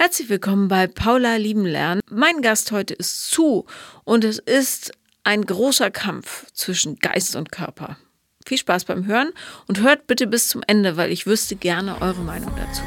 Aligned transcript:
Herzlich 0.00 0.28
willkommen 0.28 0.68
bei 0.68 0.86
Paula 0.86 1.34
Lieben 1.34 1.66
Lernen. 1.66 2.02
Mein 2.08 2.40
Gast 2.40 2.70
heute 2.70 2.94
ist 2.94 3.32
Zu 3.32 3.66
und 4.04 4.22
es 4.22 4.38
ist 4.38 4.92
ein 5.24 5.44
großer 5.44 5.90
Kampf 5.90 6.46
zwischen 6.52 7.00
Geist 7.00 7.34
und 7.34 7.50
Körper. 7.50 7.98
Viel 8.46 8.58
Spaß 8.58 8.84
beim 8.84 9.06
Hören 9.06 9.32
und 9.66 9.80
hört 9.80 10.06
bitte 10.06 10.28
bis 10.28 10.46
zum 10.46 10.62
Ende, 10.64 10.96
weil 10.96 11.10
ich 11.10 11.26
wüsste 11.26 11.56
gerne 11.56 12.00
eure 12.00 12.20
Meinung 12.20 12.52
dazu. 12.56 12.82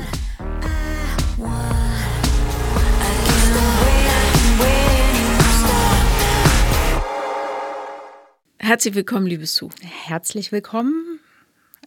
Herzlich 8.58 8.96
willkommen, 8.96 9.28
liebe 9.28 9.48
Sue. 9.48 9.70
Herzlich 9.82 10.54
willkommen. 10.54 11.20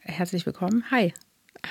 Herzlich 0.02 0.44
willkommen. 0.44 0.84
Hi. 0.90 1.14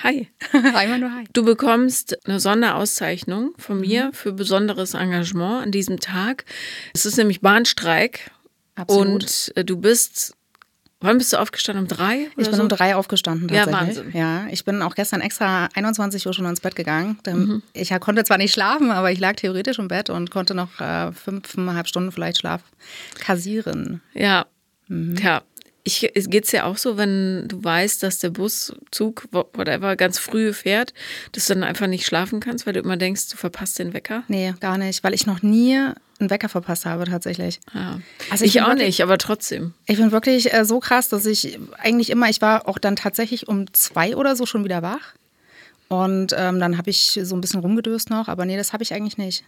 Hi. 0.02 0.27
Einmal 0.54 0.99
nur 0.99 1.13
hi. 1.13 1.23
Du 1.34 1.43
bekommst 1.43 2.18
eine 2.27 2.39
Sonderauszeichnung 2.39 3.54
von 3.57 3.79
mir 3.79 4.09
für 4.13 4.34
besonderes 4.34 4.93
Engagement 4.93 5.63
an 5.63 5.71
diesem 5.71 5.99
Tag. 5.99 6.45
Es 6.94 7.05
ist 7.05 7.17
nämlich 7.17 7.41
Bahnstreik. 7.41 8.31
Absolut. 8.75 9.08
Und 9.08 9.53
äh, 9.55 9.63
du 9.63 9.77
bist, 9.77 10.35
wann 10.99 11.20
bist 11.20 11.31
du 11.34 11.38
aufgestanden? 11.38 11.84
Um 11.84 11.88
drei? 11.88 12.27
Ich 12.38 12.45
bin 12.48 12.55
so? 12.55 12.61
um 12.63 12.70
drei 12.70 12.95
aufgestanden 12.95 13.49
Ja, 13.49 13.66
tatsächlich. 13.66 13.98
Wahnsinn. 13.98 14.20
Ja, 14.20 14.48
ich 14.49 14.66
bin 14.66 14.81
auch 14.81 14.95
gestern 14.95 15.22
extra 15.22 15.70
21 15.75 16.25
Uhr 16.25 16.34
schon 16.34 16.45
ins 16.45 16.59
Bett 16.59 16.75
gegangen. 16.75 17.20
Mhm. 17.27 17.61
Ich 17.73 17.91
konnte 18.00 18.23
zwar 18.23 18.38
nicht 18.39 18.53
schlafen, 18.53 18.89
aber 18.89 19.11
ich 19.11 19.20
lag 19.20 19.36
theoretisch 19.36 19.77
im 19.80 19.88
Bett 19.89 20.09
und 20.09 20.31
konnte 20.31 20.55
noch 20.55 20.80
äh, 20.80 21.11
fünfeinhalb 21.11 21.88
Stunden 21.88 22.11
vielleicht 22.11 22.39
Schlaf 22.39 22.61
kassieren. 23.20 24.02
Ja. 24.13 24.47
Mhm. 24.88 25.16
Tja. 25.16 25.44
Ich, 25.86 26.10
es 26.16 26.30
geht's 26.30 26.52
ja 26.54 26.64
auch 26.64 26.78
so, 26.78 26.96
wenn 26.98 27.46
du 27.50 27.62
weißt, 27.62 28.04
dass 28.04 28.20
der 28.20 28.30
Bus, 28.30 28.73
Zug, 28.92 29.28
whatever, 29.32 29.98
ganz 29.98 30.18
früh 30.18 30.54
fährt, 30.54 30.94
dass 31.34 31.48
du 31.48 31.54
dann 31.56 31.64
einfach 31.64 31.88
nicht 31.88 32.06
schlafen 32.06 32.40
kannst, 32.40 32.66
weil 32.66 32.73
du 32.73 32.80
immer 32.80 32.96
denkst, 32.96 33.28
du 33.30 33.36
verpasst 33.36 33.80
den 33.80 33.94
Wecker. 33.94 34.23
Nee, 34.30 34.54
gar 34.62 34.78
nicht, 34.78 35.04
weil 35.04 35.14
ich 35.14 35.26
noch 35.26 35.42
nie 35.42 35.76
einen 35.76 36.30
Wecker 36.30 36.48
verpasst 36.48 36.86
habe 36.86 37.04
tatsächlich. 37.04 37.59
Ja. 37.73 38.00
Also 38.30 38.45
ich 38.45 38.56
ich 38.56 38.62
auch 38.62 38.67
wirklich- 38.70 38.86
nicht, 38.88 39.03
aber 39.03 39.17
trotzdem. 39.17 39.73
Ich 39.86 39.98
bin 39.98 40.14
wirklich 40.14 40.53
äh, 40.53 40.64
so 40.64 40.80
krass, 40.80 41.09
dass 41.09 41.25
ich 41.25 41.59
eigentlich 41.80 42.09
immer, 42.12 42.30
ich 42.30 42.40
war 42.42 42.70
auch 42.70 42.78
dann 42.78 42.95
tatsächlich 42.95 43.50
um 43.50 43.72
zwei 43.73 44.16
oder 44.16 44.38
so 44.38 44.45
schon 44.45 44.64
wieder 44.64 44.81
wach. 44.84 45.16
Und 45.90 46.34
ähm, 46.38 46.59
dann 46.62 46.78
habe 46.78 46.90
ich 46.90 47.20
so 47.23 47.36
ein 47.36 47.42
bisschen 47.42 47.59
rumgedöst 47.59 48.09
noch, 48.09 48.30
aber 48.30 48.45
nee, 48.45 48.56
das 48.58 48.72
habe 48.72 48.84
ich 48.84 48.94
eigentlich 48.94 49.18
nicht. 49.18 49.44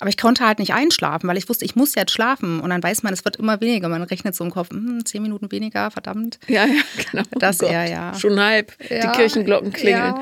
Aber 0.00 0.08
ich 0.08 0.16
konnte 0.16 0.46
halt 0.46 0.58
nicht 0.58 0.72
einschlafen, 0.72 1.28
weil 1.28 1.36
ich 1.36 1.48
wusste, 1.48 1.64
ich 1.64 1.76
muss 1.76 1.94
jetzt 1.94 2.12
schlafen. 2.12 2.60
Und 2.60 2.70
dann 2.70 2.82
weiß 2.82 3.02
man, 3.02 3.12
es 3.12 3.24
wird 3.24 3.36
immer 3.36 3.60
weniger. 3.60 3.88
Man 3.88 4.02
rechnet 4.02 4.34
so 4.34 4.42
im 4.42 4.50
Kopf, 4.50 4.70
hm, 4.70 5.04
zehn 5.04 5.22
Minuten 5.22 5.52
weniger, 5.52 5.90
verdammt. 5.90 6.38
Ja, 6.48 6.64
ja, 6.64 6.74
genau. 7.10 7.24
Das 7.38 7.62
Oh 7.62 7.66
eher, 7.66 7.84
ja. 7.88 8.14
Schon 8.14 8.40
halb. 8.40 8.72
Ja, 8.88 9.12
Die 9.12 9.18
Kirchenglocken 9.18 9.72
klingeln. 9.72 10.14
ja. 10.16 10.20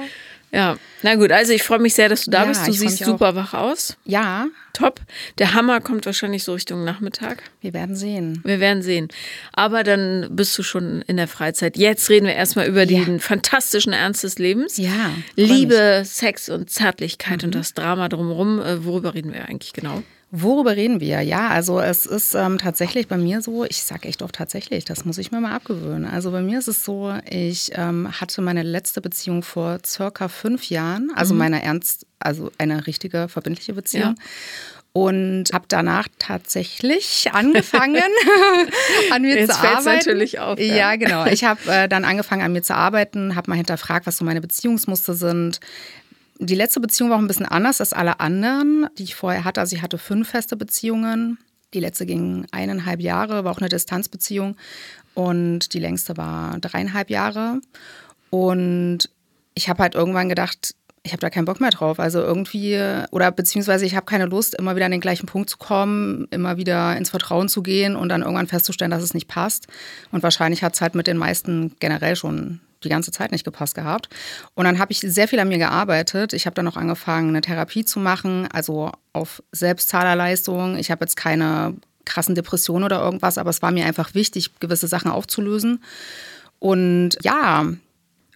Ja. 0.50 0.78
na 1.02 1.14
gut, 1.16 1.30
also 1.30 1.52
ich 1.52 1.62
freue 1.62 1.78
mich 1.78 1.94
sehr, 1.94 2.08
dass 2.08 2.24
du 2.24 2.30
da 2.30 2.42
Ja, 2.42 2.48
bist. 2.48 2.66
Du 2.66 2.72
siehst 2.72 3.00
mich 3.00 3.02
auch. 3.02 3.06
super 3.12 3.34
wach 3.34 3.52
aus. 3.54 3.96
Ja, 4.04 4.46
Top. 4.72 5.00
Der 5.38 5.54
Hammer 5.54 5.80
kommt 5.80 6.06
wahrscheinlich 6.06 6.44
so 6.44 6.52
Richtung 6.54 6.84
Nachmittag. 6.84 7.42
wir 7.60 7.74
werden 7.74 7.96
sehen. 7.96 8.41
Wir 8.44 8.60
werden 8.60 8.80
sehen. 8.82 9.08
Aber 9.52 9.82
dann 9.82 10.28
bist 10.30 10.56
du 10.56 10.62
schon 10.62 11.02
in 11.02 11.16
der 11.16 11.26
Freizeit. 11.26 11.76
Jetzt 11.76 12.08
reden 12.10 12.26
wir 12.26 12.34
erstmal 12.34 12.66
über 12.69 12.84
Ja. 12.84 13.04
den 13.04 13.19
fantastischen 13.19 13.92
Ernst 13.92 14.22
des 14.22 14.38
Lebens. 14.38 14.76
Ja, 14.76 15.10
Liebe, 15.34 16.02
Sex 16.04 16.48
und 16.48 16.70
Zärtlichkeit 16.70 17.38
Mhm. 17.42 17.46
und 17.46 17.54
das 17.56 17.74
Drama 17.74 18.08
drumherum. 18.08 18.60
Äh, 18.60 18.84
Worüber 18.84 19.14
reden 19.14 19.32
wir 19.32 19.46
eigentlich 19.48 19.72
genau? 19.72 20.02
Worüber 20.30 20.76
reden 20.76 21.00
wir? 21.00 21.22
Ja, 21.22 21.48
also 21.48 21.80
es 21.80 22.04
ist 22.04 22.34
ähm, 22.34 22.58
tatsächlich 22.58 23.08
bei 23.08 23.16
mir 23.16 23.40
so, 23.40 23.64
ich 23.64 23.82
sage 23.82 24.08
echt 24.08 24.20
oft 24.22 24.34
tatsächlich, 24.34 24.84
das 24.84 25.06
muss 25.06 25.16
ich 25.16 25.32
mir 25.32 25.40
mal 25.40 25.54
abgewöhnen. 25.54 26.04
Also 26.04 26.30
bei 26.30 26.42
mir 26.42 26.58
ist 26.58 26.68
es 26.68 26.84
so, 26.84 27.14
ich 27.30 27.70
ähm, 27.74 28.08
hatte 28.20 28.42
meine 28.42 28.62
letzte 28.62 29.00
Beziehung 29.00 29.42
vor 29.42 29.78
circa 29.86 30.28
fünf 30.28 30.68
Jahren, 30.68 31.10
also 31.14 31.32
meine 31.32 31.62
ernst, 31.62 32.06
also 32.18 32.52
eine 32.58 32.86
richtige 32.86 33.28
verbindliche 33.28 33.72
Beziehung. 33.72 34.16
Und 34.92 35.44
habe 35.52 35.66
danach 35.68 36.08
tatsächlich 36.18 37.28
angefangen, 37.32 38.02
an 39.10 39.22
mir 39.22 39.38
Jetzt 39.38 39.54
zu 39.54 39.60
arbeiten. 39.60 39.84
natürlich 39.84 40.40
auf, 40.40 40.58
ja. 40.58 40.74
Ja, 40.74 40.96
genau. 40.96 41.24
Ich 41.26 41.44
habe 41.44 41.60
äh, 41.70 41.88
dann 41.88 42.04
angefangen, 42.04 42.42
an 42.42 42.53
mir 42.53 42.62
zu 42.62 42.74
arbeiten, 42.74 43.34
habe 43.34 43.50
mal 43.50 43.56
hinterfragt, 43.56 44.06
was 44.06 44.19
so 44.19 44.24
meine 44.24 44.41
Beziehungsmuster 44.41 45.14
sind. 45.14 45.60
Die 46.41 46.54
letzte 46.54 46.81
Beziehung 46.81 47.10
war 47.10 47.16
auch 47.16 47.22
ein 47.22 47.26
bisschen 47.26 47.47
anders 47.47 47.81
als 47.81 47.93
alle 47.93 48.21
anderen, 48.21 48.87
die 48.97 49.03
ich 49.03 49.16
vorher 49.16 49.44
hatte. 49.44 49.60
Also 49.60 49.75
ich 49.75 49.82
hatte 49.82 49.99
fünf 49.99 50.28
feste 50.31 50.56
Beziehungen. 50.56 51.38
Die 51.75 51.81
letzte 51.81 52.06
ging 52.06 52.47
eineinhalb 52.53 53.00
Jahre, 53.00 53.44
war 53.44 53.53
auch 53.53 53.59
eine 53.59 53.69
Distanzbeziehung. 53.69 54.56
Und 55.15 55.75
die 55.75 55.81
längste 55.81 56.16
war 56.16 56.59
dreieinhalb 56.60 57.10
Jahre. 57.10 57.60
Und 58.31 59.10
ich 59.54 59.69
habe 59.69 59.82
halt 59.82 59.97
irgendwann 59.97 60.28
gedacht, 60.28 60.75
ich 61.03 61.12
habe 61.12 61.21
da 61.21 61.31
keinen 61.31 61.44
Bock 61.47 61.60
mehr 61.60 61.71
drauf. 61.71 61.98
Also 61.98 62.21
irgendwie, 62.21 62.81
oder 63.10 63.32
beziehungsweise 63.32 63.84
ich 63.84 63.97
habe 63.97 64.06
keine 64.06 64.27
Lust, 64.27 64.54
immer 64.54 64.77
wieder 64.77 64.87
an 64.87 64.93
den 64.93 65.00
gleichen 65.00 65.27
Punkt 65.27 65.50
zu 65.50 65.59
kommen, 65.59 66.28
immer 66.31 66.56
wieder 66.56 66.97
ins 66.97 67.10
Vertrauen 67.10 67.48
zu 67.48 67.62
gehen 67.62 67.97
und 67.97 68.10
dann 68.10 68.22
irgendwann 68.22 68.47
festzustellen, 68.47 68.91
dass 68.91 69.03
es 69.03 69.15
nicht 69.15 69.27
passt. 69.27 69.66
Und 70.12 70.22
wahrscheinlich 70.22 70.62
hat 70.62 70.75
es 70.75 70.81
halt 70.81 70.94
mit 70.94 71.06
den 71.06 71.16
meisten 71.16 71.75
generell 71.81 72.15
schon 72.15 72.60
die 72.84 72.89
ganze 72.89 73.11
Zeit 73.11 73.33
nicht 73.33 73.44
gepasst 73.44 73.75
gehabt. 73.75 74.09
Und 74.55 74.65
dann 74.65 74.78
habe 74.78 74.93
ich 74.93 75.00
sehr 75.00 75.28
viel 75.28 75.41
an 75.41 75.49
mir 75.49 75.59
gearbeitet. 75.59 76.33
Ich 76.33 76.47
habe 76.47 76.55
dann 76.55 76.69
auch 76.69 76.77
angefangen, 76.77 77.31
eine 77.31 77.41
Therapie 77.41 77.84
zu 77.84 77.99
machen, 77.99 78.49
also 78.53 78.93
auf 79.12 79.43
Selbstzahlerleistung. 79.53 80.77
Ich 80.77 80.91
habe 80.91 81.05
jetzt 81.05 81.16
keine 81.16 81.75
krassen 82.05 82.34
Depressionen 82.34 82.84
oder 82.84 83.00
irgendwas, 83.00 83.39
aber 83.39 83.50
es 83.50 83.62
war 83.62 83.71
mir 83.71 83.84
einfach 83.84 84.15
wichtig, 84.15 84.59
gewisse 84.61 84.89
Sachen 84.89 85.11
aufzulösen. 85.11 85.83
Und 86.59 87.19
ja, 87.22 87.66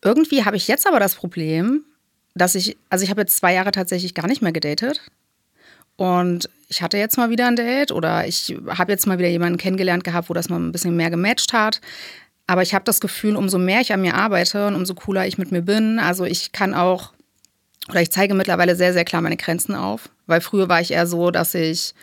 irgendwie 0.02 0.44
habe 0.44 0.56
ich 0.56 0.68
jetzt 0.68 0.86
aber 0.86 1.00
das 1.00 1.14
Problem, 1.14 1.84
dass 2.34 2.54
ich, 2.54 2.76
also 2.90 3.04
ich 3.04 3.10
habe 3.10 3.22
jetzt 3.22 3.36
zwei 3.36 3.54
Jahre 3.54 3.72
tatsächlich 3.72 4.14
gar 4.14 4.26
nicht 4.26 4.42
mehr 4.42 4.52
gedatet. 4.52 5.00
Und 5.96 6.48
ich 6.68 6.82
hatte 6.82 6.96
jetzt 6.96 7.18
mal 7.18 7.30
wieder 7.30 7.46
ein 7.46 7.56
Date 7.56 7.92
oder 7.92 8.26
ich 8.26 8.56
habe 8.68 8.92
jetzt 8.92 9.06
mal 9.06 9.18
wieder 9.18 9.28
jemanden 9.28 9.58
kennengelernt 9.58 10.04
gehabt, 10.04 10.30
wo 10.30 10.34
das 10.34 10.48
mal 10.48 10.58
ein 10.58 10.72
bisschen 10.72 10.96
mehr 10.96 11.10
gematcht 11.10 11.52
hat. 11.52 11.80
Aber 12.46 12.62
ich 12.62 12.74
habe 12.74 12.84
das 12.84 13.00
Gefühl, 13.00 13.36
umso 13.36 13.58
mehr 13.58 13.80
ich 13.80 13.92
an 13.92 14.02
mir 14.02 14.14
arbeite 14.14 14.66
und 14.66 14.74
umso 14.74 14.94
cooler 14.94 15.26
ich 15.26 15.38
mit 15.38 15.52
mir 15.52 15.62
bin, 15.62 15.98
also 15.98 16.24
ich 16.24 16.52
kann 16.52 16.74
auch, 16.74 17.12
oder 17.88 18.02
ich 18.02 18.10
zeige 18.10 18.34
mittlerweile 18.34 18.76
sehr, 18.76 18.92
sehr 18.92 19.04
klar 19.04 19.22
meine 19.22 19.36
Grenzen 19.36 19.74
auf. 19.74 20.08
Weil 20.26 20.40
früher 20.40 20.68
war 20.68 20.80
ich 20.80 20.92
eher 20.92 21.06
so, 21.06 21.30
dass 21.30 21.54
ich 21.54 21.94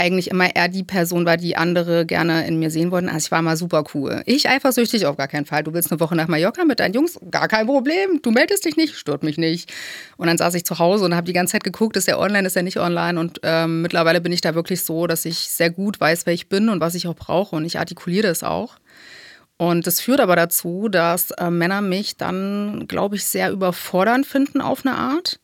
eigentlich 0.00 0.30
immer 0.30 0.56
eher 0.56 0.68
die 0.68 0.82
Person 0.82 1.26
war, 1.26 1.36
die 1.36 1.56
andere 1.56 2.06
gerne 2.06 2.46
in 2.46 2.58
mir 2.58 2.70
sehen 2.70 2.90
wollten. 2.90 3.08
Also 3.08 3.26
ich 3.26 3.30
war 3.30 3.42
mal 3.42 3.56
super 3.56 3.84
cool. 3.94 4.22
Ich 4.24 4.48
eifersüchtig 4.48 5.04
auf 5.04 5.18
gar 5.18 5.28
keinen 5.28 5.44
Fall. 5.44 5.62
Du 5.62 5.74
willst 5.74 5.92
eine 5.92 6.00
Woche 6.00 6.16
nach 6.16 6.26
Mallorca 6.26 6.64
mit 6.64 6.80
deinen 6.80 6.94
Jungs? 6.94 7.20
Gar 7.30 7.48
kein 7.48 7.66
Problem. 7.66 8.20
Du 8.22 8.30
meldest 8.30 8.64
dich 8.64 8.76
nicht, 8.76 8.96
stört 8.96 9.22
mich 9.22 9.36
nicht. 9.36 9.70
Und 10.16 10.28
dann 10.28 10.38
saß 10.38 10.54
ich 10.54 10.64
zu 10.64 10.78
Hause 10.78 11.04
und 11.04 11.14
habe 11.14 11.26
die 11.26 11.34
ganze 11.34 11.52
Zeit 11.52 11.64
geguckt, 11.64 11.98
ist 11.98 12.08
der 12.08 12.18
online, 12.18 12.46
ist 12.46 12.56
der 12.56 12.62
nicht 12.62 12.78
online. 12.78 13.20
Und 13.20 13.40
ähm, 13.42 13.82
mittlerweile 13.82 14.22
bin 14.22 14.32
ich 14.32 14.40
da 14.40 14.54
wirklich 14.54 14.82
so, 14.82 15.06
dass 15.06 15.26
ich 15.26 15.36
sehr 15.36 15.68
gut 15.68 16.00
weiß, 16.00 16.24
wer 16.24 16.32
ich 16.32 16.48
bin 16.48 16.70
und 16.70 16.80
was 16.80 16.94
ich 16.94 17.06
auch 17.06 17.14
brauche. 17.14 17.54
Und 17.54 17.66
ich 17.66 17.78
artikuliere 17.78 18.28
das 18.28 18.42
auch. 18.42 18.76
Und 19.60 19.86
das 19.86 20.00
führt 20.00 20.20
aber 20.20 20.36
dazu, 20.36 20.88
dass 20.88 21.32
äh, 21.32 21.50
Männer 21.50 21.82
mich 21.82 22.16
dann, 22.16 22.86
glaube 22.88 23.16
ich, 23.16 23.26
sehr 23.26 23.52
überfordernd 23.52 24.24
finden 24.24 24.62
auf 24.62 24.86
eine 24.86 24.96
Art. 24.96 25.38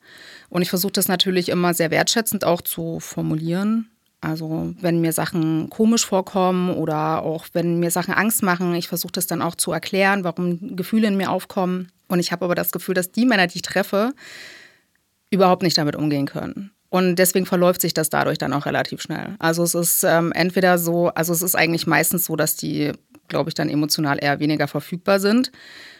Und 0.49 0.63
ich 0.63 0.71
versuche 0.71 0.93
das 0.93 1.07
natürlich 1.07 1.49
immer 1.49 1.75
sehr 1.75 1.91
wertschätzend 1.91 2.43
auch 2.43 2.63
zu 2.63 2.99
formulieren. 2.99 3.91
Also 4.19 4.73
wenn 4.81 5.01
mir 5.01 5.13
Sachen 5.13 5.69
komisch 5.69 6.03
vorkommen 6.03 6.71
oder 6.71 7.21
auch 7.21 7.45
wenn 7.53 7.79
mir 7.79 7.91
Sachen 7.91 8.15
Angst 8.15 8.41
machen, 8.41 8.73
ich 8.73 8.87
versuche 8.87 9.11
das 9.11 9.27
dann 9.27 9.43
auch 9.43 9.53
zu 9.53 9.71
erklären, 9.71 10.23
warum 10.23 10.75
Gefühle 10.75 11.09
in 11.09 11.17
mir 11.17 11.29
aufkommen. 11.29 11.91
Und 12.07 12.17
ich 12.17 12.31
habe 12.31 12.43
aber 12.43 12.55
das 12.55 12.71
Gefühl, 12.71 12.95
dass 12.95 13.11
die 13.11 13.27
Männer, 13.27 13.45
die 13.45 13.57
ich 13.57 13.61
treffe, 13.61 14.13
überhaupt 15.29 15.61
nicht 15.61 15.77
damit 15.77 15.95
umgehen 15.95 16.25
können. 16.25 16.71
Und 16.89 17.17
deswegen 17.17 17.45
verläuft 17.45 17.81
sich 17.81 17.93
das 17.93 18.09
dadurch 18.09 18.37
dann 18.37 18.53
auch 18.53 18.65
relativ 18.65 19.01
schnell. 19.01 19.35
Also 19.39 19.63
es 19.63 19.75
ist 19.75 20.03
ähm, 20.03 20.31
entweder 20.31 20.77
so, 20.77 21.09
also 21.09 21.33
es 21.33 21.41
ist 21.41 21.55
eigentlich 21.55 21.85
meistens 21.85 22.25
so, 22.25 22.35
dass 22.37 22.55
die, 22.55 22.93
glaube 23.27 23.49
ich, 23.49 23.53
dann 23.53 23.69
emotional 23.69 24.17
eher 24.21 24.39
weniger 24.39 24.67
verfügbar 24.67 25.19
sind. 25.19 25.51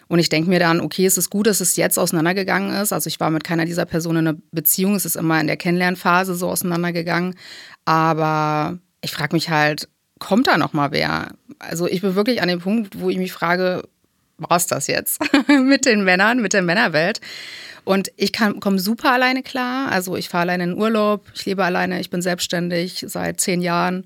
Und 0.08 0.20
ich 0.20 0.30
denke 0.30 0.50
mir 0.50 0.60
dann, 0.60 0.80
okay, 0.80 1.06
es 1.06 1.18
ist 1.18 1.30
gut, 1.30 1.48
dass 1.48 1.60
es 1.60 1.76
jetzt 1.76 2.00
auseinandergegangen 2.00 2.74
ist. 2.82 2.94
Also 2.94 3.08
ich 3.08 3.20
war 3.20 3.30
mit 3.30 3.44
keiner 3.44 3.66
dieser 3.66 3.86
Personen 3.86 4.20
in 4.20 4.28
einer 4.28 4.38
Beziehung. 4.52 4.96
Es 4.96 5.06
ist 5.06 5.18
immer 5.18 5.40
in 5.42 5.48
der 5.48 5.58
Kennenlernphase 5.58 6.36
so 6.36 6.50
auseinandergegangen. 6.50 7.36
Aber 7.84 8.80
ich 9.02 9.12
frage 9.12 9.36
mich 9.36 9.50
halt, 9.50 9.90
kommt 10.20 10.48
da 10.48 10.58
noch 10.58 10.74
mal 10.74 10.92
wer? 10.92 11.30
Also 11.60 11.88
ich 11.88 12.02
bin 12.02 12.16
wirklich 12.16 12.42
an 12.42 12.48
dem 12.48 12.60
Punkt, 12.60 13.00
wo 13.00 13.10
ich 13.10 13.18
mich 13.18 13.34
frage, 13.34 13.84
es 14.50 14.68
das 14.68 14.88
jetzt 14.88 15.22
mit 15.48 15.86
den 15.86 16.04
Männern, 16.04 16.42
mit 16.42 16.54
der 16.54 16.62
Männerwelt? 16.62 17.20
Und 17.84 18.12
ich 18.18 18.34
komme 18.34 18.80
super 18.80 19.14
alleine 19.14 19.44
klar. 19.44 19.90
Also 19.92 20.18
ich 20.18 20.30
fahre 20.30 20.42
alleine 20.42 20.66
in 20.66 20.78
Urlaub, 20.78 21.26
ich 21.34 21.46
lebe 21.46 21.64
alleine, 21.64 22.00
ich 22.00 22.10
bin 22.10 22.22
selbstständig 22.22 23.06
seit 23.08 23.40
zehn 23.40 23.62
Jahren. 23.62 24.04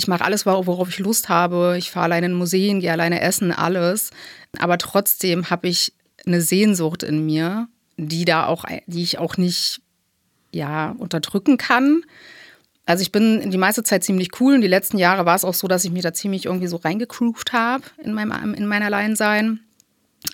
Ich 0.00 0.08
mache 0.08 0.24
alles, 0.24 0.46
worauf 0.46 0.88
ich 0.88 0.98
Lust 0.98 1.28
habe. 1.28 1.74
Ich 1.76 1.90
fahre 1.90 2.04
alleine 2.04 2.24
in 2.26 2.32
Museen, 2.32 2.80
gehe 2.80 2.90
alleine 2.90 3.20
essen, 3.20 3.52
alles. 3.52 4.12
Aber 4.58 4.78
trotzdem 4.78 5.50
habe 5.50 5.68
ich 5.68 5.92
eine 6.24 6.40
Sehnsucht 6.40 7.02
in 7.02 7.26
mir, 7.26 7.68
die 7.98 8.24
da 8.24 8.46
auch, 8.46 8.64
die 8.86 9.02
ich 9.02 9.18
auch 9.18 9.36
nicht 9.36 9.82
ja, 10.52 10.96
unterdrücken 10.96 11.58
kann. 11.58 12.00
Also 12.86 13.02
ich 13.02 13.12
bin 13.12 13.50
die 13.50 13.58
meiste 13.58 13.82
Zeit 13.82 14.02
ziemlich 14.02 14.40
cool 14.40 14.54
und 14.54 14.62
die 14.62 14.68
letzten 14.68 14.96
Jahre 14.96 15.26
war 15.26 15.36
es 15.36 15.44
auch 15.44 15.52
so, 15.52 15.68
dass 15.68 15.84
ich 15.84 15.90
mich 15.90 16.02
da 16.02 16.14
ziemlich 16.14 16.46
irgendwie 16.46 16.66
so 16.66 16.76
reingegroovt 16.76 17.52
habe 17.52 17.84
in 18.02 18.14
meinem 18.14 18.54
in 18.54 18.66
mein 18.66 18.82
Alleinsein. 18.82 19.60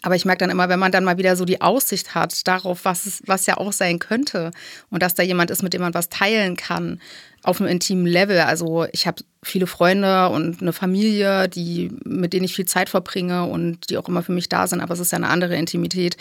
Aber 0.02 0.16
ich 0.16 0.24
merke 0.24 0.40
dann 0.40 0.50
immer, 0.50 0.68
wenn 0.68 0.80
man 0.80 0.92
dann 0.92 1.04
mal 1.04 1.16
wieder 1.18 1.36
so 1.36 1.44
die 1.44 1.60
Aussicht 1.60 2.14
hat 2.14 2.46
darauf, 2.46 2.84
was, 2.84 3.06
es, 3.06 3.22
was 3.26 3.46
ja 3.46 3.56
auch 3.56 3.72
sein 3.72 3.98
könnte 3.98 4.50
und 4.90 5.02
dass 5.02 5.14
da 5.14 5.22
jemand 5.22 5.50
ist, 5.50 5.62
mit 5.62 5.74
dem 5.74 5.80
man 5.80 5.94
was 5.94 6.08
teilen 6.08 6.56
kann, 6.56 7.00
auf 7.46 7.60
einem 7.60 7.70
intimen 7.70 8.06
Level. 8.06 8.40
Also 8.40 8.86
ich 8.90 9.06
habe 9.06 9.22
viele 9.44 9.68
Freunde 9.68 10.28
und 10.30 10.60
eine 10.60 10.72
Familie, 10.72 11.48
die, 11.48 11.92
mit 12.04 12.32
denen 12.32 12.44
ich 12.44 12.56
viel 12.56 12.64
Zeit 12.64 12.88
verbringe 12.88 13.44
und 13.44 13.88
die 13.88 13.96
auch 13.96 14.08
immer 14.08 14.24
für 14.24 14.32
mich 14.32 14.48
da 14.48 14.66
sind, 14.66 14.80
aber 14.80 14.94
es 14.94 15.00
ist 15.00 15.12
ja 15.12 15.16
eine 15.16 15.28
andere 15.28 15.56
Intimität, 15.56 16.16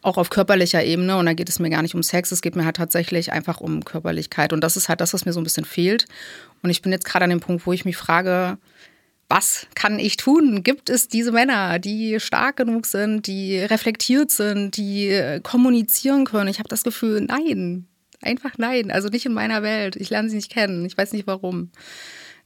auch 0.00 0.16
auf 0.16 0.30
körperlicher 0.30 0.82
Ebene. 0.82 1.18
Und 1.18 1.26
da 1.26 1.34
geht 1.34 1.50
es 1.50 1.58
mir 1.58 1.68
gar 1.68 1.82
nicht 1.82 1.94
um 1.94 2.02
Sex, 2.02 2.32
es 2.32 2.40
geht 2.40 2.56
mir 2.56 2.64
halt 2.64 2.76
tatsächlich 2.76 3.32
einfach 3.32 3.60
um 3.60 3.84
Körperlichkeit. 3.84 4.54
Und 4.54 4.62
das 4.62 4.78
ist 4.78 4.88
halt 4.88 5.02
das, 5.02 5.12
was 5.12 5.26
mir 5.26 5.34
so 5.34 5.40
ein 5.40 5.44
bisschen 5.44 5.66
fehlt. 5.66 6.06
Und 6.62 6.70
ich 6.70 6.80
bin 6.80 6.92
jetzt 6.92 7.04
gerade 7.04 7.24
an 7.24 7.30
dem 7.30 7.40
Punkt, 7.40 7.66
wo 7.66 7.74
ich 7.74 7.84
mich 7.84 7.98
frage, 7.98 8.56
was 9.30 9.66
kann 9.74 9.98
ich 9.98 10.18
tun? 10.18 10.62
Gibt 10.62 10.90
es 10.90 11.08
diese 11.08 11.32
Männer, 11.32 11.78
die 11.78 12.20
stark 12.20 12.56
genug 12.58 12.84
sind, 12.84 13.26
die 13.26 13.58
reflektiert 13.58 14.30
sind, 14.30 14.76
die 14.76 15.08
äh, 15.08 15.40
kommunizieren 15.40 16.26
können? 16.26 16.48
Ich 16.48 16.58
habe 16.58 16.68
das 16.68 16.82
Gefühl, 16.82 17.22
nein, 17.22 17.86
Einfach 18.22 18.58
nein, 18.58 18.90
also 18.90 19.08
nicht 19.08 19.24
in 19.24 19.32
meiner 19.32 19.62
Welt. 19.62 19.96
Ich 19.96 20.10
lerne 20.10 20.28
sie 20.28 20.36
nicht 20.36 20.52
kennen. 20.52 20.84
Ich 20.84 20.96
weiß 20.96 21.12
nicht 21.12 21.26
warum. 21.26 21.70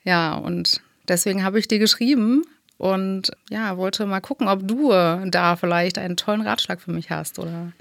Ja, 0.04 0.34
und 0.34 0.82
deswegen 1.08 1.42
habe 1.42 1.58
ich 1.58 1.66
dir 1.66 1.81
geschrieben 1.81 2.44
und 2.78 3.32
ja, 3.50 3.76
wollte 3.76 4.06
mal 4.06 4.20
gucken, 4.20 4.48
ob 4.48 4.66
du 4.69 4.90
da 4.90 5.56
vielleicht 5.56 5.98
einen 5.98 6.16
tollen 6.16 6.42
Ratschlag 6.42 6.81
für 6.81 6.92
mich 6.92 7.10
hast 7.10 7.38
oder. 7.38 7.72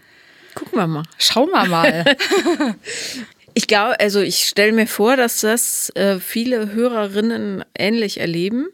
Gucken 0.55 0.77
wir 0.77 0.87
mal. 0.87 1.03
Schauen 1.17 1.49
wir 1.49 1.65
mal. 1.67 2.05
ich 3.53 3.67
glaube, 3.67 3.99
also 3.99 4.19
ich 4.19 4.45
stelle 4.45 4.71
mir 4.71 4.87
vor, 4.87 5.15
dass 5.17 5.41
das 5.41 5.89
äh, 5.95 6.19
viele 6.19 6.73
Hörerinnen 6.73 7.63
ähnlich 7.77 8.19
erleben, 8.19 8.67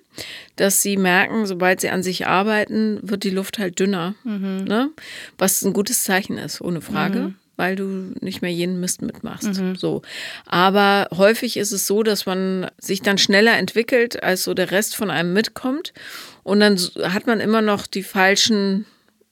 dass 0.55 0.81
sie 0.81 0.97
merken, 0.97 1.45
sobald 1.45 1.81
sie 1.81 1.89
an 1.89 2.03
sich 2.03 2.27
arbeiten, 2.27 2.99
wird 3.01 3.23
die 3.23 3.29
Luft 3.29 3.59
halt 3.59 3.79
dünner. 3.79 4.15
Mhm. 4.23 4.65
Ne? 4.67 4.89
Was 5.37 5.61
ein 5.61 5.73
gutes 5.73 6.03
Zeichen 6.03 6.37
ist, 6.37 6.61
ohne 6.61 6.81
Frage. 6.81 7.19
Mhm 7.19 7.35
weil 7.59 7.75
du 7.75 8.13
nicht 8.21 8.41
mehr 8.41 8.53
jeden 8.53 8.79
Mist 8.79 9.01
mitmachst. 9.01 9.59
Mhm. 9.59 9.75
So. 9.75 10.01
Aber 10.45 11.09
häufig 11.11 11.57
ist 11.57 11.73
es 11.73 11.85
so, 11.85 12.03
dass 12.03 12.25
man 12.25 12.71
sich 12.77 13.01
dann 13.01 13.17
schneller 13.17 13.57
entwickelt, 13.57 14.23
als 14.23 14.45
so 14.45 14.53
der 14.53 14.71
Rest 14.71 14.95
von 14.95 15.11
einem 15.11 15.33
mitkommt. 15.33 15.93
Und 16.43 16.61
dann 16.61 16.79
hat 17.03 17.27
man 17.27 17.41
immer 17.41 17.61
noch 17.61 17.85
die 17.85 18.03
falschen 18.03 18.85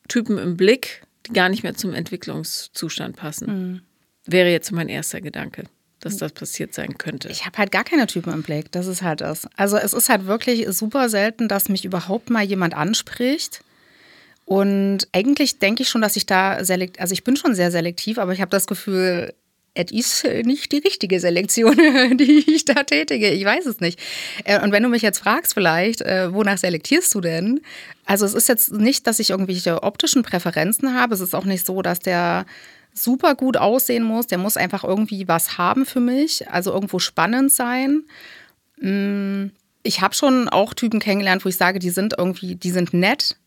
Typen 0.10 0.38
im 0.38 0.58
Blick, 0.58 1.04
die 1.26 1.32
gar 1.32 1.48
nicht 1.48 1.64
mehr 1.64 1.76
zum 1.76 1.94
Entwicklungszustand 1.94 3.16
passen. 3.16 3.82
Wäre 4.28 4.50
jetzt 4.50 4.72
mein 4.72 4.90
erster 4.90 5.22
Gedanke 5.22 5.64
dass 6.00 6.18
das 6.18 6.32
passiert 6.32 6.76
sein 6.76 7.00
könnte. 7.00 7.28
Ich 7.30 7.48
habe 7.48 7.58
halt 7.58 7.72
gar 7.72 7.84
keine 7.84 8.06
Typen 8.06 8.32
im 8.32 8.44
Blick. 8.44 8.72
Das 8.72 8.86
ist 8.86 9.02
halt 9.02 9.20
das. 9.20 9.48
Also 9.56 9.78
es 9.78 9.94
ist 9.94 10.10
halt 10.10 10.28
wirklich 10.28 10.68
super 10.70 11.10
selten, 11.10 11.48
dass 11.48 11.70
mich 11.70 11.86
überhaupt 11.86 12.30
mal 12.30 12.44
jemand 12.44 12.76
anspricht 12.76 13.62
und 14.48 15.10
eigentlich 15.12 15.60
denke 15.60 15.84
ich 15.84 15.90
schon, 15.90 16.02
dass 16.02 16.16
ich 16.16 16.26
da 16.26 16.64
selektiv, 16.64 17.02
also 17.02 17.12
ich 17.12 17.26
bin 17.26 17.36
schon 17.36 17.54
sehr 17.54 17.70
selektiv, 17.70 18.18
aber 18.18 18.32
ich 18.32 18.40
habe 18.40 18.50
das 18.50 18.66
Gefühl, 18.66 19.34
es 19.74 19.92
ist 19.92 20.24
nicht 20.46 20.72
die 20.72 20.78
richtige 20.78 21.20
Selektion, 21.20 21.76
die 22.18 22.46
ich 22.48 22.64
da 22.64 22.84
tätige. 22.84 23.30
Ich 23.30 23.44
weiß 23.44 23.66
es 23.66 23.82
nicht. 23.82 24.00
Äh, 24.46 24.62
und 24.64 24.72
wenn 24.72 24.84
du 24.84 24.88
mich 24.88 25.02
jetzt 25.02 25.20
fragst, 25.20 25.54
vielleicht, 25.54 26.02
äh, 26.02 26.34
wonach 26.34 26.58
selektierst 26.58 27.14
du 27.14 27.20
denn? 27.20 27.60
Also, 28.06 28.26
es 28.26 28.34
ist 28.34 28.48
jetzt 28.48 28.72
nicht, 28.72 29.06
dass 29.06 29.20
ich 29.20 29.32
irgendwelche 29.32 29.84
optischen 29.84 30.24
Präferenzen 30.24 30.94
habe. 30.94 31.14
Es 31.14 31.20
ist 31.20 31.36
auch 31.36 31.44
nicht 31.44 31.66
so, 31.66 31.82
dass 31.82 32.00
der 32.00 32.46
super 32.98 33.36
gut 33.36 33.58
aussehen 33.58 34.04
muss. 34.04 34.28
Der 34.28 34.38
muss 34.38 34.58
einfach 34.58 34.84
irgendwie 34.84 35.28
was 35.28 35.58
haben 35.58 35.86
für 35.86 36.00
mich, 36.00 36.50
also 36.50 36.72
irgendwo 36.72 37.00
spannend 37.00 37.52
sein. 37.52 38.04
Mm, 38.80 39.48
ich 39.84 40.02
habe 40.02 40.14
schon 40.14 40.50
auch 40.50 40.74
Typen 40.74 41.00
kennengelernt, 41.00 41.46
wo 41.46 41.50
ich 41.50 41.58
sage, 41.58 41.80
die 41.80 41.90
sind 41.90 42.16
irgendwie, 42.18 42.56
die 42.56 42.72
sind 42.72 42.94
nett, 42.94 43.38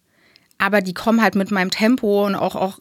aber 0.58 0.80
die 0.80 0.94
kommen 0.94 1.22
halt 1.22 1.34
mit 1.34 1.50
meinem 1.50 1.70
Tempo 1.70 2.26
und 2.26 2.34
auch, 2.34 2.56
auch 2.56 2.80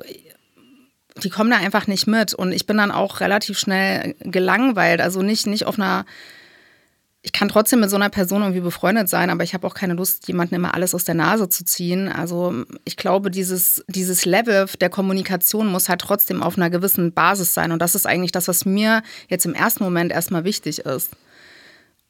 die 1.23 1.29
kommen 1.29 1.49
da 1.49 1.57
einfach 1.57 1.87
nicht 1.87 2.07
mit. 2.07 2.33
Und 2.33 2.51
ich 2.51 2.65
bin 2.65 2.77
dann 2.77 2.91
auch 2.91 3.19
relativ 3.19 3.59
schnell 3.59 4.15
gelangweilt. 4.19 5.01
Also 5.01 5.21
nicht, 5.21 5.47
nicht 5.47 5.65
auf 5.65 5.77
einer. 5.77 6.05
Ich 7.21 7.33
kann 7.33 7.49
trotzdem 7.49 7.81
mit 7.81 7.89
so 7.89 7.97
einer 7.97 8.09
Person 8.09 8.41
irgendwie 8.41 8.61
befreundet 8.61 9.09
sein, 9.09 9.29
aber 9.29 9.43
ich 9.43 9.53
habe 9.53 9.67
auch 9.67 9.73
keine 9.73 9.93
Lust, 9.93 10.27
jemanden 10.29 10.55
immer 10.55 10.73
alles 10.73 10.95
aus 10.95 11.03
der 11.03 11.15
Nase 11.15 11.49
zu 11.49 11.65
ziehen. 11.65 12.07
Also 12.07 12.63
ich 12.85 12.95
glaube, 12.95 13.29
dieses, 13.29 13.83
dieses 13.87 14.23
Level 14.23 14.67
der 14.79 14.89
Kommunikation 14.89 15.67
muss 15.67 15.89
halt 15.89 15.99
trotzdem 15.99 16.41
auf 16.41 16.57
einer 16.57 16.69
gewissen 16.69 17.11
Basis 17.11 17.53
sein. 17.53 17.73
Und 17.73 17.81
das 17.81 17.93
ist 17.93 18.07
eigentlich 18.07 18.31
das, 18.31 18.47
was 18.47 18.63
mir 18.63 19.03
jetzt 19.27 19.45
im 19.45 19.53
ersten 19.53 19.83
Moment 19.83 20.13
erstmal 20.13 20.45
wichtig 20.45 20.79
ist. 20.79 21.11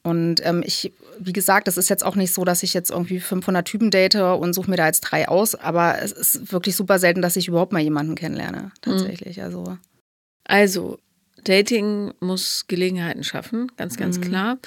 Und 0.02 0.44
ähm, 0.46 0.62
ich, 0.64 0.92
wie 1.18 1.32
gesagt, 1.32 1.68
es 1.68 1.76
ist 1.76 1.90
jetzt 1.90 2.04
auch 2.04 2.16
nicht 2.16 2.32
so, 2.32 2.44
dass 2.44 2.62
ich 2.62 2.72
jetzt 2.72 2.90
irgendwie 2.90 3.20
500 3.20 3.66
Typen 3.66 3.90
date 3.90 4.14
und 4.14 4.54
suche 4.54 4.70
mir 4.70 4.76
da 4.76 4.86
jetzt 4.86 5.00
drei 5.00 5.28
aus, 5.28 5.54
aber 5.54 6.00
es 6.00 6.12
ist 6.12 6.52
wirklich 6.52 6.74
super 6.74 6.98
selten, 6.98 7.20
dass 7.20 7.36
ich 7.36 7.48
überhaupt 7.48 7.72
mal 7.72 7.82
jemanden 7.82 8.14
kennenlerne, 8.14 8.72
tatsächlich. 8.80 9.36
Mhm. 9.36 9.42
Also. 9.42 9.78
also, 10.44 10.98
Dating 11.44 12.12
muss 12.20 12.66
Gelegenheiten 12.68 13.24
schaffen, 13.24 13.70
ganz, 13.76 13.96
ganz 13.96 14.18
mhm. 14.18 14.22
klar. 14.22 14.58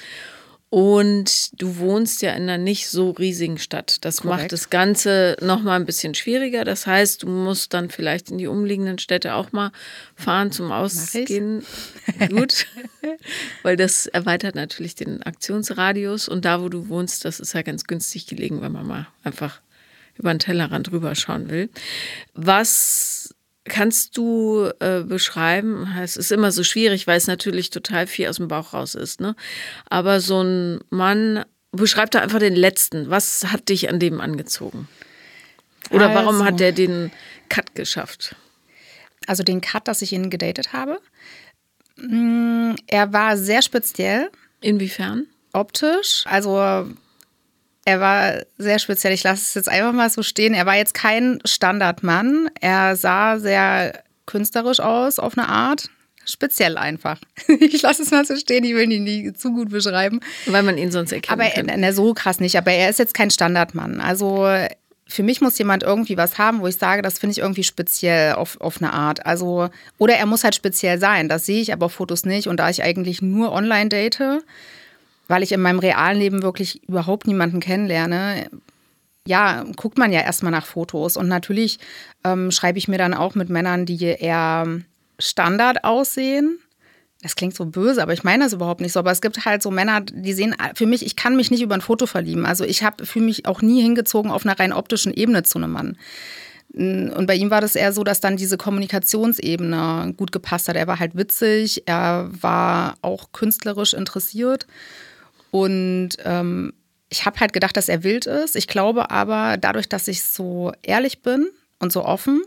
Und 0.74 1.62
du 1.62 1.76
wohnst 1.76 2.20
ja 2.22 2.32
in 2.32 2.42
einer 2.42 2.58
nicht 2.58 2.88
so 2.88 3.12
riesigen 3.12 3.58
Stadt. 3.58 4.04
Das 4.04 4.22
Korrekt. 4.22 4.40
macht 4.40 4.52
das 4.52 4.70
Ganze 4.70 5.36
noch 5.40 5.62
mal 5.62 5.76
ein 5.76 5.86
bisschen 5.86 6.16
schwieriger. 6.16 6.64
Das 6.64 6.84
heißt, 6.84 7.22
du 7.22 7.28
musst 7.28 7.74
dann 7.74 7.90
vielleicht 7.90 8.32
in 8.32 8.38
die 8.38 8.48
umliegenden 8.48 8.98
Städte 8.98 9.34
auch 9.34 9.52
mal 9.52 9.70
fahren 10.16 10.50
zum 10.50 10.72
Ausgehen. 10.72 11.64
Gut, 12.28 12.66
weil 13.62 13.76
das 13.76 14.06
erweitert 14.06 14.56
natürlich 14.56 14.96
den 14.96 15.22
Aktionsradius. 15.22 16.28
Und 16.28 16.44
da, 16.44 16.60
wo 16.60 16.68
du 16.68 16.88
wohnst, 16.88 17.24
das 17.24 17.38
ist 17.38 17.52
ja 17.52 17.62
ganz 17.62 17.84
günstig 17.84 18.26
gelegen, 18.26 18.60
wenn 18.60 18.72
man 18.72 18.88
mal 18.88 19.06
einfach 19.22 19.60
über 20.16 20.34
den 20.34 20.40
Tellerrand 20.40 20.90
drüber 20.90 21.14
schauen 21.14 21.50
will. 21.50 21.70
Was 22.34 23.32
Kannst 23.66 24.16
du 24.16 24.70
äh, 24.80 25.00
beschreiben, 25.02 25.88
es 26.02 26.16
ist 26.16 26.30
immer 26.30 26.52
so 26.52 26.62
schwierig, 26.64 27.06
weil 27.06 27.16
es 27.16 27.26
natürlich 27.26 27.70
total 27.70 28.06
viel 28.06 28.28
aus 28.28 28.36
dem 28.36 28.48
Bauch 28.48 28.74
raus 28.74 28.94
ist, 28.94 29.20
ne? 29.20 29.34
Aber 29.88 30.20
so 30.20 30.42
ein 30.42 30.80
Mann, 30.90 31.44
beschreib 31.72 32.10
da 32.10 32.20
einfach 32.20 32.38
den 32.38 32.54
letzten. 32.54 33.10
Was 33.10 33.46
hat 33.46 33.68
dich 33.68 33.88
an 33.88 33.98
dem 33.98 34.20
angezogen? 34.20 34.88
Oder 35.90 36.10
also, 36.10 36.20
warum 36.20 36.44
hat 36.44 36.60
der 36.60 36.72
den 36.72 37.10
Cut 37.48 37.74
geschafft? 37.74 38.36
Also 39.26 39.42
den 39.42 39.60
Cut, 39.60 39.88
dass 39.88 40.02
ich 40.02 40.12
ihn 40.12 40.30
gedatet 40.30 40.72
habe. 40.72 41.00
Mm, 41.96 42.74
er 42.86 43.12
war 43.12 43.36
sehr 43.36 43.62
speziell. 43.62 44.30
Inwiefern? 44.60 45.26
Optisch. 45.52 46.24
Also 46.26 46.86
er 47.84 48.00
war 48.00 48.42
sehr 48.58 48.78
speziell. 48.78 49.12
Ich 49.12 49.22
lasse 49.22 49.42
es 49.42 49.54
jetzt 49.54 49.68
einfach 49.68 49.92
mal 49.92 50.10
so 50.10 50.22
stehen. 50.22 50.54
Er 50.54 50.66
war 50.66 50.76
jetzt 50.76 50.94
kein 50.94 51.40
Standardmann. 51.44 52.48
Er 52.60 52.96
sah 52.96 53.38
sehr 53.38 54.02
künstlerisch 54.26 54.80
aus 54.80 55.18
auf 55.18 55.36
eine 55.36 55.48
Art. 55.48 55.90
Speziell 56.24 56.78
einfach. 56.78 57.20
Ich 57.60 57.82
lasse 57.82 58.02
es 58.02 58.10
mal 58.10 58.24
so 58.24 58.36
stehen, 58.36 58.64
ich 58.64 58.74
will 58.74 58.90
ihn 58.90 59.04
nicht 59.04 59.38
zu 59.38 59.52
gut 59.52 59.68
beschreiben. 59.68 60.20
Weil 60.46 60.62
man 60.62 60.78
ihn 60.78 60.90
sonst 60.90 61.12
erkennt. 61.12 61.38
Aber 61.38 61.44
er, 61.44 61.92
so 61.92 62.14
krass 62.14 62.40
nicht. 62.40 62.56
Aber 62.56 62.72
er 62.72 62.88
ist 62.88 62.98
jetzt 62.98 63.12
kein 63.12 63.30
Standardmann. 63.30 64.00
Also 64.00 64.48
für 65.06 65.22
mich 65.22 65.42
muss 65.42 65.58
jemand 65.58 65.82
irgendwie 65.82 66.16
was 66.16 66.38
haben, 66.38 66.60
wo 66.60 66.66
ich 66.66 66.76
sage, 66.76 67.02
das 67.02 67.18
finde 67.18 67.32
ich 67.32 67.38
irgendwie 67.38 67.62
speziell 67.62 68.32
auf, 68.32 68.58
auf 68.60 68.80
eine 68.80 68.94
Art. 68.94 69.26
Also, 69.26 69.68
oder 69.98 70.14
er 70.14 70.24
muss 70.24 70.44
halt 70.44 70.54
speziell 70.54 70.98
sein. 70.98 71.28
Das 71.28 71.44
sehe 71.44 71.60
ich 71.60 71.74
aber 71.74 71.86
auf 71.86 71.92
Fotos 71.92 72.24
nicht. 72.24 72.48
Und 72.48 72.56
da 72.56 72.70
ich 72.70 72.82
eigentlich 72.82 73.20
nur 73.20 73.52
online 73.52 73.90
date, 73.90 74.42
weil 75.28 75.42
ich 75.42 75.52
in 75.52 75.60
meinem 75.60 75.78
realen 75.78 76.18
Leben 76.18 76.42
wirklich 76.42 76.82
überhaupt 76.88 77.26
niemanden 77.26 77.60
kennenlerne, 77.60 78.48
ja, 79.26 79.64
guckt 79.76 79.96
man 79.96 80.12
ja 80.12 80.20
erstmal 80.20 80.52
nach 80.52 80.66
Fotos. 80.66 81.16
Und 81.16 81.28
natürlich 81.28 81.78
ähm, 82.24 82.50
schreibe 82.50 82.78
ich 82.78 82.88
mir 82.88 82.98
dann 82.98 83.14
auch 83.14 83.34
mit 83.34 83.48
Männern, 83.48 83.86
die 83.86 84.02
eher 84.02 84.66
Standard 85.18 85.84
aussehen. 85.84 86.58
Das 87.22 87.36
klingt 87.36 87.54
so 87.54 87.64
böse, 87.64 88.02
aber 88.02 88.12
ich 88.12 88.22
meine 88.22 88.44
das 88.44 88.52
überhaupt 88.52 88.82
nicht 88.82 88.92
so. 88.92 88.98
Aber 88.98 89.10
es 89.10 89.22
gibt 89.22 89.46
halt 89.46 89.62
so 89.62 89.70
Männer, 89.70 90.02
die 90.02 90.34
sehen 90.34 90.54
für 90.74 90.84
mich, 90.84 91.06
ich 91.06 91.16
kann 91.16 91.36
mich 91.36 91.50
nicht 91.50 91.62
über 91.62 91.74
ein 91.74 91.80
Foto 91.80 92.04
verlieben. 92.04 92.44
Also 92.44 92.64
ich 92.64 92.82
habe 92.82 93.06
für 93.06 93.20
mich 93.20 93.46
auch 93.46 93.62
nie 93.62 93.80
hingezogen 93.80 94.30
auf 94.30 94.44
einer 94.44 94.58
rein 94.58 94.74
optischen 94.74 95.14
Ebene 95.14 95.42
zu 95.42 95.56
einem 95.58 95.72
Mann. 95.72 95.96
Und 96.74 97.26
bei 97.26 97.36
ihm 97.36 97.50
war 97.50 97.60
das 97.60 97.76
eher 97.76 97.92
so, 97.92 98.02
dass 98.04 98.20
dann 98.20 98.36
diese 98.36 98.58
Kommunikationsebene 98.58 100.12
gut 100.16 100.32
gepasst 100.32 100.68
hat. 100.68 100.76
Er 100.76 100.88
war 100.88 100.98
halt 100.98 101.16
witzig, 101.16 101.84
er 101.86 102.28
war 102.40 102.96
auch 103.00 103.30
künstlerisch 103.32 103.94
interessiert. 103.94 104.66
Und 105.54 106.16
ähm, 106.24 106.72
ich 107.10 107.26
habe 107.26 107.38
halt 107.38 107.52
gedacht, 107.52 107.76
dass 107.76 107.88
er 107.88 108.02
wild 108.02 108.26
ist. 108.26 108.56
Ich 108.56 108.66
glaube 108.66 109.12
aber, 109.12 109.56
dadurch, 109.56 109.88
dass 109.88 110.08
ich 110.08 110.24
so 110.24 110.72
ehrlich 110.82 111.22
bin 111.22 111.48
und 111.78 111.92
so 111.92 112.04
offen, 112.04 112.42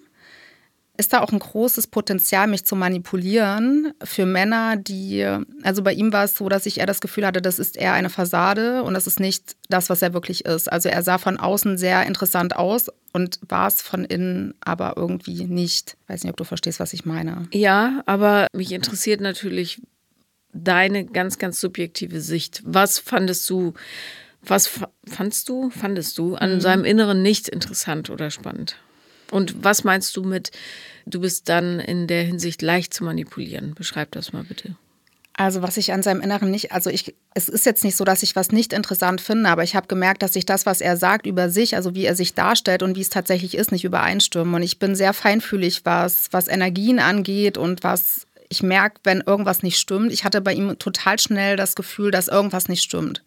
ist 0.97 1.13
da 1.13 1.21
auch 1.21 1.31
ein 1.31 1.39
großes 1.39 1.87
Potenzial, 1.87 2.47
mich 2.47 2.65
zu 2.65 2.75
manipulieren 2.75 3.93
für 4.03 4.25
Männer, 4.25 4.75
die, 4.75 5.25
also 5.63 5.83
bei 5.83 5.93
ihm 5.93 6.11
war 6.11 6.25
es 6.25 6.35
so, 6.35 6.49
dass 6.49 6.65
ich 6.65 6.79
eher 6.79 6.85
das 6.85 6.99
Gefühl 6.99 7.25
hatte, 7.25 7.41
das 7.41 7.59
ist 7.59 7.77
eher 7.77 7.93
eine 7.93 8.09
Fassade 8.09 8.83
und 8.83 8.93
das 8.93 9.07
ist 9.07 9.21
nicht 9.21 9.55
das, 9.69 9.89
was 9.89 10.01
er 10.01 10.13
wirklich 10.13 10.43
ist. 10.43 10.69
Also 10.69 10.89
er 10.89 11.01
sah 11.01 11.17
von 11.17 11.37
außen 11.37 11.77
sehr 11.77 12.05
interessant 12.07 12.57
aus 12.57 12.87
und 13.13 13.39
war 13.47 13.69
es 13.69 13.81
von 13.81 14.03
innen 14.03 14.53
aber 14.59 14.95
irgendwie 14.97 15.45
nicht. 15.45 15.95
Ich 16.01 16.09
weiß 16.09 16.23
nicht, 16.23 16.31
ob 16.31 16.37
du 16.37 16.43
verstehst, 16.43 16.81
was 16.81 16.91
ich 16.91 17.05
meine. 17.05 17.47
Ja, 17.53 18.03
aber 18.05 18.47
mich 18.51 18.73
interessiert 18.73 19.21
natürlich, 19.21 19.81
deine 20.63 21.05
ganz, 21.05 21.37
ganz 21.37 21.59
subjektive 21.59 22.21
Sicht. 22.21 22.61
Was 22.65 22.99
fandest 22.99 23.49
du, 23.49 23.73
was 24.41 24.69
fandst 25.07 25.49
du, 25.49 25.69
fandest 25.69 26.17
du 26.17 26.35
an 26.35 26.55
mhm. 26.55 26.61
seinem 26.61 26.85
Inneren 26.85 27.21
nicht 27.21 27.47
interessant 27.47 28.09
oder 28.09 28.31
spannend? 28.31 28.75
Und 29.31 29.63
was 29.63 29.83
meinst 29.83 30.15
du 30.15 30.23
mit, 30.23 30.51
du 31.05 31.19
bist 31.19 31.49
dann 31.49 31.79
in 31.79 32.07
der 32.07 32.23
Hinsicht 32.23 32.61
leicht 32.61 32.93
zu 32.93 33.03
manipulieren? 33.03 33.73
Beschreib 33.75 34.11
das 34.11 34.33
mal 34.33 34.43
bitte. 34.43 34.75
Also 35.39 35.61
was 35.61 35.77
ich 35.77 35.93
an 35.93 36.01
seinem 36.01 36.21
Inneren 36.21 36.49
nicht, 36.49 36.71
also 36.71 36.89
ich, 36.89 37.13
es 37.35 37.47
ist 37.47 37.65
jetzt 37.67 37.83
nicht 37.83 37.95
so, 37.95 38.03
dass 38.03 38.23
ich 38.23 38.35
was 38.35 38.51
nicht 38.51 38.73
interessant 38.73 39.21
finde, 39.21 39.49
aber 39.49 39.63
ich 39.63 39.75
habe 39.75 39.85
gemerkt, 39.85 40.23
dass 40.23 40.33
sich 40.33 40.47
das, 40.47 40.65
was 40.65 40.81
er 40.81 40.97
sagt 40.97 41.27
über 41.27 41.51
sich, 41.51 41.75
also 41.75 41.93
wie 41.93 42.05
er 42.05 42.15
sich 42.15 42.33
darstellt 42.33 42.81
und 42.81 42.95
wie 42.95 43.01
es 43.01 43.09
tatsächlich 43.09 43.55
ist, 43.55 43.71
nicht 43.71 43.83
übereinstimmen. 43.83 44.55
Und 44.55 44.63
ich 44.63 44.79
bin 44.79 44.95
sehr 44.95 45.13
feinfühlig, 45.13 45.85
was, 45.85 46.29
was 46.31 46.47
Energien 46.47 46.97
angeht 46.97 47.59
und 47.59 47.83
was 47.83 48.26
ich 48.49 48.63
merke, 48.63 48.99
wenn 49.03 49.21
irgendwas 49.21 49.63
nicht 49.63 49.77
stimmt. 49.79 50.11
Ich 50.11 50.23
hatte 50.23 50.41
bei 50.41 50.53
ihm 50.53 50.77
total 50.79 51.19
schnell 51.19 51.55
das 51.55 51.75
Gefühl, 51.75 52.11
dass 52.11 52.27
irgendwas 52.27 52.69
nicht 52.69 52.83
stimmt. 52.83 53.23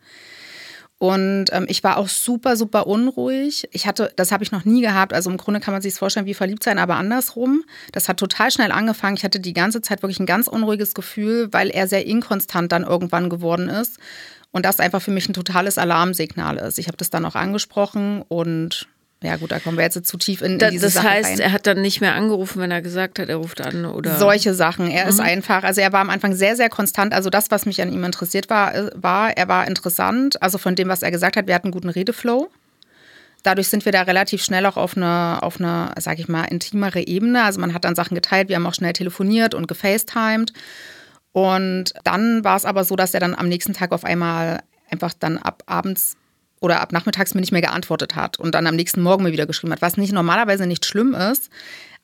Und 0.99 1.47
ähm, 1.53 1.65
ich 1.67 1.83
war 1.83 1.97
auch 1.97 2.09
super, 2.09 2.57
super 2.57 2.87
unruhig. 2.87 3.67
Ich 3.73 3.87
hatte, 3.87 4.13
das 4.17 4.33
habe 4.33 4.45
ich 4.45 4.53
noch 4.53 4.67
nie 4.67 4.83
gehabt. 4.83 5.15
Also 5.15 5.31
im 5.31 5.39
Grunde 5.39 5.61
kann 5.61 5.73
man 5.73 5.81
sich 5.81 5.95
vorstellen 5.95 6.27
wie 6.27 6.35
verliebt 6.35 6.63
sein, 6.63 6.79
aber 6.79 6.97
andersrum. 6.97 7.65
Das 7.93 8.07
hat 8.07 8.19
total 8.19 8.51
schnell 8.51 8.71
angefangen. 8.71 9.17
Ich 9.17 9.25
hatte 9.25 9.41
die 9.41 9.55
ganze 9.55 9.81
Zeit 9.81 10.03
wirklich 10.03 10.21
ein 10.21 10.27
ganz 10.27 10.47
unruhiges 10.47 10.93
Gefühl, 10.93 11.49
weil 11.53 11.71
er 11.71 11.89
sehr 11.89 12.05
inkonstant 12.05 12.71
dann 12.71 12.83
irgendwann 12.83 13.31
geworden 13.31 13.71
ist. 13.71 13.99
Und 14.53 14.67
das 14.67 14.79
einfach 14.79 15.01
für 15.01 15.11
mich 15.11 15.27
ein 15.27 15.33
totales 15.33 15.79
Alarmsignal 15.79 16.59
ist. 16.59 16.79
Ich 16.79 16.87
habe 16.87 16.99
das 16.99 17.09
dann 17.09 17.25
auch 17.25 17.35
angesprochen 17.35 18.23
und 18.29 18.87
ja 19.23 19.37
gut, 19.37 19.51
da 19.53 19.59
kommen 19.59 19.77
wir 19.77 19.85
jetzt 19.85 20.03
zu 20.07 20.17
tief 20.17 20.41
in, 20.41 20.53
in 20.53 20.59
da, 20.59 20.71
diese 20.71 20.87
Das 20.87 20.95
Sache 20.95 21.11
heißt, 21.11 21.31
rein. 21.31 21.41
er 21.41 21.53
hat 21.53 21.67
dann 21.67 21.83
nicht 21.83 22.01
mehr 22.01 22.15
angerufen, 22.15 22.61
wenn 22.61 22.71
er 22.71 22.81
gesagt 22.81 23.19
hat, 23.19 23.29
er 23.29 23.37
ruft 23.37 23.61
an 23.61 23.85
oder 23.85 24.17
solche 24.17 24.55
Sachen. 24.55 24.91
Er 24.91 25.05
Mhm. 25.05 25.11
ist 25.11 25.21
einfach, 25.21 25.63
also 25.63 25.81
er 25.83 25.93
war 25.93 26.01
am 26.01 26.09
Anfang 26.11 26.35
sehr, 26.35 26.57
sehr 26.57 26.71
konstant. 26.71 27.13
Also 27.13 27.29
das, 27.29 27.51
was 27.51 27.67
mich 27.67 27.83
an 27.83 27.93
ihm 27.93 28.03
interessiert 28.05 28.49
war, 28.49 28.75
äh, 28.75 28.91
war, 28.95 29.37
er 29.37 29.47
war 29.49 29.67
interessant. 29.69 30.41
Also 30.43 30.57
von 30.59 30.75
dem, 30.75 30.89
was 30.89 31.03
er 31.03 31.11
gesagt 31.11 31.37
hat, 31.37 31.47
wir 31.47 31.55
hatten 31.55 31.67
einen 31.67 31.73
guten 31.73 31.91
Redeflow. 31.91 32.49
Dadurch 33.43 33.69
sind 33.69 33.85
wir 33.87 33.93
da 33.93 34.03
relativ 34.03 34.43
schnell 34.43 34.67
auch 34.67 34.77
auf 34.77 34.97
eine, 34.97 35.39
auf 35.43 35.59
eine, 35.61 35.93
sag 35.99 36.19
ich 36.19 36.29
mal, 36.29 36.45
intimere 36.45 37.07
Ebene. 37.07 37.43
Also 37.45 37.61
man 37.61 37.73
hat 37.75 37.85
dann 37.85 37.95
Sachen 37.95 38.15
geteilt, 38.15 38.49
wir 38.49 38.57
haben 38.57 38.67
auch 38.67 38.75
schnell 38.75 38.93
telefoniert 38.93 39.55
und 39.55 39.67
gefacetimed. 39.69 40.53
Und 41.33 41.93
dann 42.05 42.43
war 42.45 42.57
es 42.57 42.65
aber 42.65 42.85
so, 42.85 42.97
dass 42.97 43.15
er 43.15 43.21
dann 43.21 43.35
am 43.35 43.49
nächsten 43.49 43.73
Tag 43.73 43.93
auf 43.93 44.05
einmal 44.05 44.61
einfach 44.91 45.13
dann 45.19 45.39
ab 45.39 45.63
abends 45.67 46.17
oder 46.61 46.81
ab 46.81 46.93
nachmittags 46.93 47.35
mir 47.35 47.41
nicht 47.41 47.53
mehr 47.53 47.61
geantwortet 47.63 48.15
hat 48.15 48.39
und 48.39 48.55
dann 48.55 48.67
am 48.67 48.77
nächsten 48.77 49.03
Morgen 49.03 49.25
mir 49.25 49.33
wieder 49.33 49.47
geschrieben 49.47 49.73
hat, 49.73 49.83
was 49.83 49.97
nicht 49.97 50.13
normalerweise 50.13 50.67
nicht 50.67 50.85
schlimm 50.85 51.15
ist. 51.15 51.51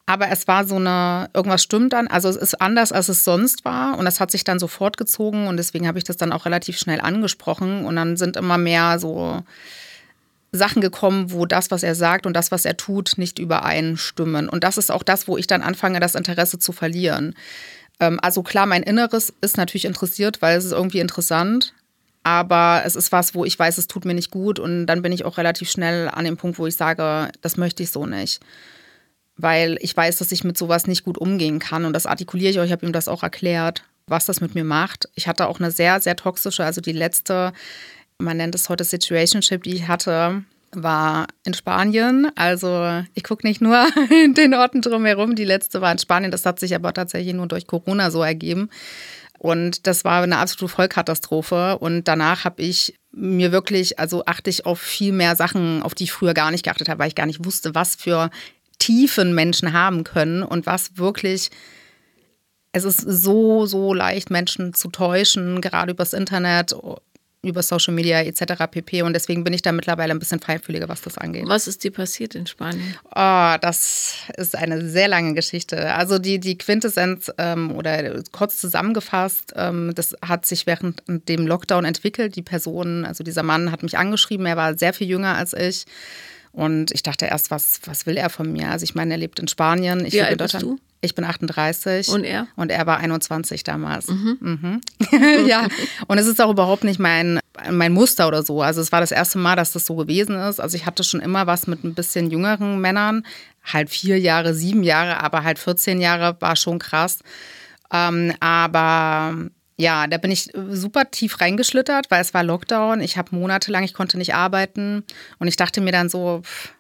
Aber 0.08 0.28
es 0.30 0.46
war 0.46 0.64
so 0.64 0.76
eine, 0.76 1.28
irgendwas 1.34 1.64
stimmt 1.64 1.92
dann, 1.92 2.06
also 2.06 2.28
es 2.28 2.36
ist 2.36 2.60
anders, 2.60 2.92
als 2.92 3.08
es 3.08 3.24
sonst 3.24 3.64
war 3.64 3.98
und 3.98 4.04
das 4.04 4.20
hat 4.20 4.30
sich 4.30 4.44
dann 4.44 4.60
so 4.60 4.68
fortgezogen 4.68 5.48
und 5.48 5.56
deswegen 5.56 5.88
habe 5.88 5.98
ich 5.98 6.04
das 6.04 6.16
dann 6.16 6.32
auch 6.32 6.46
relativ 6.46 6.78
schnell 6.78 7.00
angesprochen 7.00 7.84
und 7.84 7.96
dann 7.96 8.16
sind 8.16 8.36
immer 8.36 8.56
mehr 8.56 9.00
so 9.00 9.42
Sachen 10.52 10.80
gekommen, 10.80 11.32
wo 11.32 11.44
das, 11.44 11.70
was 11.70 11.82
er 11.82 11.94
sagt 11.94 12.24
und 12.24 12.34
das, 12.34 12.50
was 12.50 12.64
er 12.64 12.76
tut, 12.76 13.14
nicht 13.16 13.38
übereinstimmen. 13.38 14.48
Und 14.48 14.64
das 14.64 14.78
ist 14.78 14.90
auch 14.90 15.02
das, 15.02 15.28
wo 15.28 15.36
ich 15.36 15.46
dann 15.46 15.62
anfange, 15.62 16.00
das 16.00 16.14
Interesse 16.14 16.58
zu 16.58 16.72
verlieren. 16.72 17.34
Ähm, 18.00 18.18
also 18.22 18.42
klar, 18.42 18.66
mein 18.66 18.82
Inneres 18.82 19.32
ist 19.40 19.56
natürlich 19.56 19.84
interessiert, 19.84 20.42
weil 20.42 20.56
es 20.58 20.64
ist 20.64 20.72
irgendwie 20.72 21.00
interessant. 21.00 21.74
Aber 22.26 22.82
es 22.84 22.96
ist 22.96 23.12
was, 23.12 23.36
wo 23.36 23.44
ich 23.44 23.56
weiß, 23.56 23.78
es 23.78 23.86
tut 23.86 24.04
mir 24.04 24.12
nicht 24.12 24.32
gut. 24.32 24.58
Und 24.58 24.86
dann 24.86 25.00
bin 25.00 25.12
ich 25.12 25.24
auch 25.24 25.38
relativ 25.38 25.70
schnell 25.70 26.08
an 26.08 26.24
dem 26.24 26.36
Punkt, 26.36 26.58
wo 26.58 26.66
ich 26.66 26.74
sage, 26.74 27.30
das 27.40 27.56
möchte 27.56 27.84
ich 27.84 27.92
so 27.92 28.04
nicht. 28.04 28.40
Weil 29.36 29.78
ich 29.80 29.96
weiß, 29.96 30.18
dass 30.18 30.32
ich 30.32 30.42
mit 30.42 30.58
sowas 30.58 30.88
nicht 30.88 31.04
gut 31.04 31.18
umgehen 31.18 31.60
kann. 31.60 31.84
Und 31.84 31.92
das 31.92 32.04
artikuliere 32.04 32.50
ich 32.50 32.58
euch. 32.58 32.66
Ich 32.66 32.72
habe 32.72 32.84
ihm 32.84 32.92
das 32.92 33.06
auch 33.06 33.22
erklärt, 33.22 33.84
was 34.08 34.26
das 34.26 34.40
mit 34.40 34.56
mir 34.56 34.64
macht. 34.64 35.08
Ich 35.14 35.28
hatte 35.28 35.46
auch 35.46 35.60
eine 35.60 35.70
sehr, 35.70 36.00
sehr 36.00 36.16
toxische, 36.16 36.64
also 36.64 36.80
die 36.80 36.90
letzte, 36.90 37.52
man 38.18 38.38
nennt 38.38 38.56
es 38.56 38.68
heute 38.68 38.82
Situationship, 38.82 39.62
die 39.62 39.76
ich 39.76 39.86
hatte, 39.86 40.42
war 40.72 41.28
in 41.44 41.54
Spanien. 41.54 42.32
Also 42.34 43.04
ich 43.14 43.22
gucke 43.22 43.46
nicht 43.46 43.60
nur 43.60 43.86
in 44.10 44.34
den 44.34 44.52
Orten 44.52 44.82
drumherum. 44.82 45.36
Die 45.36 45.44
letzte 45.44 45.80
war 45.80 45.92
in 45.92 45.98
Spanien. 45.98 46.32
Das 46.32 46.44
hat 46.44 46.58
sich 46.58 46.74
aber 46.74 46.92
tatsächlich 46.92 47.34
nur 47.34 47.46
durch 47.46 47.68
Corona 47.68 48.10
so 48.10 48.20
ergeben. 48.24 48.68
Und 49.38 49.86
das 49.86 50.04
war 50.04 50.22
eine 50.22 50.38
absolute 50.38 50.74
Vollkatastrophe. 50.74 51.78
Und 51.78 52.04
danach 52.04 52.44
habe 52.44 52.62
ich 52.62 52.94
mir 53.12 53.52
wirklich, 53.52 53.98
also 53.98 54.24
achte 54.26 54.50
ich 54.50 54.66
auf 54.66 54.80
viel 54.80 55.12
mehr 55.12 55.36
Sachen, 55.36 55.82
auf 55.82 55.94
die 55.94 56.04
ich 56.04 56.12
früher 56.12 56.34
gar 56.34 56.50
nicht 56.50 56.64
geachtet 56.64 56.88
habe, 56.88 56.98
weil 56.98 57.08
ich 57.08 57.14
gar 57.14 57.26
nicht 57.26 57.44
wusste, 57.44 57.74
was 57.74 57.96
für 57.96 58.30
Tiefen 58.78 59.34
Menschen 59.34 59.72
haben 59.72 60.04
können 60.04 60.42
und 60.42 60.66
was 60.66 60.98
wirklich. 60.98 61.50
Es 62.72 62.84
ist 62.84 63.00
so, 63.00 63.64
so 63.64 63.94
leicht, 63.94 64.30
Menschen 64.30 64.74
zu 64.74 64.88
täuschen, 64.88 65.62
gerade 65.62 65.92
übers 65.92 66.12
Internet, 66.12 66.76
über 67.42 67.62
Social 67.62 67.94
Media 67.94 68.20
etc. 68.22 68.64
pp. 68.70 69.02
Und 69.02 69.12
deswegen 69.12 69.44
bin 69.44 69.52
ich 69.52 69.62
da 69.62 69.72
mittlerweile 69.72 70.12
ein 70.12 70.18
bisschen 70.18 70.40
feinfühliger, 70.40 70.88
was 70.88 71.02
das 71.02 71.16
angeht. 71.18 71.44
Was 71.46 71.66
ist 71.66 71.84
dir 71.84 71.92
passiert 71.92 72.34
in 72.34 72.46
Spanien? 72.46 72.96
Oh, 73.14 73.54
das 73.60 74.16
ist 74.36 74.56
eine 74.56 74.88
sehr 74.88 75.08
lange 75.08 75.34
Geschichte. 75.34 75.94
Also 75.94 76.18
die, 76.18 76.40
die 76.40 76.58
Quintessenz 76.58 77.30
ähm, 77.38 77.72
oder 77.72 78.22
kurz 78.32 78.56
zusammengefasst, 78.56 79.52
ähm, 79.56 79.92
das 79.94 80.16
hat 80.22 80.46
sich 80.46 80.66
während 80.66 81.02
dem 81.06 81.46
Lockdown 81.46 81.84
entwickelt. 81.84 82.36
Die 82.36 82.42
Person, 82.42 83.04
also 83.04 83.22
dieser 83.22 83.42
Mann 83.42 83.70
hat 83.70 83.82
mich 83.82 83.96
angeschrieben, 83.96 84.46
er 84.46 84.56
war 84.56 84.76
sehr 84.76 84.92
viel 84.92 85.08
jünger 85.08 85.36
als 85.36 85.52
ich. 85.52 85.86
Und 86.56 86.90
ich 86.92 87.02
dachte 87.02 87.26
erst, 87.26 87.50
was, 87.50 87.80
was 87.84 88.06
will 88.06 88.16
er 88.16 88.30
von 88.30 88.50
mir? 88.50 88.70
Also 88.70 88.84
ich 88.84 88.94
meine, 88.94 89.12
er 89.12 89.18
lebt 89.18 89.38
in 89.38 89.46
Spanien. 89.46 90.06
Ich 90.06 90.14
Wie 90.14 90.20
lebe 90.20 90.28
alt 90.28 90.38
bist 90.38 90.62
du? 90.62 90.78
Ich 91.02 91.14
bin 91.14 91.22
38. 91.22 92.08
Und 92.08 92.24
er? 92.24 92.48
Und 92.56 92.70
er 92.70 92.86
war 92.86 92.96
21 92.96 93.62
damals. 93.62 94.06
Mhm. 94.08 94.80
ja, 95.46 95.68
und 96.06 96.16
es 96.16 96.26
ist 96.26 96.40
auch 96.40 96.50
überhaupt 96.50 96.82
nicht 96.82 96.98
mein, 96.98 97.40
mein 97.70 97.92
Muster 97.92 98.26
oder 98.26 98.42
so. 98.42 98.62
Also 98.62 98.80
es 98.80 98.90
war 98.90 99.00
das 99.00 99.12
erste 99.12 99.36
Mal, 99.36 99.54
dass 99.54 99.72
das 99.72 99.84
so 99.84 99.96
gewesen 99.96 100.34
ist. 100.34 100.58
Also 100.58 100.78
ich 100.78 100.86
hatte 100.86 101.04
schon 101.04 101.20
immer 101.20 101.46
was 101.46 101.66
mit 101.66 101.84
ein 101.84 101.92
bisschen 101.92 102.30
jüngeren 102.30 102.80
Männern. 102.80 103.26
Halt 103.62 103.90
vier 103.90 104.18
Jahre, 104.18 104.54
sieben 104.54 104.82
Jahre, 104.82 105.22
aber 105.22 105.44
halt 105.44 105.58
14 105.58 106.00
Jahre 106.00 106.40
war 106.40 106.56
schon 106.56 106.78
krass. 106.78 107.18
Ähm, 107.92 108.32
aber 108.40 109.50
ja, 109.78 110.06
da 110.06 110.16
bin 110.16 110.30
ich 110.30 110.50
super 110.70 111.10
tief 111.10 111.40
reingeschlittert, 111.40 112.10
weil 112.10 112.22
es 112.22 112.32
war 112.32 112.42
Lockdown. 112.42 113.00
Ich 113.00 113.18
habe 113.18 113.36
monatelang, 113.36 113.84
ich 113.84 113.94
konnte 113.94 114.16
nicht 114.16 114.34
arbeiten. 114.34 115.04
Und 115.38 115.48
ich 115.48 115.56
dachte 115.56 115.80
mir 115.80 115.92
dann 115.92 116.08
so, 116.08 116.40
pff, 116.42 116.72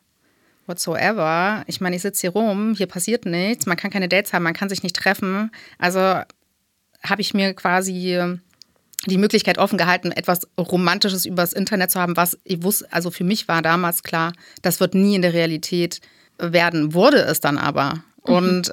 whatsoever. 0.66 1.62
Ich 1.66 1.80
meine, 1.80 1.96
ich 1.96 2.02
sitze 2.02 2.22
hier 2.22 2.30
rum, 2.30 2.74
hier 2.76 2.86
passiert 2.86 3.26
nichts, 3.26 3.66
man 3.66 3.76
kann 3.76 3.90
keine 3.90 4.08
Dates 4.08 4.32
haben, 4.32 4.42
man 4.42 4.54
kann 4.54 4.68
sich 4.68 4.82
nicht 4.82 4.96
treffen. 4.96 5.50
Also 5.78 6.00
habe 6.00 7.20
ich 7.20 7.34
mir 7.34 7.54
quasi 7.54 8.38
die 9.06 9.18
Möglichkeit 9.18 9.58
offen 9.58 9.78
gehalten, 9.78 10.10
etwas 10.10 10.48
Romantisches 10.58 11.26
übers 11.26 11.52
Internet 11.52 11.90
zu 11.90 12.00
haben, 12.00 12.16
was 12.16 12.38
ich 12.44 12.62
wusste, 12.62 12.90
also 12.92 13.10
für 13.10 13.24
mich 13.24 13.46
war 13.46 13.62
damals 13.62 14.02
klar, 14.02 14.32
das 14.62 14.80
wird 14.80 14.94
nie 14.94 15.14
in 15.14 15.22
der 15.22 15.32
Realität 15.32 16.00
werden, 16.38 16.94
wurde 16.94 17.18
es 17.18 17.40
dann 17.40 17.58
aber. 17.58 18.02
Und 18.22 18.72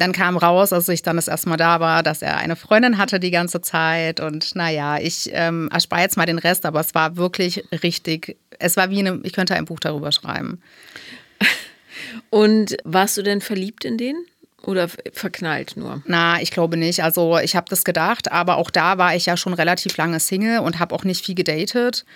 dann 0.00 0.12
kam 0.12 0.38
raus, 0.38 0.72
als 0.72 0.88
ich 0.88 1.02
dann 1.02 1.16
das 1.16 1.28
erste 1.28 1.50
Mal 1.50 1.58
da 1.58 1.78
war, 1.78 2.02
dass 2.02 2.22
er 2.22 2.38
eine 2.38 2.56
Freundin 2.56 2.96
hatte 2.96 3.20
die 3.20 3.30
ganze 3.30 3.60
Zeit. 3.60 4.18
Und 4.18 4.56
naja, 4.56 4.98
ich 4.98 5.28
ähm, 5.34 5.68
erspare 5.70 6.00
jetzt 6.00 6.16
mal 6.16 6.24
den 6.24 6.38
Rest, 6.38 6.64
aber 6.64 6.80
es 6.80 6.94
war 6.94 7.16
wirklich 7.16 7.64
richtig, 7.82 8.38
es 8.58 8.78
war 8.78 8.88
wie 8.88 9.00
eine, 9.00 9.20
ich 9.24 9.34
könnte 9.34 9.54
ein 9.54 9.66
Buch 9.66 9.78
darüber 9.78 10.10
schreiben. 10.10 10.62
Und 12.30 12.78
warst 12.84 13.18
du 13.18 13.22
denn 13.22 13.42
verliebt 13.42 13.84
in 13.84 13.98
den? 13.98 14.16
Oder 14.62 14.88
verknallt 15.12 15.76
nur? 15.76 16.02
Na, 16.06 16.40
ich 16.40 16.50
glaube 16.50 16.78
nicht. 16.78 17.02
Also 17.02 17.38
ich 17.38 17.54
habe 17.54 17.66
das 17.68 17.84
gedacht, 17.84 18.32
aber 18.32 18.56
auch 18.56 18.70
da 18.70 18.96
war 18.96 19.14
ich 19.14 19.26
ja 19.26 19.36
schon 19.36 19.52
relativ 19.52 19.96
lange 19.98 20.18
Single 20.18 20.60
und 20.60 20.78
habe 20.78 20.94
auch 20.94 21.04
nicht 21.04 21.24
viel 21.24 21.34
gedatet. 21.34 22.06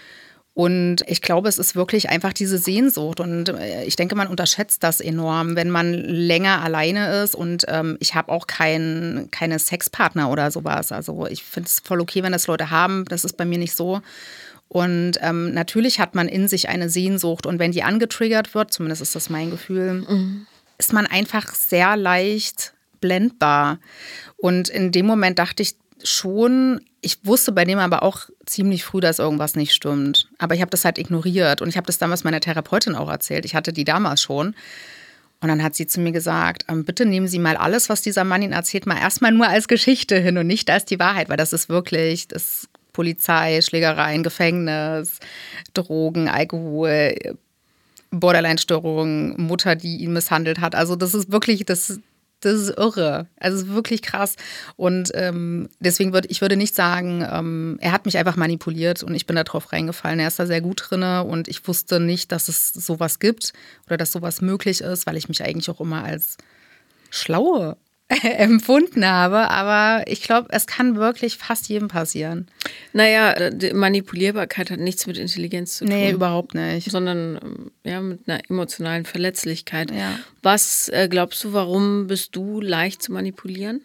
Und 0.55 1.03
ich 1.09 1.21
glaube, 1.21 1.49
es 1.49 1.59
ist 1.59 1.75
wirklich 1.75 2.11
einfach 2.11 2.33
diese 2.33 2.59
Sehnsucht. 2.59 3.19
Und 3.19 3.49
äh, 3.49 3.85
ich 3.85 3.97
denke, 3.97 4.15
man 4.15 4.29
unterschätzt 4.29 4.85
das 4.85 5.01
enorm, 5.01 5.57
wenn 5.57 5.69
man 5.69 5.93
länger 5.93 6.63
alleine 6.63 7.23
ist. 7.23 7.35
Und 7.35 7.65
ähm, 7.67 7.97
ich 7.99 8.15
habe 8.15 8.31
auch 8.31 8.47
kein, 8.47 9.29
keine 9.33 9.59
Sexpartner 9.59 10.31
oder 10.31 10.53
sowas. 10.53 10.93
Also 10.93 11.27
ich 11.27 11.43
finde 11.43 11.67
es 11.67 11.81
voll 11.81 12.01
okay, 12.01 12.23
wenn 12.23 12.31
das 12.31 12.47
Leute 12.47 12.71
haben. 12.71 13.05
Das 13.07 13.25
ist 13.25 13.37
bei 13.37 13.45
mir 13.45 13.59
nicht 13.59 13.75
so. 13.75 14.01
Und 14.69 15.19
ähm, 15.23 15.53
natürlich 15.53 15.99
hat 15.99 16.15
man 16.15 16.29
in 16.29 16.47
sich 16.47 16.69
eine 16.69 16.89
Sehnsucht. 16.89 17.47
Und 17.47 17.59
wenn 17.59 17.73
die 17.73 17.83
angetriggert 17.83 18.55
wird, 18.55 18.73
zumindest 18.73 19.03
ist 19.03 19.17
das 19.17 19.31
mein 19.31 19.51
Gefühl, 19.51 20.05
mhm. 20.09 20.47
ist 20.79 20.93
man 20.93 21.07
einfach 21.07 21.53
sehr 21.53 21.97
leicht 21.97 22.75
blendbar. 23.01 23.81
Und 24.37 24.69
in 24.69 24.93
dem 24.93 25.07
Moment 25.07 25.39
dachte 25.39 25.63
ich 25.63 25.75
schon, 26.03 26.81
ich 27.01 27.25
wusste 27.25 27.53
bei 27.53 27.65
dem 27.65 27.79
aber 27.79 28.03
auch 28.03 28.29
ziemlich 28.47 28.85
früh, 28.85 29.01
dass 29.01 29.19
irgendwas 29.19 29.57
nicht 29.57 29.73
stimmt. 29.73 30.29
Aber 30.39 30.55
ich 30.55 30.61
habe 30.61 30.71
das 30.71 30.85
halt 30.85 30.99
ignoriert. 30.99 31.63
Und 31.63 31.69
ich 31.69 31.77
habe 31.77 31.87
das 31.87 31.99
damals 31.99 32.25
meiner 32.25 32.41
Therapeutin 32.41 32.95
auch 32.95 33.11
erzählt. 33.11 33.45
Ich 33.45 33.55
hatte 33.55 33.73
die 33.73 33.85
damals 33.85 34.23
schon. 34.23 34.55
Und 35.41 35.49
dann 35.49 35.63
hat 35.63 35.75
sie 35.75 35.87
zu 35.87 36.01
mir 36.01 36.13
gesagt, 36.13 36.65
bitte 36.87 37.05
nehmen 37.05 37.29
Sie 37.29 37.39
mal 37.39 37.57
alles, 37.57 37.91
was 37.91 38.01
dieser 38.01 38.25
Mann 38.25 38.41
Ihnen 38.41 38.55
erzählt, 38.55 38.87
mal 38.87 38.99
erstmal 38.99 39.31
nur 39.31 39.47
als 39.47 39.69
Geschichte 39.69 40.19
hin 40.19 40.39
und 40.39 40.47
nicht 40.47 40.71
als 40.71 40.87
die 40.87 40.99
Wahrheit, 40.99 41.29
weil 41.29 41.37
das 41.37 41.53
ist 41.53 41.69
wirklich, 41.69 42.29
das 42.29 42.67
Polizei, 42.95 43.61
Schlägereien, 43.61 44.23
Gefängnis, 44.23 45.19
Drogen, 45.75 46.31
Alkohol, 46.31 47.15
Borderline-Störungen, 48.11 49.39
Mutter, 49.39 49.77
die 49.77 49.99
ihn 49.99 50.15
misshandelt 50.15 50.61
hat. 50.61 50.75
Also 50.75 50.97
das 50.97 51.13
ist 51.13 51.31
wirklich, 51.31 51.67
das, 51.67 51.99
das 52.45 52.55
ist 52.55 52.79
irre. 52.79 53.27
Also 53.39 53.69
wirklich 53.69 54.03
krass. 54.03 54.37
Und 54.77 55.11
ähm, 55.15 55.69
deswegen 55.81 56.13
würde 56.13 56.29
ich 56.31 56.41
würde 56.41 56.57
nicht 56.57 56.75
sagen, 56.75 57.27
ähm, 57.31 57.79
er 57.81 57.93
hat 57.93 58.07
mich 58.07 58.19
einfach 58.19 58.37
manipuliert 58.37 59.03
und 59.03 59.15
ich 59.15 59.27
bin 59.27 59.37
da 59.37 59.45
drauf 59.45 59.73
reingefallen. 59.73 60.21
Er 60.21 60.29
ist 60.29 60.39
da 60.39 60.47
sehr 60.47 60.61
gut 60.61 60.83
drin 60.89 61.03
und 61.03 61.49
ich 61.49 61.67
wusste 61.67 62.01
nicht, 62.01 62.33
dass 62.33 62.49
es 62.49 62.73
sowas 62.73 63.19
gibt 63.19 63.53
oder 63.87 63.97
dass 63.97 64.13
sowas 64.13 64.41
möglich 64.41 64.81
ist, 64.81 65.07
weil 65.07 65.17
ich 65.17 65.29
mich 65.29 65.43
eigentlich 65.43 65.71
auch 65.71 65.81
immer 65.81 66.05
als 66.05 66.37
schlaue 67.11 67.77
empfunden 68.23 69.07
habe. 69.07 69.51
Aber 69.51 70.05
ich 70.07 70.23
glaube, 70.23 70.49
es 70.51 70.67
kann 70.67 70.97
wirklich 70.97 71.37
fast 71.37 71.69
jedem 71.69 71.89
passieren. 71.89 72.49
Naja, 72.93 73.51
die 73.51 73.73
Manipulierbarkeit 73.73 74.71
hat 74.71 74.81
nichts 74.81 75.07
mit 75.07 75.19
Intelligenz 75.19 75.79
zu 75.79 75.85
tun. 75.85 75.95
Nee, 75.95 76.11
überhaupt 76.11 76.55
nicht. 76.55 76.91
Sondern 76.91 77.39
ähm, 77.43 77.71
ja, 77.85 78.01
mit 78.01 78.29
einer 78.29 78.41
emotionalen 78.49 79.05
Verletzlichkeit. 79.05 79.91
Ja. 79.91 80.19
Was 80.43 80.89
äh, 80.89 81.09
glaubst 81.09 81.43
du, 81.45 81.53
warum 81.53 82.07
bist 82.07 82.37
du 82.37 82.61
leicht 82.61 83.03
zu 83.03 83.13
manipulieren? 83.13 83.83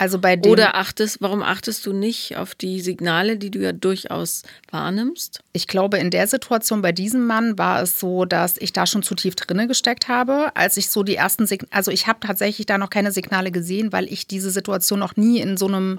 Also 0.00 0.20
bei 0.20 0.36
dem, 0.36 0.52
Oder 0.52 0.76
achtest, 0.76 1.20
warum 1.20 1.42
achtest 1.42 1.84
du 1.84 1.92
nicht 1.92 2.36
auf 2.36 2.54
die 2.54 2.80
Signale, 2.80 3.36
die 3.36 3.50
du 3.50 3.58
ja 3.58 3.72
durchaus 3.72 4.44
wahrnimmst? 4.70 5.40
Ich 5.52 5.66
glaube, 5.66 5.98
in 5.98 6.12
der 6.12 6.28
Situation 6.28 6.82
bei 6.82 6.92
diesem 6.92 7.26
Mann 7.26 7.58
war 7.58 7.82
es 7.82 7.98
so, 7.98 8.24
dass 8.24 8.58
ich 8.58 8.72
da 8.72 8.86
schon 8.86 9.02
zu 9.02 9.16
tief 9.16 9.34
drinne 9.34 9.66
gesteckt 9.66 10.06
habe, 10.06 10.52
als 10.54 10.76
ich 10.76 10.88
so 10.88 11.02
die 11.02 11.16
ersten 11.16 11.48
Signale, 11.48 11.72
also 11.74 11.90
ich 11.90 12.06
habe 12.06 12.20
tatsächlich 12.24 12.64
da 12.64 12.78
noch 12.78 12.90
keine 12.90 13.10
Signale 13.10 13.50
gesehen, 13.50 13.92
weil 13.92 14.06
ich 14.06 14.28
diese 14.28 14.52
Situation 14.52 15.00
noch 15.00 15.16
nie 15.16 15.40
in 15.40 15.56
so 15.56 15.66
einem, 15.66 15.98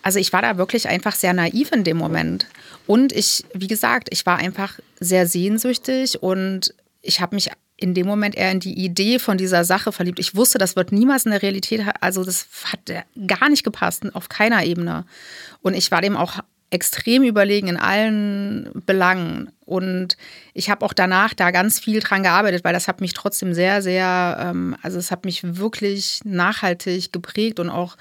also 0.00 0.18
ich 0.18 0.32
war 0.32 0.40
da 0.40 0.56
wirklich 0.56 0.88
einfach 0.88 1.14
sehr 1.14 1.34
naiv 1.34 1.72
in 1.72 1.84
dem 1.84 1.98
Moment. 1.98 2.46
Und 2.86 3.12
ich, 3.12 3.44
wie 3.52 3.68
gesagt, 3.68 4.08
ich 4.10 4.24
war 4.24 4.38
einfach 4.38 4.80
sehr 4.98 5.26
sehnsüchtig 5.26 6.22
und 6.22 6.74
ich 7.02 7.20
habe 7.20 7.34
mich 7.34 7.50
in 7.82 7.94
dem 7.94 8.06
Moment 8.06 8.34
eher 8.34 8.50
in 8.50 8.60
die 8.60 8.84
Idee 8.84 9.18
von 9.18 9.38
dieser 9.38 9.64
Sache 9.64 9.92
verliebt. 9.92 10.18
Ich 10.18 10.34
wusste, 10.34 10.58
das 10.58 10.76
wird 10.76 10.92
niemals 10.92 11.24
in 11.24 11.32
der 11.32 11.42
Realität, 11.42 11.82
also 12.00 12.24
das 12.24 12.46
hat 12.64 12.80
gar 13.26 13.48
nicht 13.48 13.64
gepasst, 13.64 14.04
auf 14.14 14.28
keiner 14.28 14.64
Ebene. 14.64 15.04
Und 15.62 15.74
ich 15.74 15.90
war 15.90 16.00
dem 16.00 16.16
auch 16.16 16.40
extrem 16.72 17.22
überlegen 17.22 17.68
in 17.68 17.76
allen 17.76 18.70
Belangen. 18.86 19.50
Und 19.66 20.16
ich 20.54 20.70
habe 20.70 20.84
auch 20.84 20.94
danach 20.94 21.34
da 21.34 21.50
ganz 21.50 21.78
viel 21.78 22.00
dran 22.00 22.22
gearbeitet, 22.22 22.64
weil 22.64 22.72
das 22.72 22.88
hat 22.88 23.00
mich 23.00 23.12
trotzdem 23.12 23.52
sehr, 23.52 23.82
sehr, 23.82 24.38
ähm, 24.40 24.76
also 24.82 24.98
es 24.98 25.10
hat 25.10 25.24
mich 25.24 25.42
wirklich 25.58 26.20
nachhaltig 26.24 27.12
geprägt 27.12 27.60
und 27.60 27.68
auch 27.68 27.96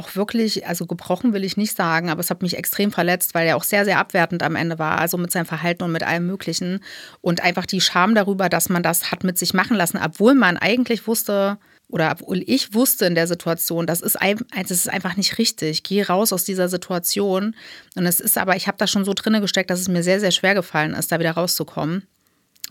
auch 0.00 0.16
wirklich, 0.16 0.66
also 0.66 0.86
gebrochen 0.86 1.32
will 1.32 1.44
ich 1.44 1.56
nicht 1.56 1.76
sagen, 1.76 2.08
aber 2.08 2.20
es 2.20 2.30
hat 2.30 2.42
mich 2.42 2.56
extrem 2.56 2.90
verletzt, 2.90 3.34
weil 3.34 3.46
er 3.46 3.56
auch 3.56 3.62
sehr, 3.62 3.84
sehr 3.84 3.98
abwertend 3.98 4.42
am 4.42 4.56
Ende 4.56 4.78
war, 4.78 4.98
also 4.98 5.18
mit 5.18 5.30
seinem 5.30 5.46
Verhalten 5.46 5.84
und 5.84 5.92
mit 5.92 6.02
allem 6.02 6.26
Möglichen. 6.26 6.80
Und 7.20 7.42
einfach 7.42 7.66
die 7.66 7.80
Scham 7.80 8.14
darüber, 8.14 8.48
dass 8.48 8.68
man 8.68 8.82
das 8.82 9.10
hat 9.10 9.24
mit 9.24 9.38
sich 9.38 9.54
machen 9.54 9.76
lassen, 9.76 10.00
obwohl 10.02 10.34
man 10.34 10.56
eigentlich 10.56 11.06
wusste, 11.06 11.58
oder 11.88 12.12
obwohl 12.12 12.42
ich 12.46 12.72
wusste 12.72 13.06
in 13.06 13.14
der 13.14 13.26
Situation, 13.26 13.86
das 13.86 14.00
ist, 14.00 14.20
ein, 14.20 14.38
das 14.56 14.70
ist 14.70 14.88
einfach 14.88 15.16
nicht 15.16 15.38
richtig. 15.38 15.82
Geh 15.82 16.02
raus 16.02 16.32
aus 16.32 16.44
dieser 16.44 16.68
Situation. 16.68 17.54
Und 17.96 18.06
es 18.06 18.20
ist 18.20 18.38
aber, 18.38 18.56
ich 18.56 18.68
habe 18.68 18.78
da 18.78 18.86
schon 18.86 19.04
so 19.04 19.12
drinne 19.12 19.40
gesteckt, 19.40 19.70
dass 19.70 19.80
es 19.80 19.88
mir 19.88 20.02
sehr, 20.02 20.20
sehr 20.20 20.30
schwer 20.30 20.54
gefallen 20.54 20.94
ist, 20.94 21.10
da 21.10 21.18
wieder 21.18 21.32
rauszukommen. 21.32 22.06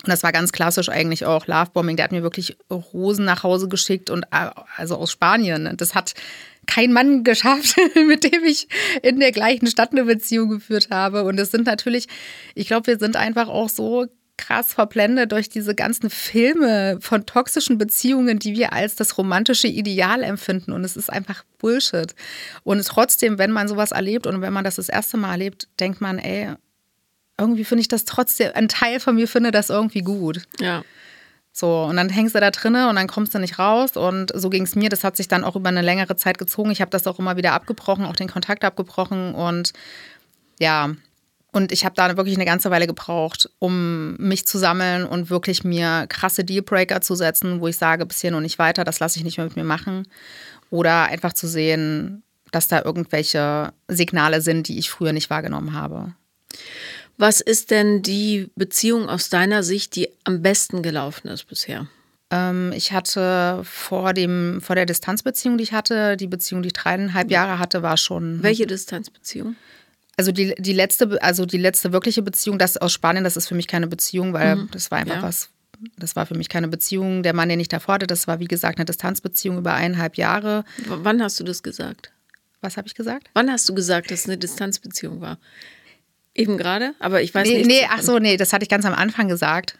Und 0.02 0.08
das 0.08 0.22
war 0.22 0.32
ganz 0.32 0.52
klassisch 0.52 0.88
eigentlich 0.88 1.26
auch 1.26 1.46
Lovebombing. 1.46 1.96
Der 1.96 2.04
hat 2.04 2.12
mir 2.12 2.22
wirklich 2.22 2.56
Rosen 2.70 3.26
nach 3.26 3.42
Hause 3.42 3.68
geschickt 3.68 4.08
und 4.08 4.24
äh, 4.30 4.48
also 4.76 4.96
aus 4.96 5.12
Spanien. 5.12 5.76
Das 5.76 5.94
hat 5.94 6.14
kein 6.70 6.92
Mann 6.92 7.24
geschafft, 7.24 7.76
mit 8.06 8.24
dem 8.24 8.44
ich 8.44 8.68
in 9.02 9.18
der 9.20 9.32
gleichen 9.32 9.66
Stadt 9.66 9.92
eine 9.92 10.04
Beziehung 10.04 10.50
geführt 10.50 10.88
habe. 10.90 11.24
Und 11.24 11.38
es 11.38 11.50
sind 11.50 11.66
natürlich, 11.66 12.06
ich 12.54 12.68
glaube, 12.68 12.86
wir 12.86 12.98
sind 12.98 13.16
einfach 13.16 13.48
auch 13.48 13.68
so 13.68 14.06
krass 14.36 14.72
verblendet 14.72 15.32
durch 15.32 15.50
diese 15.50 15.74
ganzen 15.74 16.08
Filme 16.08 16.98
von 17.00 17.26
toxischen 17.26 17.76
Beziehungen, 17.76 18.38
die 18.38 18.54
wir 18.54 18.72
als 18.72 18.94
das 18.94 19.18
romantische 19.18 19.68
Ideal 19.68 20.22
empfinden. 20.22 20.72
Und 20.72 20.84
es 20.84 20.96
ist 20.96 21.10
einfach 21.10 21.44
Bullshit. 21.58 22.14
Und 22.62 22.84
trotzdem, 22.86 23.38
wenn 23.38 23.50
man 23.50 23.68
sowas 23.68 23.90
erlebt 23.90 24.26
und 24.26 24.40
wenn 24.40 24.52
man 24.52 24.64
das 24.64 24.76
das 24.76 24.88
erste 24.88 25.18
Mal 25.18 25.32
erlebt, 25.32 25.68
denkt 25.78 26.00
man, 26.00 26.18
ey, 26.18 26.54
irgendwie 27.38 27.64
finde 27.64 27.82
ich 27.82 27.88
das 27.88 28.04
trotzdem, 28.04 28.52
ein 28.54 28.68
Teil 28.68 29.00
von 29.00 29.14
mir 29.14 29.28
finde 29.28 29.50
das 29.50 29.70
irgendwie 29.70 30.02
gut. 30.02 30.42
Ja. 30.58 30.84
So, 31.60 31.82
und 31.82 31.96
dann 31.96 32.08
hängst 32.08 32.34
du 32.34 32.40
da 32.40 32.50
drinnen 32.50 32.88
und 32.88 32.96
dann 32.96 33.06
kommst 33.06 33.34
du 33.34 33.38
nicht 33.38 33.58
raus. 33.58 33.98
Und 33.98 34.32
so 34.34 34.48
ging 34.48 34.62
es 34.62 34.76
mir. 34.76 34.88
Das 34.88 35.04
hat 35.04 35.16
sich 35.16 35.28
dann 35.28 35.44
auch 35.44 35.56
über 35.56 35.68
eine 35.68 35.82
längere 35.82 36.16
Zeit 36.16 36.38
gezogen. 36.38 36.70
Ich 36.70 36.80
habe 36.80 36.90
das 36.90 37.06
auch 37.06 37.18
immer 37.18 37.36
wieder 37.36 37.52
abgebrochen, 37.52 38.06
auch 38.06 38.16
den 38.16 38.30
Kontakt 38.30 38.64
abgebrochen. 38.64 39.34
Und 39.34 39.74
ja, 40.58 40.90
und 41.52 41.70
ich 41.70 41.84
habe 41.84 41.94
da 41.94 42.16
wirklich 42.16 42.36
eine 42.36 42.46
ganze 42.46 42.70
Weile 42.70 42.86
gebraucht, 42.86 43.50
um 43.58 44.16
mich 44.16 44.46
zu 44.46 44.56
sammeln 44.56 45.04
und 45.04 45.28
wirklich 45.28 45.62
mir 45.62 46.06
krasse 46.08 46.44
Dealbreaker 46.44 47.02
zu 47.02 47.14
setzen, 47.14 47.60
wo 47.60 47.68
ich 47.68 47.76
sage, 47.76 48.06
bis 48.06 48.22
hier 48.22 48.30
noch 48.30 48.40
nicht 48.40 48.58
weiter, 48.58 48.84
das 48.84 48.98
lasse 48.98 49.18
ich 49.18 49.24
nicht 49.24 49.36
mehr 49.36 49.46
mit 49.46 49.56
mir 49.56 49.64
machen. 49.64 50.06
Oder 50.70 51.04
einfach 51.04 51.34
zu 51.34 51.46
sehen, 51.46 52.22
dass 52.52 52.68
da 52.68 52.82
irgendwelche 52.82 53.74
Signale 53.86 54.40
sind, 54.40 54.66
die 54.68 54.78
ich 54.78 54.88
früher 54.90 55.12
nicht 55.12 55.28
wahrgenommen 55.28 55.74
habe. 55.74 56.14
Was 57.20 57.42
ist 57.42 57.70
denn 57.70 58.00
die 58.00 58.48
Beziehung 58.56 59.10
aus 59.10 59.28
deiner 59.28 59.62
Sicht, 59.62 59.94
die 59.94 60.08
am 60.24 60.40
besten 60.40 60.82
gelaufen 60.82 61.28
ist 61.28 61.44
bisher? 61.44 61.86
Ähm, 62.30 62.72
ich 62.74 62.92
hatte 62.92 63.60
vor, 63.62 64.14
dem, 64.14 64.62
vor 64.62 64.74
der 64.74 64.86
Distanzbeziehung, 64.86 65.58
die 65.58 65.64
ich 65.64 65.74
hatte, 65.74 66.16
die 66.16 66.28
Beziehung, 66.28 66.62
die 66.62 66.68
ich 66.68 66.72
dreieinhalb 66.72 67.30
Jahre 67.30 67.58
hatte, 67.58 67.82
war 67.82 67.98
schon. 67.98 68.42
Welche 68.42 68.66
Distanzbeziehung? 68.66 69.56
Also 70.16 70.32
die, 70.32 70.54
die 70.56 70.72
letzte, 70.72 71.22
also 71.22 71.44
die 71.44 71.58
letzte 71.58 71.92
wirkliche 71.92 72.22
Beziehung, 72.22 72.58
das 72.58 72.78
aus 72.78 72.94
Spanien, 72.94 73.22
das 73.22 73.36
ist 73.36 73.48
für 73.48 73.54
mich 73.54 73.68
keine 73.68 73.86
Beziehung, 73.86 74.32
weil 74.32 74.56
mhm. 74.56 74.70
das 74.70 74.90
war 74.90 74.96
einfach 74.96 75.16
ja. 75.16 75.22
was, 75.22 75.50
das 75.98 76.16
war 76.16 76.24
für 76.24 76.38
mich 76.38 76.48
keine 76.48 76.68
Beziehung. 76.68 77.22
Der 77.22 77.34
Mann, 77.34 77.50
den 77.50 77.60
ich 77.60 77.68
davor 77.68 77.96
hatte, 77.96 78.06
das 78.06 78.28
war 78.28 78.40
wie 78.40 78.48
gesagt 78.48 78.78
eine 78.78 78.86
Distanzbeziehung 78.86 79.58
über 79.58 79.74
eineinhalb 79.74 80.16
Jahre. 80.16 80.64
W 80.78 80.94
wann 81.02 81.22
hast 81.22 81.38
du 81.38 81.44
das 81.44 81.62
gesagt? 81.62 82.12
Was 82.62 82.78
habe 82.78 82.88
ich 82.88 82.94
gesagt? 82.94 83.28
Wann 83.34 83.50
hast 83.50 83.68
du 83.68 83.74
gesagt, 83.74 84.10
dass 84.10 84.20
es 84.20 84.24
eine 84.26 84.38
Distanzbeziehung 84.38 85.20
war? 85.20 85.38
Eben 86.34 86.56
gerade, 86.58 86.94
aber 87.00 87.22
ich 87.22 87.34
weiß 87.34 87.48
nee, 87.48 87.58
nicht. 87.58 87.66
Nee, 87.66 87.86
ach 87.90 88.02
so, 88.02 88.18
nee, 88.18 88.36
das 88.36 88.52
hatte 88.52 88.62
ich 88.62 88.68
ganz 88.68 88.84
am 88.84 88.94
Anfang 88.94 89.28
gesagt. 89.28 89.76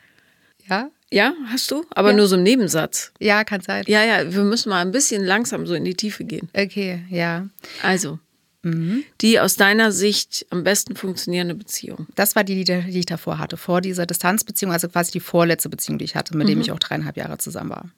Ja? 0.68 0.90
Ja, 1.12 1.34
hast 1.46 1.70
du? 1.70 1.84
Aber 1.90 2.10
ja. 2.10 2.16
nur 2.16 2.28
so 2.28 2.36
im 2.36 2.42
Nebensatz. 2.42 3.12
Ja, 3.18 3.44
kann 3.44 3.60
sein. 3.60 3.84
Ja, 3.86 4.04
ja, 4.04 4.32
wir 4.32 4.44
müssen 4.44 4.68
mal 4.68 4.80
ein 4.80 4.92
bisschen 4.92 5.24
langsam 5.24 5.66
so 5.66 5.74
in 5.74 5.84
die 5.84 5.94
Tiefe 5.94 6.24
gehen. 6.24 6.48
Okay, 6.54 7.04
ja. 7.08 7.48
Also, 7.82 8.20
mhm. 8.62 9.04
die 9.20 9.40
aus 9.40 9.56
deiner 9.56 9.90
Sicht 9.90 10.46
am 10.50 10.62
besten 10.62 10.94
funktionierende 10.94 11.54
Beziehung. 11.54 12.06
Das 12.14 12.36
war 12.36 12.44
die, 12.44 12.64
die, 12.64 12.84
ich 12.88 13.06
davor 13.06 13.38
hatte, 13.38 13.56
vor 13.56 13.80
dieser 13.80 14.06
Distanzbeziehung, 14.06 14.72
also 14.72 14.88
quasi 14.88 15.10
die 15.10 15.20
vorletzte 15.20 15.68
Beziehung, 15.68 15.98
die 15.98 16.04
ich 16.04 16.14
hatte, 16.14 16.36
mit 16.36 16.46
mhm. 16.46 16.52
dem 16.52 16.60
ich 16.60 16.70
auch 16.70 16.78
dreieinhalb 16.78 17.16
Jahre 17.16 17.38
zusammen 17.38 17.70
war. 17.70 17.90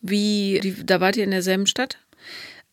Wie, 0.00 0.60
die, 0.62 0.84
da 0.84 1.00
wart 1.00 1.16
ihr 1.16 1.24
in 1.24 1.30
derselben 1.32 1.66
Stadt? 1.66 1.98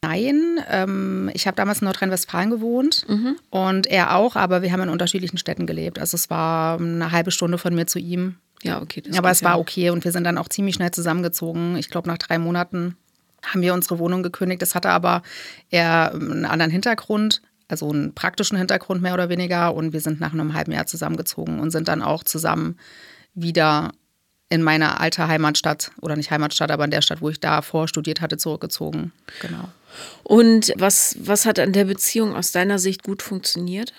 Nein, 0.04 0.60
ähm, 0.68 1.30
ich 1.34 1.46
habe 1.46 1.56
damals 1.56 1.82
in 1.82 1.86
Nordrhein-Westfalen 1.86 2.50
gewohnt 2.50 3.06
mhm. 3.08 3.36
und 3.52 3.86
er 3.86 4.16
auch, 4.16 4.36
aber 4.36 4.64
wir 4.64 4.72
haben 4.72 4.82
in 4.82 4.90
unterschiedlichen 4.90 5.38
Städten 5.38 5.68
gelebt. 5.68 6.00
Also 6.00 6.16
es 6.16 6.30
war 6.32 6.80
eine 6.80 7.12
halbe 7.12 7.30
Stunde 7.30 7.60
von 7.60 7.76
mir 7.76 7.86
zu 7.86 8.00
ihm. 8.00 8.38
Ja, 8.64 8.82
okay. 8.82 9.04
aber 9.16 9.32
es 9.32 9.44
war 9.44 9.60
okay 9.60 9.90
und 9.90 10.04
wir 10.04 10.12
sind 10.12 10.24
dann 10.24 10.38
auch 10.38 10.48
ziemlich 10.48 10.76
schnell 10.76 10.92
zusammengezogen. 10.92 11.76
Ich 11.78 11.90
glaube, 11.90 12.08
nach 12.08 12.18
drei 12.18 12.38
Monaten 12.38 12.96
haben 13.44 13.62
wir 13.62 13.74
unsere 13.74 14.00
Wohnung 14.00 14.24
gekündigt. 14.24 14.62
Das 14.62 14.76
hatte 14.76 14.90
aber 14.90 15.24
eher 15.70 16.14
einen 16.14 16.46
anderen 16.46 16.72
Hintergrund, 16.72 17.42
also 17.68 17.90
einen 17.90 18.14
praktischen 18.14 18.58
Hintergrund 18.58 19.02
mehr 19.02 19.14
oder 19.14 19.30
weniger. 19.30 19.74
Und 19.74 19.94
wir 19.94 20.02
sind 20.02 20.20
nach 20.20 20.34
einem 20.34 20.54
halben 20.54 20.72
Jahr 20.72 20.86
zusammengezogen 20.86 21.60
und 21.60 21.72
sind 21.72 21.88
dann 21.88 22.02
auch 22.04 22.24
zusammen 22.24 22.78
wieder 23.34 23.92
in 24.52 24.62
meine 24.64 25.00
alte 25.00 25.30
Heimatstadt 25.30 25.92
oder 26.02 26.18
nicht 26.18 26.30
Heimatstadt, 26.30 26.72
aber 26.72 26.84
in 26.84 26.92
der 26.92 27.02
Stadt, 27.02 27.22
wo 27.22 27.30
ich 27.30 27.40
davor 27.40 27.88
studiert 27.88 28.20
hatte, 28.20 28.38
zurückgezogen. 28.38 29.14
Genau. 29.42 29.70
Und 30.24 30.74
was, 30.76 31.16
was 31.22 31.46
hat 31.46 31.58
an 31.58 31.72
der 31.72 31.86
Beziehung 31.86 32.36
aus 32.36 32.52
deiner 32.52 32.78
Sicht 32.78 33.02
gut 33.02 33.22
funktioniert? 33.22 33.94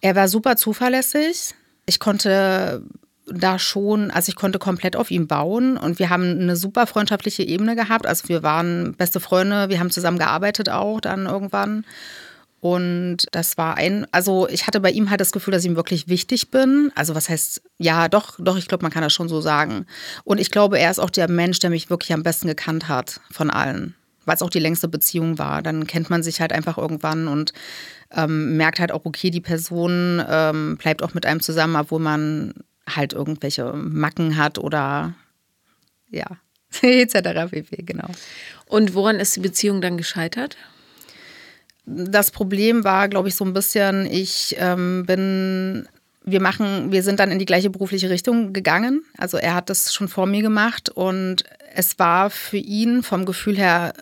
Er 0.00 0.16
war 0.16 0.28
super 0.28 0.56
zuverlässig. 0.56 1.54
Ich 1.84 2.00
konnte 2.00 2.82
da 3.26 3.58
schon, 3.58 4.10
also 4.10 4.30
ich 4.30 4.36
konnte 4.36 4.58
komplett 4.58 4.96
auf 4.96 5.10
ihn 5.10 5.26
bauen 5.26 5.76
und 5.76 5.98
wir 5.98 6.08
haben 6.08 6.40
eine 6.40 6.56
super 6.56 6.86
freundschaftliche 6.86 7.42
Ebene 7.42 7.76
gehabt. 7.76 8.06
Also 8.06 8.30
wir 8.30 8.42
waren 8.42 8.94
beste 8.94 9.20
Freunde, 9.20 9.68
wir 9.68 9.80
haben 9.80 9.90
zusammen 9.90 10.18
gearbeitet 10.18 10.70
auch 10.70 11.00
dann 11.02 11.26
irgendwann. 11.26 11.84
Und 12.64 13.26
das 13.32 13.58
war 13.58 13.76
ein, 13.76 14.06
also 14.10 14.48
ich 14.48 14.66
hatte 14.66 14.80
bei 14.80 14.90
ihm 14.90 15.10
halt 15.10 15.20
das 15.20 15.32
Gefühl, 15.32 15.52
dass 15.52 15.64
ich 15.64 15.70
ihm 15.70 15.76
wirklich 15.76 16.08
wichtig 16.08 16.50
bin. 16.50 16.90
Also 16.94 17.14
was 17.14 17.28
heißt, 17.28 17.60
ja, 17.76 18.08
doch, 18.08 18.36
doch, 18.38 18.56
ich 18.56 18.68
glaube, 18.68 18.80
man 18.80 18.90
kann 18.90 19.02
das 19.02 19.12
schon 19.12 19.28
so 19.28 19.42
sagen. 19.42 19.84
Und 20.24 20.40
ich 20.40 20.50
glaube, 20.50 20.78
er 20.78 20.90
ist 20.90 20.98
auch 20.98 21.10
der 21.10 21.30
Mensch, 21.30 21.58
der 21.58 21.68
mich 21.68 21.90
wirklich 21.90 22.14
am 22.14 22.22
besten 22.22 22.48
gekannt 22.48 22.88
hat 22.88 23.20
von 23.30 23.50
allen. 23.50 23.94
Weil 24.24 24.36
es 24.36 24.40
auch 24.40 24.48
die 24.48 24.60
längste 24.60 24.88
Beziehung 24.88 25.38
war. 25.38 25.60
Dann 25.60 25.86
kennt 25.86 26.08
man 26.08 26.22
sich 26.22 26.40
halt 26.40 26.54
einfach 26.54 26.78
irgendwann 26.78 27.28
und 27.28 27.52
ähm, 28.10 28.56
merkt 28.56 28.80
halt 28.80 28.92
auch, 28.92 29.04
okay, 29.04 29.28
die 29.28 29.42
Person 29.42 30.24
ähm, 30.26 30.78
bleibt 30.78 31.02
auch 31.02 31.12
mit 31.12 31.26
einem 31.26 31.40
zusammen, 31.40 31.76
obwohl 31.76 32.00
man 32.00 32.54
halt 32.88 33.12
irgendwelche 33.12 33.74
Macken 33.74 34.38
hat 34.38 34.56
oder 34.56 35.12
ja, 36.08 36.28
etc. 36.80 37.50
pp. 37.50 37.82
Genau. 37.82 38.08
Und 38.64 38.94
woran 38.94 39.16
ist 39.16 39.36
die 39.36 39.40
Beziehung 39.40 39.82
dann 39.82 39.98
gescheitert? 39.98 40.56
Das 41.86 42.30
Problem 42.30 42.84
war, 42.84 43.08
glaube 43.08 43.28
ich, 43.28 43.34
so 43.34 43.44
ein 43.44 43.52
bisschen, 43.52 44.06
ich 44.06 44.56
ähm, 44.58 45.04
bin 45.06 45.88
wir 46.24 46.40
machen, 46.40 46.90
wir 46.90 47.02
sind 47.02 47.20
dann 47.20 47.30
in 47.30 47.38
die 47.38 47.44
gleiche 47.44 47.70
berufliche 47.70 48.08
Richtung 48.08 48.52
gegangen. 48.52 49.04
Also 49.18 49.36
er 49.36 49.54
hat 49.54 49.68
das 49.68 49.92
schon 49.92 50.08
vor 50.08 50.26
mir 50.26 50.40
gemacht 50.40 50.88
und 50.88 51.44
es 51.74 51.98
war 51.98 52.30
für 52.30 52.56
ihn 52.56 53.02
vom 53.02 53.26
Gefühl 53.26 53.56
her, 53.56 53.92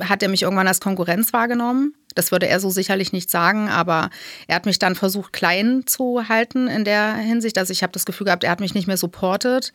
hat 0.00 0.22
er 0.22 0.30
mich 0.30 0.42
irgendwann 0.42 0.68
als 0.68 0.80
Konkurrenz 0.80 1.32
wahrgenommen. 1.32 1.94
Das 2.14 2.32
würde 2.32 2.48
er 2.48 2.60
so 2.60 2.70
sicherlich 2.70 3.12
nicht 3.12 3.30
sagen, 3.30 3.68
aber 3.68 4.08
er 4.46 4.56
hat 4.56 4.64
mich 4.64 4.78
dann 4.78 4.94
versucht, 4.94 5.34
klein 5.34 5.82
zu 5.86 6.30
halten 6.30 6.66
in 6.66 6.84
der 6.84 7.14
Hinsicht. 7.14 7.58
Also 7.58 7.72
ich 7.72 7.82
habe 7.82 7.92
das 7.92 8.06
Gefühl 8.06 8.24
gehabt, 8.24 8.42
er 8.42 8.50
hat 8.50 8.60
mich 8.60 8.74
nicht 8.74 8.86
mehr 8.86 8.96
supportet. 8.96 9.74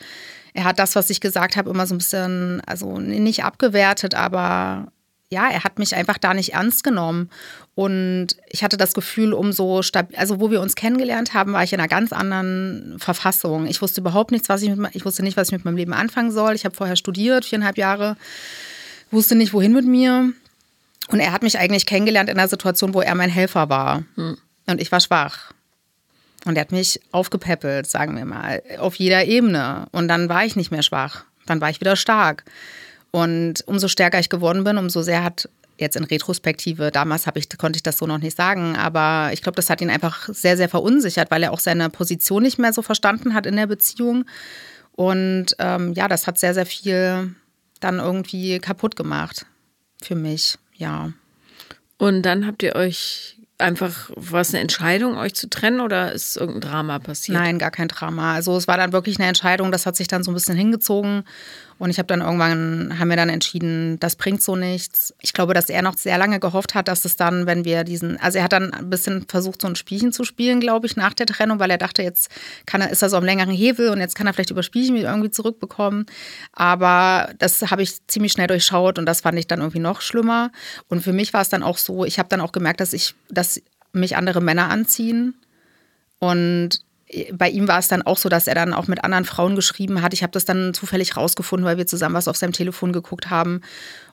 Er 0.55 0.63
hat 0.63 0.79
das, 0.79 0.95
was 0.95 1.11
ich 1.11 1.21
gesagt 1.21 1.55
habe, 1.55 1.69
immer 1.69 1.85
so 1.85 1.93
ein 1.93 1.99
bisschen, 1.99 2.61
also 2.65 2.97
nicht 2.97 3.43
abgewertet, 3.43 4.15
aber 4.15 4.87
ja, 5.31 5.49
er 5.49 5.63
hat 5.63 5.79
mich 5.79 5.95
einfach 5.95 6.17
da 6.17 6.33
nicht 6.33 6.53
ernst 6.53 6.83
genommen. 6.83 7.29
Und 7.73 8.27
ich 8.47 8.63
hatte 8.63 8.75
das 8.75 8.93
Gefühl, 8.93 9.33
umso 9.33 9.81
stabil, 9.81 10.15
also 10.17 10.41
wo 10.41 10.51
wir 10.51 10.59
uns 10.59 10.75
kennengelernt 10.75 11.33
haben, 11.33 11.53
war 11.53 11.63
ich 11.63 11.71
in 11.71 11.79
einer 11.79 11.87
ganz 11.87 12.11
anderen 12.11 12.97
Verfassung. 12.99 13.65
Ich 13.65 13.81
wusste 13.81 14.01
überhaupt 14.01 14.31
nichts, 14.31 14.49
was 14.49 14.61
ich 14.61 14.75
mit, 14.75 14.93
ich 14.93 15.05
wusste 15.05 15.23
nicht, 15.23 15.37
was 15.37 15.47
ich 15.47 15.53
mit 15.53 15.63
meinem 15.63 15.77
Leben 15.77 15.93
anfangen 15.93 16.31
soll. 16.31 16.53
Ich 16.53 16.65
habe 16.65 16.75
vorher 16.75 16.97
studiert, 16.97 17.45
viereinhalb 17.45 17.77
Jahre, 17.77 18.17
wusste 19.09 19.35
nicht, 19.35 19.53
wohin 19.53 19.71
mit 19.71 19.85
mir. 19.85 20.33
Und 21.07 21.19
er 21.21 21.31
hat 21.31 21.43
mich 21.43 21.57
eigentlich 21.57 21.85
kennengelernt 21.85 22.29
in 22.29 22.37
einer 22.37 22.49
Situation, 22.49 22.93
wo 22.93 23.01
er 23.01 23.15
mein 23.15 23.29
Helfer 23.29 23.69
war. 23.69 24.03
Hm. 24.15 24.37
Und 24.67 24.81
ich 24.81 24.91
war 24.91 24.99
schwach. 24.99 25.53
Und 26.43 26.57
er 26.57 26.61
hat 26.61 26.71
mich 26.73 26.99
aufgepäppelt, 27.11 27.87
sagen 27.87 28.17
wir 28.17 28.25
mal, 28.25 28.61
auf 28.79 28.95
jeder 28.95 29.25
Ebene. 29.25 29.87
Und 29.91 30.09
dann 30.09 30.27
war 30.27 30.43
ich 30.43 30.57
nicht 30.57 30.71
mehr 30.71 30.83
schwach. 30.83 31.23
Dann 31.45 31.61
war 31.61 31.69
ich 31.69 31.79
wieder 31.79 31.95
stark. 31.95 32.43
Und 33.11 33.63
umso 33.67 33.87
stärker 33.87 34.19
ich 34.19 34.29
geworden 34.29 34.63
bin, 34.63 34.77
umso 34.77 35.01
sehr 35.01 35.23
hat 35.23 35.49
jetzt 35.77 35.95
in 35.97 36.03
Retrospektive, 36.03 36.91
damals 36.91 37.25
ich, 37.35 37.49
konnte 37.57 37.77
ich 37.77 37.83
das 37.83 37.97
so 37.97 38.05
noch 38.05 38.19
nicht 38.19 38.37
sagen, 38.37 38.75
aber 38.75 39.31
ich 39.33 39.41
glaube, 39.41 39.55
das 39.55 39.69
hat 39.69 39.81
ihn 39.81 39.89
einfach 39.89 40.29
sehr, 40.31 40.55
sehr 40.55 40.69
verunsichert, 40.69 41.31
weil 41.31 41.43
er 41.43 41.51
auch 41.51 41.59
seine 41.59 41.89
Position 41.89 42.43
nicht 42.43 42.59
mehr 42.59 42.71
so 42.71 42.81
verstanden 42.81 43.33
hat 43.33 43.45
in 43.45 43.55
der 43.55 43.67
Beziehung. 43.67 44.25
Und 44.93 45.47
ähm, 45.59 45.93
ja, 45.93 46.07
das 46.07 46.27
hat 46.27 46.37
sehr, 46.37 46.53
sehr 46.53 46.65
viel 46.65 47.35
dann 47.79 47.99
irgendwie 47.99 48.59
kaputt 48.59 48.95
gemacht 48.95 49.45
für 50.01 50.15
mich, 50.15 50.57
ja. 50.75 51.11
Und 51.97 52.23
dann 52.23 52.45
habt 52.47 52.63
ihr 52.63 52.75
euch 52.75 53.37
einfach, 53.61 54.11
war 54.15 54.41
es 54.41 54.53
eine 54.53 54.59
Entscheidung, 54.61 55.17
euch 55.17 55.35
zu 55.35 55.49
trennen 55.49 55.79
oder 55.79 56.11
ist 56.11 56.35
irgendein 56.35 56.69
Drama 56.69 56.99
passiert? 56.99 57.37
Nein, 57.37 57.59
gar 57.59 57.71
kein 57.71 57.87
Drama. 57.87 58.33
Also 58.33 58.57
es 58.57 58.67
war 58.67 58.77
dann 58.77 58.91
wirklich 58.91 59.19
eine 59.19 59.27
Entscheidung, 59.27 59.71
das 59.71 59.85
hat 59.85 59.95
sich 59.95 60.07
dann 60.07 60.23
so 60.23 60.31
ein 60.31 60.33
bisschen 60.33 60.57
hingezogen. 60.57 61.23
Und 61.81 61.89
ich 61.89 61.97
habe 61.97 62.05
dann 62.05 62.21
irgendwann, 62.21 62.99
haben 62.99 63.09
wir 63.09 63.15
dann 63.15 63.29
entschieden, 63.29 63.99
das 63.99 64.15
bringt 64.15 64.43
so 64.43 64.55
nichts. 64.55 65.15
Ich 65.19 65.33
glaube, 65.33 65.55
dass 65.55 65.67
er 65.67 65.81
noch 65.81 65.97
sehr 65.97 66.19
lange 66.19 66.39
gehofft 66.39 66.75
hat, 66.75 66.87
dass 66.87 67.05
es 67.05 67.15
dann, 67.15 67.47
wenn 67.47 67.65
wir 67.65 67.83
diesen, 67.83 68.17
also 68.19 68.37
er 68.37 68.43
hat 68.43 68.53
dann 68.53 68.71
ein 68.71 68.91
bisschen 68.91 69.25
versucht, 69.27 69.63
so 69.63 69.67
ein 69.67 69.75
Spielchen 69.75 70.13
zu 70.13 70.23
spielen, 70.23 70.59
glaube 70.59 70.85
ich, 70.85 70.95
nach 70.95 71.15
der 71.15 71.25
Trennung, 71.25 71.57
weil 71.57 71.71
er 71.71 71.79
dachte, 71.79 72.03
jetzt 72.03 72.29
kann 72.67 72.81
er, 72.81 72.91
ist 72.91 73.01
er 73.01 73.09
so 73.09 73.17
am 73.17 73.23
längeren 73.23 73.49
Hebel 73.49 73.89
und 73.89 73.99
jetzt 73.99 74.13
kann 74.13 74.27
er 74.27 74.33
vielleicht 74.33 74.51
über 74.51 74.61
Spielchen 74.61 74.95
irgendwie 74.95 75.31
zurückbekommen. 75.31 76.05
Aber 76.53 77.31
das 77.39 77.63
habe 77.71 77.81
ich 77.81 78.05
ziemlich 78.05 78.33
schnell 78.33 78.45
durchschaut 78.45 78.99
und 78.99 79.07
das 79.07 79.21
fand 79.21 79.39
ich 79.39 79.47
dann 79.47 79.61
irgendwie 79.61 79.79
noch 79.79 80.01
schlimmer. 80.01 80.51
Und 80.87 81.01
für 81.01 81.13
mich 81.13 81.33
war 81.33 81.41
es 81.41 81.49
dann 81.49 81.63
auch 81.63 81.79
so, 81.79 82.05
ich 82.05 82.19
habe 82.19 82.29
dann 82.29 82.41
auch 82.41 82.51
gemerkt, 82.51 82.79
dass 82.79 82.93
ich, 82.93 83.15
dass 83.31 83.59
mich 83.91 84.15
andere 84.15 84.39
Männer 84.39 84.69
anziehen. 84.69 85.33
Und 86.19 86.79
bei 87.33 87.49
ihm 87.49 87.67
war 87.67 87.79
es 87.79 87.87
dann 87.87 88.01
auch 88.01 88.17
so, 88.17 88.29
dass 88.29 88.47
er 88.47 88.55
dann 88.55 88.73
auch 88.73 88.87
mit 88.87 89.03
anderen 89.03 89.25
Frauen 89.25 89.55
geschrieben 89.55 90.01
hat. 90.01 90.13
Ich 90.13 90.23
habe 90.23 90.31
das 90.31 90.45
dann 90.45 90.73
zufällig 90.73 91.17
rausgefunden, 91.17 91.65
weil 91.65 91.77
wir 91.77 91.87
zusammen 91.87 92.15
was 92.15 92.27
auf 92.27 92.37
seinem 92.37 92.53
Telefon 92.53 92.93
geguckt 92.93 93.29
haben. 93.29 93.61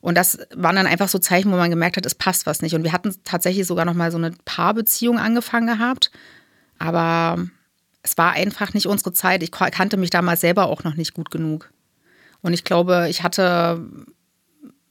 Und 0.00 0.16
das 0.16 0.38
waren 0.54 0.76
dann 0.76 0.86
einfach 0.86 1.08
so 1.08 1.18
Zeichen, 1.18 1.52
wo 1.52 1.56
man 1.56 1.70
gemerkt 1.70 1.96
hat, 1.96 2.06
es 2.06 2.14
passt 2.14 2.46
was 2.46 2.62
nicht. 2.62 2.74
Und 2.74 2.84
wir 2.84 2.92
hatten 2.92 3.14
tatsächlich 3.24 3.66
sogar 3.66 3.84
noch 3.84 3.94
mal 3.94 4.10
so 4.10 4.18
eine 4.18 4.32
Paarbeziehung 4.44 5.18
angefangen 5.18 5.66
gehabt. 5.66 6.10
Aber 6.78 7.38
es 8.02 8.18
war 8.18 8.32
einfach 8.32 8.74
nicht 8.74 8.86
unsere 8.86 9.12
Zeit. 9.12 9.42
Ich 9.42 9.52
kannte 9.52 9.96
mich 9.96 10.10
damals 10.10 10.40
selber 10.40 10.66
auch 10.66 10.84
noch 10.84 10.94
nicht 10.94 11.14
gut 11.14 11.30
genug. 11.30 11.70
Und 12.40 12.52
ich 12.52 12.64
glaube, 12.64 13.06
ich 13.10 13.22
hatte, 13.22 13.84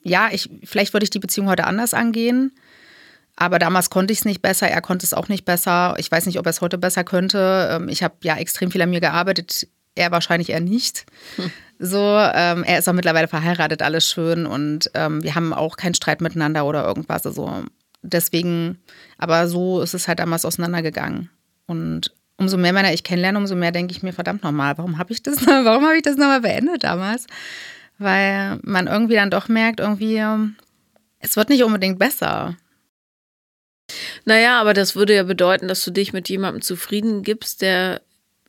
ja, 0.03 0.29
ich, 0.31 0.49
vielleicht 0.63 0.93
würde 0.93 1.03
ich 1.03 1.09
die 1.09 1.19
Beziehung 1.19 1.49
heute 1.49 1.65
anders 1.65 1.93
angehen. 1.93 2.51
Aber 3.39 3.59
damals 3.59 3.91
konnte 3.91 4.11
ich 4.11 4.19
es 4.19 4.25
nicht 4.25 4.41
besser, 4.41 4.67
er 4.67 4.81
konnte 4.81 5.05
es 5.05 5.13
auch 5.13 5.29
nicht 5.29 5.45
besser. 5.45 5.93
Ich 5.97 6.11
weiß 6.11 6.25
nicht, 6.25 6.39
ob 6.39 6.47
er 6.47 6.49
es 6.49 6.59
heute 6.59 6.79
besser 6.79 7.03
könnte. 7.03 7.69
Ähm, 7.71 7.87
ich 7.87 8.03
habe 8.03 8.15
ja 8.23 8.35
extrem 8.35 8.71
viel 8.71 8.81
an 8.81 8.89
mir 8.89 8.99
gearbeitet, 8.99 9.67
er 9.95 10.11
wahrscheinlich 10.11 10.49
eher 10.49 10.59
nicht. 10.59 11.05
Hm. 11.35 11.51
So, 11.79 11.99
ähm, 11.99 12.63
er 12.63 12.79
ist 12.79 12.89
auch 12.89 12.93
mittlerweile 12.93 13.27
verheiratet, 13.27 13.83
alles 13.83 14.09
schön 14.09 14.47
und 14.47 14.89
ähm, 14.95 15.23
wir 15.23 15.35
haben 15.35 15.53
auch 15.53 15.77
keinen 15.77 15.93
Streit 15.93 16.21
miteinander 16.21 16.65
oder 16.65 16.83
irgendwas. 16.83 17.27
Also 17.27 17.63
deswegen, 18.01 18.79
aber 19.19 19.47
so 19.47 19.81
ist 19.81 19.93
es 19.93 20.07
halt 20.07 20.17
damals 20.17 20.43
auseinandergegangen. 20.43 21.29
Und 21.67 22.11
umso 22.37 22.57
mehr 22.57 22.73
Männer 22.73 22.93
ich 22.93 23.03
kennenlerne, 23.03 23.37
umso 23.37 23.55
mehr 23.55 23.71
denke 23.71 23.91
ich 23.91 24.01
mir, 24.01 24.13
verdammt 24.13 24.41
nochmal, 24.41 24.77
warum 24.79 24.97
habe 24.97 25.13
ich 25.13 25.21
das, 25.21 25.37
warum 25.45 25.85
habe 25.85 25.97
ich 25.97 26.03
das 26.03 26.17
nochmal 26.17 26.41
beendet 26.41 26.83
damals? 26.83 27.27
Weil 27.99 28.59
man 28.63 28.87
irgendwie 28.87 29.15
dann 29.15 29.29
doch 29.29 29.47
merkt, 29.47 29.79
irgendwie, 29.79 30.23
es 31.19 31.35
wird 31.35 31.49
nicht 31.49 31.63
unbedingt 31.63 31.99
besser. 31.99 32.55
Naja, 34.25 34.59
aber 34.59 34.73
das 34.73 34.95
würde 34.95 35.15
ja 35.15 35.23
bedeuten, 35.23 35.67
dass 35.67 35.83
du 35.83 35.91
dich 35.91 36.13
mit 36.13 36.29
jemandem 36.29 36.61
zufrieden 36.61 37.23
gibst, 37.23 37.61
der 37.61 38.01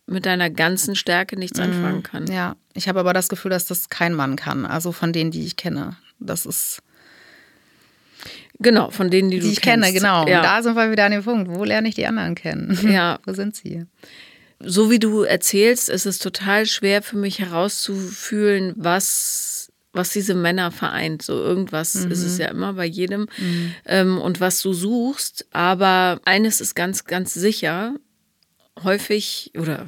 mit 0.06 0.26
deiner 0.26 0.50
ganzen 0.50 0.96
Stärke 0.96 1.38
nichts 1.38 1.58
mhm. 1.58 1.64
anfangen 1.64 2.02
kann. 2.02 2.26
Ja, 2.26 2.56
ich 2.74 2.88
habe 2.88 3.00
aber 3.00 3.12
das 3.12 3.28
Gefühl, 3.28 3.50
dass 3.50 3.66
das 3.66 3.88
kein 3.88 4.14
Mann 4.14 4.36
kann. 4.36 4.66
Also 4.66 4.92
von 4.92 5.12
denen, 5.12 5.30
die 5.30 5.44
ich 5.44 5.56
kenne. 5.56 5.96
Das 6.18 6.46
ist. 6.46 6.82
Genau, 8.58 8.90
von 8.90 9.10
denen, 9.10 9.30
die, 9.30 9.36
die 9.36 9.46
du 9.46 9.52
ich 9.52 9.60
kennst. 9.60 9.84
kenne, 9.84 9.92
genau. 9.92 10.26
Ja. 10.26 10.38
Und 10.38 10.44
da 10.44 10.62
sind 10.62 10.74
wir 10.74 10.90
wieder 10.90 11.04
an 11.04 11.12
dem 11.12 11.22
Punkt. 11.22 11.50
Wo 11.50 11.62
lerne 11.64 11.88
ich 11.88 11.94
die 11.94 12.06
anderen 12.06 12.34
kennen? 12.34 12.76
Ja. 12.90 13.20
Wo 13.24 13.32
sind 13.32 13.54
sie? 13.54 13.84
So 14.60 14.90
wie 14.90 14.98
du 14.98 15.22
erzählst, 15.22 15.88
ist 15.88 16.06
es 16.06 16.18
total 16.18 16.66
schwer 16.66 17.02
für 17.02 17.16
mich 17.16 17.38
herauszufühlen, 17.38 18.72
was 18.76 19.57
was 19.92 20.10
diese 20.10 20.34
Männer 20.34 20.70
vereint. 20.70 21.22
So 21.22 21.34
irgendwas 21.34 21.94
mhm. 21.94 22.10
ist 22.10 22.22
es 22.22 22.38
ja 22.38 22.48
immer 22.48 22.74
bei 22.74 22.84
jedem 22.84 23.22
mhm. 23.38 23.74
ähm, 23.86 24.18
und 24.18 24.40
was 24.40 24.60
du 24.62 24.72
suchst. 24.72 25.46
Aber 25.52 26.20
eines 26.24 26.60
ist 26.60 26.74
ganz, 26.74 27.04
ganz 27.04 27.34
sicher, 27.34 27.94
häufig 28.82 29.52
oder 29.58 29.86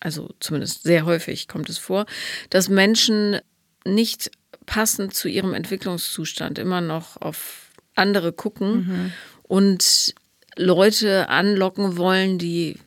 also 0.00 0.30
zumindest 0.40 0.82
sehr 0.82 1.04
häufig 1.04 1.46
kommt 1.46 1.68
es 1.68 1.78
vor, 1.78 2.06
dass 2.48 2.68
Menschen 2.68 3.38
nicht 3.84 4.30
passend 4.66 5.14
zu 5.14 5.28
ihrem 5.28 5.54
Entwicklungszustand 5.54 6.58
immer 6.58 6.80
noch 6.80 7.20
auf 7.20 7.70
andere 7.94 8.32
gucken 8.32 8.72
mhm. 8.72 9.12
und 9.42 10.14
Leute 10.56 11.28
anlocken 11.28 11.96
wollen, 11.96 12.38
die 12.38 12.78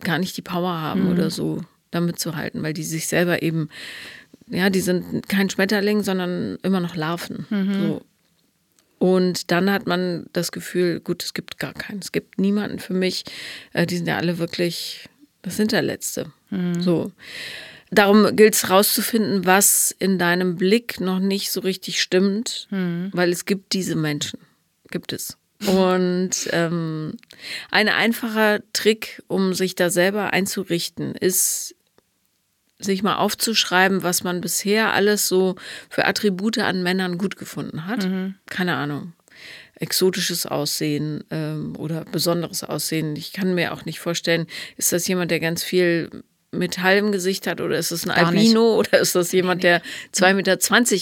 gar 0.00 0.18
nicht 0.18 0.36
die 0.36 0.42
Power 0.42 0.80
haben 0.80 1.04
mhm. 1.04 1.12
oder 1.12 1.30
so, 1.30 1.62
damit 1.90 2.18
zu 2.18 2.34
halten, 2.34 2.62
weil 2.62 2.72
die 2.72 2.82
sich 2.82 3.06
selber 3.06 3.42
eben 3.42 3.68
ja, 4.48 4.70
die 4.70 4.80
sind 4.80 5.28
kein 5.28 5.50
Schmetterling, 5.50 6.02
sondern 6.02 6.58
immer 6.62 6.80
noch 6.80 6.96
Larven. 6.96 7.46
Mhm. 7.50 7.74
So. 7.74 8.02
Und 8.98 9.50
dann 9.50 9.70
hat 9.70 9.86
man 9.86 10.26
das 10.32 10.52
Gefühl, 10.52 11.00
gut, 11.00 11.24
es 11.24 11.34
gibt 11.34 11.58
gar 11.58 11.74
keinen. 11.74 11.98
Es 11.98 12.12
gibt 12.12 12.38
niemanden 12.38 12.78
für 12.78 12.94
mich. 12.94 13.24
Äh, 13.72 13.86
die 13.86 13.96
sind 13.96 14.06
ja 14.06 14.16
alle 14.16 14.38
wirklich 14.38 15.08
das 15.42 15.56
Hinterletzte. 15.56 16.32
Mhm. 16.50 16.80
So. 16.80 17.10
Darum 17.90 18.36
gilt 18.36 18.54
es 18.54 18.62
herauszufinden, 18.62 19.44
was 19.44 19.94
in 19.98 20.18
deinem 20.18 20.56
Blick 20.56 21.00
noch 21.00 21.18
nicht 21.18 21.50
so 21.50 21.60
richtig 21.60 22.00
stimmt, 22.00 22.68
mhm. 22.70 23.10
weil 23.12 23.30
es 23.30 23.44
gibt 23.44 23.72
diese 23.72 23.96
Menschen. 23.96 24.38
Gibt 24.90 25.12
es. 25.12 25.36
Und 25.66 26.30
ähm, 26.50 27.14
ein 27.70 27.88
einfacher 27.88 28.60
Trick, 28.72 29.22
um 29.28 29.52
sich 29.52 29.74
da 29.74 29.90
selber 29.90 30.32
einzurichten, 30.32 31.14
ist 31.14 31.74
sich 32.84 33.02
mal 33.02 33.16
aufzuschreiben, 33.16 34.02
was 34.02 34.24
man 34.24 34.40
bisher 34.40 34.92
alles 34.92 35.28
so 35.28 35.56
für 35.88 36.06
Attribute 36.06 36.58
an 36.58 36.82
Männern 36.82 37.18
gut 37.18 37.36
gefunden 37.36 37.86
hat. 37.86 38.06
Mhm. 38.06 38.34
Keine 38.46 38.76
Ahnung. 38.76 39.12
Exotisches 39.74 40.46
Aussehen 40.46 41.24
ähm, 41.30 41.74
oder 41.76 42.04
besonderes 42.04 42.62
Aussehen. 42.62 43.16
Ich 43.16 43.32
kann 43.32 43.54
mir 43.54 43.72
auch 43.72 43.84
nicht 43.84 44.00
vorstellen, 44.00 44.46
ist 44.76 44.92
das 44.92 45.06
jemand, 45.08 45.30
der 45.30 45.40
ganz 45.40 45.64
viel 45.64 46.22
Metall 46.52 46.98
im 46.98 47.12
Gesicht 47.12 47.46
hat 47.46 47.60
oder 47.60 47.78
ist 47.78 47.90
das 47.90 48.04
ein 48.04 48.14
Gar 48.14 48.28
Albino 48.28 48.76
nicht. 48.76 48.90
oder 48.90 49.00
ist 49.00 49.14
das 49.14 49.32
jemand, 49.32 49.62
der 49.62 49.82
2,20 50.14 50.34
Meter 50.34 50.56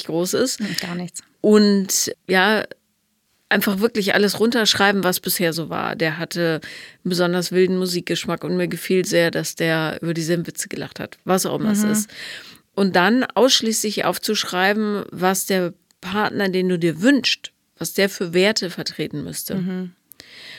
groß 0.06 0.34
ist? 0.34 0.60
Gar 0.80 0.94
nichts. 0.94 1.22
Und 1.40 2.12
ja, 2.28 2.64
einfach 3.50 3.80
wirklich 3.80 4.14
alles 4.14 4.40
runterschreiben, 4.40 5.04
was 5.04 5.20
bisher 5.20 5.52
so 5.52 5.68
war. 5.68 5.96
Der 5.96 6.18
hatte 6.18 6.60
einen 7.04 7.10
besonders 7.10 7.52
wilden 7.52 7.76
Musikgeschmack 7.76 8.44
und 8.44 8.56
mir 8.56 8.68
gefiel 8.68 9.04
sehr, 9.04 9.30
dass 9.30 9.56
der 9.56 9.98
über 10.00 10.14
dieselben 10.14 10.46
Witze 10.46 10.68
gelacht 10.68 11.00
hat, 11.00 11.18
was 11.24 11.44
auch 11.44 11.58
immer 11.58 11.74
mhm. 11.74 11.90
es 11.90 11.98
ist. 11.98 12.10
Und 12.74 12.96
dann 12.96 13.24
ausschließlich 13.24 14.04
aufzuschreiben, 14.04 15.04
was 15.10 15.46
der 15.46 15.74
Partner, 16.00 16.48
den 16.48 16.68
du 16.68 16.78
dir 16.78 17.02
wünschst, 17.02 17.52
was 17.76 17.92
der 17.92 18.08
für 18.08 18.32
Werte 18.32 18.70
vertreten 18.70 19.24
müsste. 19.24 19.56
Mhm. 19.56 19.92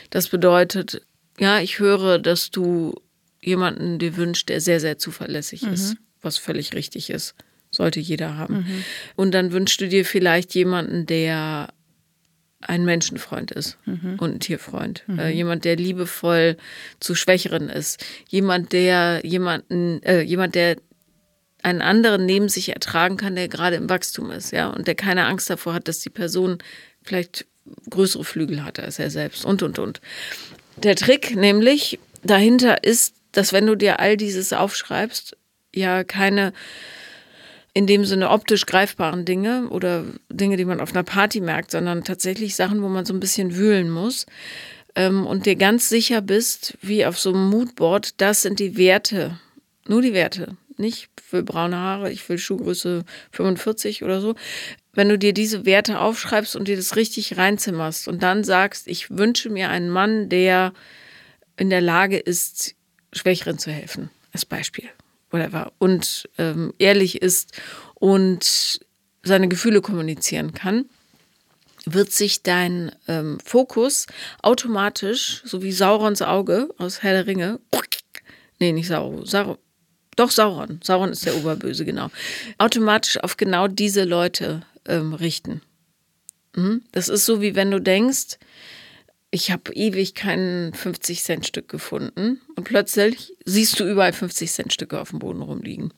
Das 0.09 0.27
bedeutet, 0.27 1.01
ja, 1.39 1.59
ich 1.61 1.79
höre, 1.79 2.19
dass 2.19 2.51
du 2.51 2.95
jemanden 3.41 3.99
dir 3.99 4.17
wünschst, 4.17 4.49
der 4.49 4.59
sehr, 4.59 4.79
sehr 4.79 4.97
zuverlässig 4.97 5.63
mhm. 5.63 5.73
ist, 5.73 5.95
was 6.21 6.37
völlig 6.37 6.73
richtig 6.73 7.09
ist. 7.09 7.35
Sollte 7.71 8.01
jeder 8.01 8.35
haben. 8.37 8.57
Mhm. 8.57 8.83
Und 9.15 9.31
dann 9.31 9.53
wünschst 9.53 9.79
du 9.79 9.87
dir 9.87 10.03
vielleicht 10.03 10.53
jemanden, 10.53 11.05
der 11.05 11.69
ein 12.61 12.85
Menschenfreund 12.85 13.51
ist 13.51 13.77
mhm. 13.85 14.17
und 14.19 14.35
ein 14.35 14.39
Tierfreund. 14.39 15.03
Mhm. 15.07 15.19
Äh, 15.19 15.29
jemand, 15.29 15.65
der 15.65 15.75
liebevoll 15.75 16.57
zu 16.99 17.15
Schwächeren 17.15 17.69
ist. 17.69 18.03
Jemand, 18.29 18.73
der 18.73 19.21
jemanden, 19.23 20.01
äh, 20.03 20.21
jemand, 20.21 20.55
der 20.55 20.77
einen 21.63 21.81
anderen 21.81 22.25
neben 22.25 22.49
sich 22.49 22.69
ertragen 22.69 23.17
kann, 23.17 23.35
der 23.35 23.47
gerade 23.47 23.75
im 23.75 23.89
Wachstum 23.89 24.31
ist, 24.31 24.51
ja, 24.51 24.69
und 24.69 24.87
der 24.87 24.95
keine 24.95 25.25
Angst 25.25 25.49
davor 25.49 25.73
hat, 25.73 25.87
dass 25.87 25.99
die 25.99 26.09
Person 26.09 26.57
vielleicht 27.03 27.45
größere 27.89 28.23
Flügel 28.23 28.63
hat 28.63 28.79
als 28.79 28.99
er 28.99 29.09
selbst 29.09 29.45
und 29.45 29.61
und 29.61 29.79
und. 29.79 30.01
Der 30.77 30.95
Trick 30.95 31.35
nämlich 31.35 31.99
dahinter 32.23 32.83
ist, 32.83 33.15
dass 33.31 33.53
wenn 33.53 33.67
du 33.67 33.75
dir 33.75 33.99
all 33.99 34.17
dieses 34.17 34.53
aufschreibst, 34.53 35.37
ja 35.73 36.03
keine 36.03 36.53
in 37.73 37.87
dem 37.87 38.05
Sinne 38.05 38.29
optisch 38.29 38.65
greifbaren 38.65 39.25
Dinge 39.25 39.69
oder 39.69 40.05
Dinge, 40.29 40.57
die 40.57 40.65
man 40.65 40.81
auf 40.81 40.91
einer 40.91 41.03
Party 41.03 41.39
merkt, 41.39 41.71
sondern 41.71 42.03
tatsächlich 42.03 42.55
Sachen, 42.55 42.81
wo 42.81 42.89
man 42.89 43.05
so 43.05 43.13
ein 43.13 43.19
bisschen 43.19 43.55
wühlen 43.55 43.89
muss 43.89 44.25
ähm, 44.95 45.25
und 45.25 45.45
dir 45.45 45.55
ganz 45.55 45.87
sicher 45.87 46.21
bist, 46.21 46.77
wie 46.81 47.05
auf 47.05 47.17
so 47.17 47.29
einem 47.29 47.49
Moodboard, 47.49 48.19
das 48.19 48.41
sind 48.41 48.59
die 48.59 48.77
Werte, 48.77 49.39
nur 49.87 50.01
die 50.01 50.13
Werte, 50.13 50.57
nicht 50.77 51.09
für 51.21 51.43
braune 51.43 51.77
Haare, 51.77 52.11
ich 52.11 52.27
will 52.27 52.37
Schuhgröße 52.37 53.05
45 53.31 54.03
oder 54.03 54.19
so. 54.19 54.35
Wenn 54.93 55.07
du 55.07 55.17
dir 55.17 55.33
diese 55.33 55.65
Werte 55.65 56.01
aufschreibst 56.01 56.57
und 56.57 56.67
dir 56.67 56.75
das 56.75 56.97
richtig 56.97 57.37
reinzimmerst 57.37 58.09
und 58.09 58.21
dann 58.21 58.43
sagst, 58.43 58.87
ich 58.87 59.09
wünsche 59.09 59.49
mir 59.49 59.69
einen 59.69 59.89
Mann, 59.89 60.27
der 60.27 60.73
in 61.55 61.69
der 61.69 61.81
Lage 61.81 62.17
ist, 62.17 62.75
Schwächeren 63.13 63.57
zu 63.57 63.71
helfen, 63.71 64.09
als 64.33 64.45
Beispiel 64.45 64.89
whatever, 65.31 65.71
und 65.79 66.29
ähm, 66.37 66.73
ehrlich 66.77 67.21
ist 67.21 67.59
und 67.95 68.79
seine 69.23 69.47
Gefühle 69.47 69.81
kommunizieren 69.81 70.53
kann, 70.53 70.85
wird 71.85 72.11
sich 72.11 72.43
dein 72.43 72.91
ähm, 73.07 73.39
Fokus 73.43 74.07
automatisch, 74.41 75.41
so 75.45 75.63
wie 75.63 75.71
Saurons 75.71 76.21
Auge 76.21 76.69
aus 76.77 77.01
Herr 77.01 77.13
der 77.13 77.27
Ringe, 77.27 77.59
nee, 78.59 78.71
nicht 78.71 78.87
Sauron, 78.87 79.25
Sauron, 79.25 79.57
doch 80.15 80.29
Sauron, 80.29 80.79
Sauron 80.83 81.11
ist 81.11 81.25
der 81.25 81.35
Oberböse, 81.35 81.85
genau, 81.85 82.09
automatisch 82.57 83.17
auf 83.17 83.37
genau 83.37 83.67
diese 83.67 84.03
Leute 84.03 84.61
ähm, 84.85 85.13
richten. 85.13 85.61
Mhm. 86.55 86.83
Das 86.91 87.09
ist 87.09 87.25
so, 87.25 87.41
wie 87.41 87.55
wenn 87.55 87.71
du 87.71 87.79
denkst, 87.79 88.37
ich 89.31 89.49
habe 89.49 89.73
ewig 89.73 90.13
kein 90.13 90.73
50-Cent-Stück 90.73 91.69
gefunden 91.69 92.41
und 92.55 92.65
plötzlich 92.65 93.33
siehst 93.45 93.79
du 93.79 93.89
überall 93.89 94.11
50-Cent-Stücke 94.11 94.99
auf 94.99 95.11
dem 95.11 95.19
Boden 95.19 95.41
rumliegen. 95.41 95.93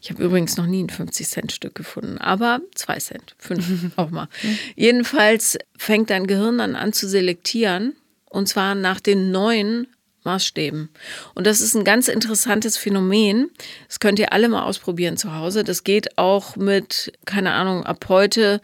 Ich 0.00 0.10
habe 0.10 0.22
übrigens 0.22 0.56
noch 0.56 0.66
nie 0.66 0.84
ein 0.84 0.90
50-Cent-Stück 0.90 1.74
gefunden, 1.74 2.18
aber 2.18 2.60
2 2.74 2.98
Cent, 2.98 3.34
5 3.38 3.92
auch 3.96 4.10
mal. 4.10 4.28
Jedenfalls 4.76 5.58
fängt 5.76 6.10
dein 6.10 6.26
Gehirn 6.26 6.58
dann 6.58 6.76
an 6.76 6.92
zu 6.92 7.08
selektieren 7.08 7.96
und 8.26 8.48
zwar 8.48 8.74
nach 8.74 9.00
den 9.00 9.30
neuen 9.30 9.88
Maßstäben. 10.24 10.88
Und 11.34 11.46
das 11.46 11.60
ist 11.60 11.74
ein 11.74 11.84
ganz 11.84 12.06
interessantes 12.08 12.76
Phänomen. 12.76 13.50
Das 13.88 13.98
könnt 13.98 14.18
ihr 14.18 14.32
alle 14.32 14.48
mal 14.48 14.64
ausprobieren 14.64 15.16
zu 15.16 15.34
Hause. 15.34 15.64
Das 15.64 15.84
geht 15.84 16.16
auch 16.16 16.54
mit, 16.54 17.12
keine 17.24 17.52
Ahnung, 17.52 17.84
ab 17.84 18.04
heute 18.08 18.60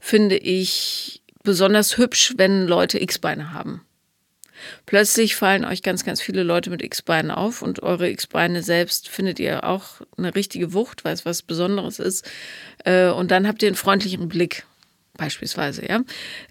finde 0.00 0.38
ich 0.38 1.21
besonders 1.42 1.98
hübsch, 1.98 2.34
wenn 2.36 2.66
Leute 2.66 3.00
X-Beine 3.00 3.52
haben. 3.52 3.82
Plötzlich 4.86 5.34
fallen 5.36 5.64
euch 5.64 5.82
ganz, 5.82 6.04
ganz 6.04 6.20
viele 6.20 6.42
Leute 6.42 6.70
mit 6.70 6.82
X-Beinen 6.82 7.30
auf 7.30 7.62
und 7.62 7.82
eure 7.82 8.08
X-Beine 8.08 8.62
selbst 8.62 9.08
findet 9.08 9.40
ihr 9.40 9.64
auch 9.64 10.00
eine 10.16 10.34
richtige 10.34 10.72
Wucht, 10.72 11.04
weil 11.04 11.14
es 11.14 11.26
was 11.26 11.42
Besonderes 11.42 11.98
ist. 11.98 12.30
Äh, 12.84 13.08
und 13.08 13.30
dann 13.30 13.46
habt 13.46 13.62
ihr 13.62 13.68
einen 13.68 13.76
freundlichen 13.76 14.28
Blick 14.28 14.64
beispielsweise, 15.22 15.86
ja. 15.88 16.02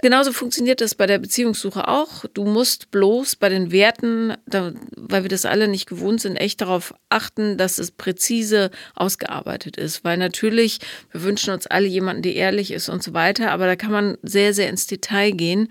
Genauso 0.02 0.32
funktioniert 0.32 0.80
das 0.80 0.96
bei 0.96 1.06
der 1.06 1.20
Beziehungssuche 1.20 1.90
auch. 1.90 2.24
Du 2.34 2.46
musst 2.46 2.90
bloß 2.90 3.36
bei 3.36 3.50
den 3.50 3.72
Werten, 3.74 4.34
da, 4.46 4.72
weil 4.96 5.24
wir 5.24 5.30
das 5.30 5.46
alle 5.46 5.68
nicht 5.68 5.90
gewohnt 5.90 6.22
sind, 6.22 6.38
echt 6.38 6.62
darauf 6.62 6.94
achten, 7.10 7.58
dass 7.58 7.80
es 7.80 7.92
präzise 7.92 8.72
ausgearbeitet 8.96 9.76
ist. 9.76 10.06
Weil 10.06 10.18
natürlich, 10.18 10.80
wir 11.12 11.24
wünschen 11.24 11.54
uns 11.54 11.68
alle 11.68 11.88
jemanden, 11.88 12.22
der 12.22 12.36
ehrlich 12.36 12.72
ist 12.72 12.88
und 12.88 13.04
so 13.04 13.14
weiter, 13.14 13.52
aber 13.52 13.66
da 13.66 13.76
kann 13.76 13.92
man 13.92 14.18
sehr, 14.24 14.54
sehr 14.54 14.70
ins 14.70 14.88
Detail 14.88 15.32
gehen. 15.32 15.68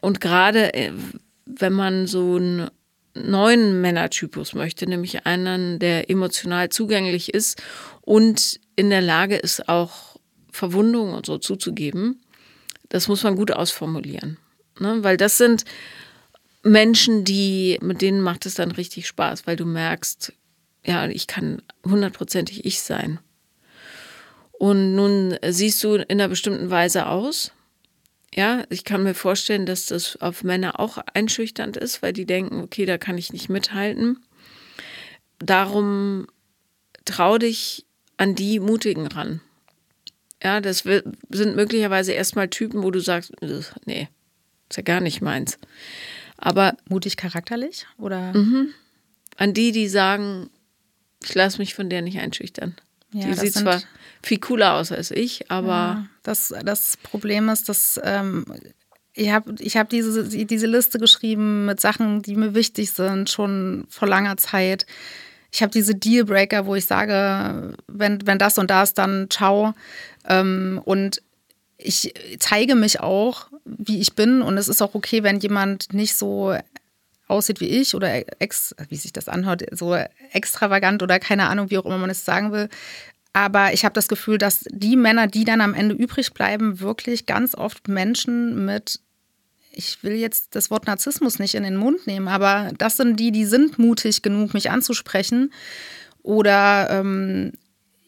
Und 0.00 0.20
gerade 0.20 0.72
äh, 0.72 0.92
wenn 1.46 1.72
man 1.72 2.06
so 2.06 2.36
einen 2.36 2.70
neuen 3.14 3.80
Männertypus 3.80 4.54
möchte, 4.54 4.88
nämlich 4.88 5.26
einen, 5.26 5.80
der 5.80 6.10
emotional 6.10 6.68
zugänglich 6.68 7.34
ist 7.34 7.60
und 8.02 8.60
in 8.76 8.90
der 8.90 9.00
Lage 9.00 9.36
ist, 9.36 9.68
auch 9.68 10.16
Verwundungen 10.56 11.14
und 11.14 11.26
so 11.26 11.38
zuzugeben, 11.38 12.20
das 12.96 13.08
muss 13.08 13.22
man 13.24 13.36
gut 13.36 13.52
ausformulieren. 13.52 14.38
Ne? 14.80 15.04
Weil 15.04 15.18
das 15.18 15.36
sind 15.36 15.66
Menschen, 16.62 17.24
die, 17.24 17.78
mit 17.82 18.00
denen 18.00 18.22
macht 18.22 18.46
es 18.46 18.54
dann 18.54 18.70
richtig 18.70 19.06
Spaß, 19.06 19.46
weil 19.46 19.56
du 19.56 19.66
merkst, 19.66 20.32
ja, 20.82 21.06
ich 21.06 21.26
kann 21.26 21.60
hundertprozentig 21.84 22.64
ich 22.64 22.80
sein. 22.80 23.18
Und 24.52 24.94
nun 24.94 25.36
siehst 25.46 25.84
du 25.84 25.96
in 25.96 26.04
einer 26.08 26.28
bestimmten 26.28 26.70
Weise 26.70 27.06
aus. 27.08 27.52
Ja, 28.34 28.64
ich 28.70 28.84
kann 28.84 29.02
mir 29.02 29.14
vorstellen, 29.14 29.66
dass 29.66 29.86
das 29.86 30.16
auf 30.22 30.42
Männer 30.42 30.80
auch 30.80 30.96
einschüchternd 31.12 31.76
ist, 31.76 32.00
weil 32.00 32.14
die 32.14 32.24
denken, 32.24 32.62
okay, 32.62 32.86
da 32.86 32.96
kann 32.96 33.18
ich 33.18 33.30
nicht 33.30 33.50
mithalten. 33.50 34.24
Darum 35.38 36.28
trau 37.04 37.36
dich 37.36 37.84
an 38.16 38.34
die 38.34 38.58
Mutigen 38.58 39.06
ran. 39.06 39.42
Ja, 40.42 40.60
das 40.60 40.84
sind 41.30 41.56
möglicherweise 41.56 42.12
erstmal 42.12 42.48
Typen, 42.48 42.82
wo 42.82 42.90
du 42.90 43.00
sagst, 43.00 43.32
nee, 43.86 44.08
ist 44.68 44.76
ja 44.76 44.82
gar 44.82 45.00
nicht 45.00 45.22
meins. 45.22 45.58
Aber 46.36 46.76
mutig 46.88 47.16
charakterlich 47.16 47.86
oder 47.98 48.34
mhm. 48.36 48.68
an 49.36 49.54
die, 49.54 49.72
die 49.72 49.88
sagen, 49.88 50.50
ich 51.24 51.34
lasse 51.34 51.58
mich 51.58 51.74
von 51.74 51.88
der 51.88 52.02
nicht 52.02 52.18
einschüchtern. 52.18 52.74
Ja, 53.12 53.28
die 53.28 53.34
sieht 53.34 53.54
zwar 53.54 53.82
viel 54.22 54.38
cooler 54.38 54.74
aus 54.74 54.92
als 54.92 55.10
ich, 55.10 55.50
aber 55.50 55.68
ja, 55.68 56.06
das, 56.22 56.52
das 56.64 56.98
Problem 56.98 57.48
ist, 57.48 57.68
dass 57.68 57.98
ähm, 58.02 58.44
ich 59.14 59.30
habe 59.30 59.54
ich 59.58 59.76
hab 59.76 59.88
diese, 59.88 60.24
diese 60.24 60.66
Liste 60.66 60.98
geschrieben 60.98 61.64
mit 61.64 61.80
Sachen, 61.80 62.20
die 62.20 62.36
mir 62.36 62.54
wichtig 62.54 62.92
sind, 62.92 63.30
schon 63.30 63.86
vor 63.88 64.06
langer 64.06 64.36
Zeit. 64.36 64.86
Ich 65.56 65.62
habe 65.62 65.72
diese 65.72 65.94
Dealbreaker, 65.94 66.66
wo 66.66 66.74
ich 66.74 66.84
sage, 66.84 67.74
wenn, 67.86 68.26
wenn 68.26 68.38
das 68.38 68.58
und 68.58 68.70
das, 68.70 68.92
dann 68.92 69.28
ciao. 69.30 69.72
Ähm, 70.28 70.82
und 70.84 71.22
ich 71.78 72.12
zeige 72.38 72.74
mich 72.74 73.00
auch, 73.00 73.46
wie 73.64 74.00
ich 74.00 74.14
bin. 74.14 74.42
Und 74.42 74.58
es 74.58 74.68
ist 74.68 74.82
auch 74.82 74.94
okay, 74.94 75.22
wenn 75.22 75.40
jemand 75.40 75.94
nicht 75.94 76.14
so 76.14 76.54
aussieht 77.26 77.60
wie 77.60 77.68
ich 77.68 77.94
oder 77.94 78.22
ex, 78.38 78.74
wie 78.90 78.96
sich 78.96 79.14
das 79.14 79.30
anhört, 79.30 79.64
so 79.70 79.96
extravagant 80.30 81.02
oder 81.02 81.18
keine 81.18 81.48
Ahnung, 81.48 81.70
wie 81.70 81.78
auch 81.78 81.86
immer 81.86 81.96
man 81.96 82.10
es 82.10 82.26
sagen 82.26 82.52
will. 82.52 82.68
Aber 83.32 83.72
ich 83.72 83.86
habe 83.86 83.94
das 83.94 84.08
Gefühl, 84.08 84.36
dass 84.36 84.66
die 84.68 84.96
Männer, 84.96 85.26
die 85.26 85.46
dann 85.46 85.62
am 85.62 85.72
Ende 85.72 85.94
übrig 85.94 86.34
bleiben, 86.34 86.80
wirklich 86.80 87.24
ganz 87.24 87.54
oft 87.54 87.88
Menschen 87.88 88.66
mit, 88.66 89.00
ich 89.76 90.02
will 90.02 90.14
jetzt 90.14 90.56
das 90.56 90.70
Wort 90.70 90.86
Narzissmus 90.86 91.38
nicht 91.38 91.54
in 91.54 91.62
den 91.62 91.76
Mund 91.76 92.06
nehmen, 92.06 92.28
aber 92.28 92.72
das 92.78 92.96
sind 92.96 93.20
die, 93.20 93.30
die 93.30 93.44
sind 93.44 93.78
mutig 93.78 94.22
genug, 94.22 94.54
mich 94.54 94.70
anzusprechen. 94.70 95.52
Oder 96.22 96.88
ähm, 96.90 97.52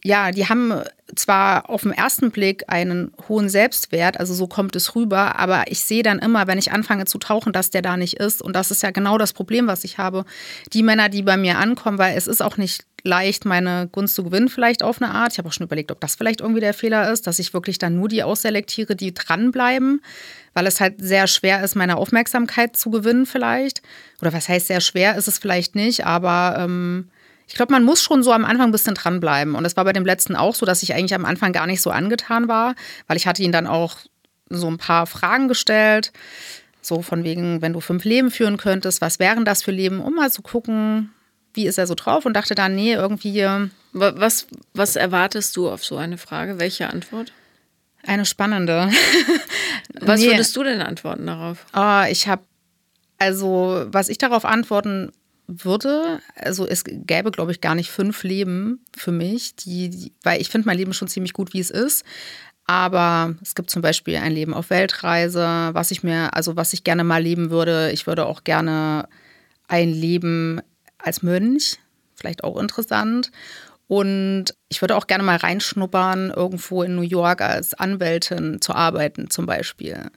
ja, 0.04 0.30
die 0.30 0.48
haben 0.48 0.82
zwar 1.14 1.70
auf 1.70 1.82
den 1.82 1.92
ersten 1.92 2.30
Blick 2.30 2.64
einen 2.68 3.12
hohen 3.28 3.48
Selbstwert, 3.48 4.20
also 4.20 4.34
so 4.34 4.46
kommt 4.46 4.76
es 4.76 4.94
rüber, 4.94 5.38
aber 5.38 5.64
ich 5.68 5.80
sehe 5.80 6.02
dann 6.02 6.18
immer, 6.18 6.46
wenn 6.46 6.58
ich 6.58 6.70
anfange 6.70 7.06
zu 7.06 7.18
tauchen, 7.18 7.52
dass 7.52 7.70
der 7.70 7.82
da 7.82 7.96
nicht 7.96 8.14
ist. 8.14 8.42
Und 8.42 8.54
das 8.54 8.70
ist 8.70 8.82
ja 8.82 8.90
genau 8.90 9.18
das 9.18 9.32
Problem, 9.32 9.66
was 9.66 9.84
ich 9.84 9.98
habe. 9.98 10.24
Die 10.72 10.82
Männer, 10.82 11.08
die 11.08 11.22
bei 11.22 11.36
mir 11.36 11.58
ankommen, 11.58 11.98
weil 11.98 12.16
es 12.16 12.26
ist 12.26 12.42
auch 12.42 12.56
nicht 12.56 12.84
leicht, 13.02 13.44
meine 13.44 13.88
Gunst 13.90 14.14
zu 14.14 14.24
gewinnen, 14.24 14.48
vielleicht 14.48 14.82
auf 14.82 15.00
eine 15.00 15.12
Art. 15.12 15.32
Ich 15.32 15.38
habe 15.38 15.48
auch 15.48 15.52
schon 15.52 15.66
überlegt, 15.66 15.90
ob 15.90 16.00
das 16.00 16.14
vielleicht 16.14 16.40
irgendwie 16.40 16.60
der 16.60 16.74
Fehler 16.74 17.10
ist, 17.10 17.26
dass 17.26 17.38
ich 17.38 17.54
wirklich 17.54 17.78
dann 17.78 17.96
nur 17.96 18.08
die 18.08 18.22
ausselektiere, 18.22 18.96
die 18.96 19.14
dranbleiben, 19.14 20.02
weil 20.52 20.66
es 20.66 20.80
halt 20.80 20.96
sehr 20.98 21.26
schwer 21.26 21.64
ist, 21.64 21.74
meine 21.74 21.96
Aufmerksamkeit 21.96 22.76
zu 22.76 22.90
gewinnen, 22.90 23.24
vielleicht. 23.24 23.82
Oder 24.20 24.32
was 24.32 24.48
heißt 24.48 24.66
sehr 24.66 24.80
schwer, 24.80 25.16
ist 25.16 25.28
es 25.28 25.38
vielleicht 25.38 25.74
nicht, 25.74 26.04
aber. 26.04 26.56
Ähm, 26.58 27.08
ich 27.48 27.54
glaube, 27.54 27.72
man 27.72 27.82
muss 27.82 28.02
schon 28.02 28.22
so 28.22 28.32
am 28.32 28.44
Anfang 28.44 28.68
ein 28.68 28.72
bisschen 28.72 28.94
dranbleiben. 28.94 29.54
Und 29.54 29.64
das 29.64 29.76
war 29.76 29.84
bei 29.84 29.94
dem 29.94 30.04
letzten 30.04 30.36
auch 30.36 30.54
so, 30.54 30.66
dass 30.66 30.82
ich 30.82 30.94
eigentlich 30.94 31.14
am 31.14 31.24
Anfang 31.24 31.52
gar 31.52 31.66
nicht 31.66 31.80
so 31.80 31.90
angetan 31.90 32.46
war, 32.46 32.74
weil 33.06 33.16
ich 33.16 33.26
hatte 33.26 33.42
ihn 33.42 33.52
dann 33.52 33.66
auch 33.66 33.96
so 34.50 34.68
ein 34.68 34.76
paar 34.76 35.06
Fragen 35.06 35.48
gestellt. 35.48 36.12
So 36.82 37.00
von 37.00 37.24
wegen, 37.24 37.62
wenn 37.62 37.72
du 37.72 37.80
fünf 37.80 38.04
Leben 38.04 38.30
führen 38.30 38.58
könntest, 38.58 39.00
was 39.00 39.18
wären 39.18 39.46
das 39.46 39.62
für 39.62 39.70
Leben, 39.70 40.00
um 40.00 40.14
mal 40.14 40.30
zu 40.30 40.42
gucken, 40.42 41.10
wie 41.54 41.66
ist 41.66 41.78
er 41.78 41.86
so 41.86 41.94
drauf 41.94 42.26
und 42.26 42.34
dachte 42.34 42.54
dann, 42.54 42.74
nee, 42.74 42.92
irgendwie. 42.92 43.46
Was, 43.92 44.46
was 44.74 44.96
erwartest 44.96 45.56
du 45.56 45.70
auf 45.70 45.84
so 45.84 45.96
eine 45.96 46.18
Frage? 46.18 46.60
Welche 46.60 46.88
Antwort? 46.88 47.32
Eine 48.06 48.26
spannende. 48.26 48.90
was 50.00 50.20
nee. 50.20 50.28
würdest 50.28 50.54
du 50.54 50.62
denn 50.62 50.82
antworten 50.82 51.26
darauf? 51.26 51.64
Oh, 51.74 52.02
ich 52.08 52.28
habe, 52.28 52.42
also, 53.18 53.86
was 53.88 54.10
ich 54.10 54.18
darauf 54.18 54.44
antworten 54.44 55.12
würde, 55.48 56.20
also 56.36 56.66
es 56.66 56.84
gäbe, 56.84 57.30
glaube 57.30 57.52
ich, 57.52 57.60
gar 57.60 57.74
nicht 57.74 57.90
fünf 57.90 58.22
Leben 58.22 58.84
für 58.96 59.12
mich, 59.12 59.56
die, 59.56 59.88
die 59.88 60.12
weil 60.22 60.40
ich 60.40 60.50
finde 60.50 60.66
mein 60.66 60.76
Leben 60.76 60.92
schon 60.92 61.08
ziemlich 61.08 61.32
gut, 61.32 61.54
wie 61.54 61.60
es 61.60 61.70
ist. 61.70 62.04
Aber 62.66 63.34
es 63.40 63.54
gibt 63.54 63.70
zum 63.70 63.80
Beispiel 63.80 64.16
ein 64.16 64.32
Leben 64.32 64.52
auf 64.52 64.68
Weltreise, 64.68 65.70
was 65.72 65.90
ich 65.90 66.02
mir, 66.02 66.34
also 66.34 66.54
was 66.54 66.74
ich 66.74 66.84
gerne 66.84 67.02
mal 67.02 67.22
leben 67.22 67.50
würde. 67.50 67.90
Ich 67.92 68.06
würde 68.06 68.26
auch 68.26 68.44
gerne 68.44 69.08
ein 69.68 69.88
Leben 69.88 70.60
als 70.98 71.22
Mönch, 71.22 71.78
vielleicht 72.14 72.44
auch 72.44 72.60
interessant. 72.60 73.32
Und 73.86 74.54
ich 74.68 74.82
würde 74.82 74.96
auch 74.96 75.06
gerne 75.06 75.24
mal 75.24 75.36
reinschnuppern, 75.36 76.30
irgendwo 76.30 76.82
in 76.82 76.94
New 76.94 77.00
York 77.00 77.40
als 77.40 77.72
Anwältin 77.72 78.60
zu 78.60 78.74
arbeiten, 78.74 79.30
zum 79.30 79.46
Beispiel. 79.46 80.10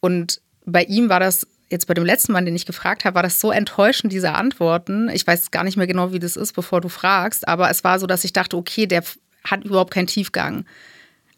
Und 0.00 0.40
bei 0.64 0.82
ihm 0.82 1.08
war 1.08 1.20
das 1.20 1.46
jetzt 1.68 1.86
bei 1.86 1.94
dem 1.94 2.04
letzten 2.04 2.32
Mal, 2.32 2.44
den 2.44 2.56
ich 2.56 2.66
gefragt 2.66 3.04
habe, 3.04 3.14
war 3.14 3.22
das 3.22 3.40
so 3.40 3.50
enttäuschend, 3.50 4.12
diese 4.12 4.32
Antworten. 4.32 5.08
Ich 5.08 5.26
weiß 5.26 5.50
gar 5.50 5.64
nicht 5.64 5.76
mehr 5.76 5.86
genau, 5.86 6.12
wie 6.12 6.18
das 6.18 6.36
ist, 6.36 6.52
bevor 6.52 6.80
du 6.80 6.88
fragst, 6.88 7.48
aber 7.48 7.70
es 7.70 7.84
war 7.84 7.98
so, 7.98 8.06
dass 8.06 8.24
ich 8.24 8.32
dachte, 8.32 8.56
okay, 8.56 8.86
der 8.86 9.02
hat 9.44 9.64
überhaupt 9.64 9.92
keinen 9.92 10.06
Tiefgang. 10.06 10.64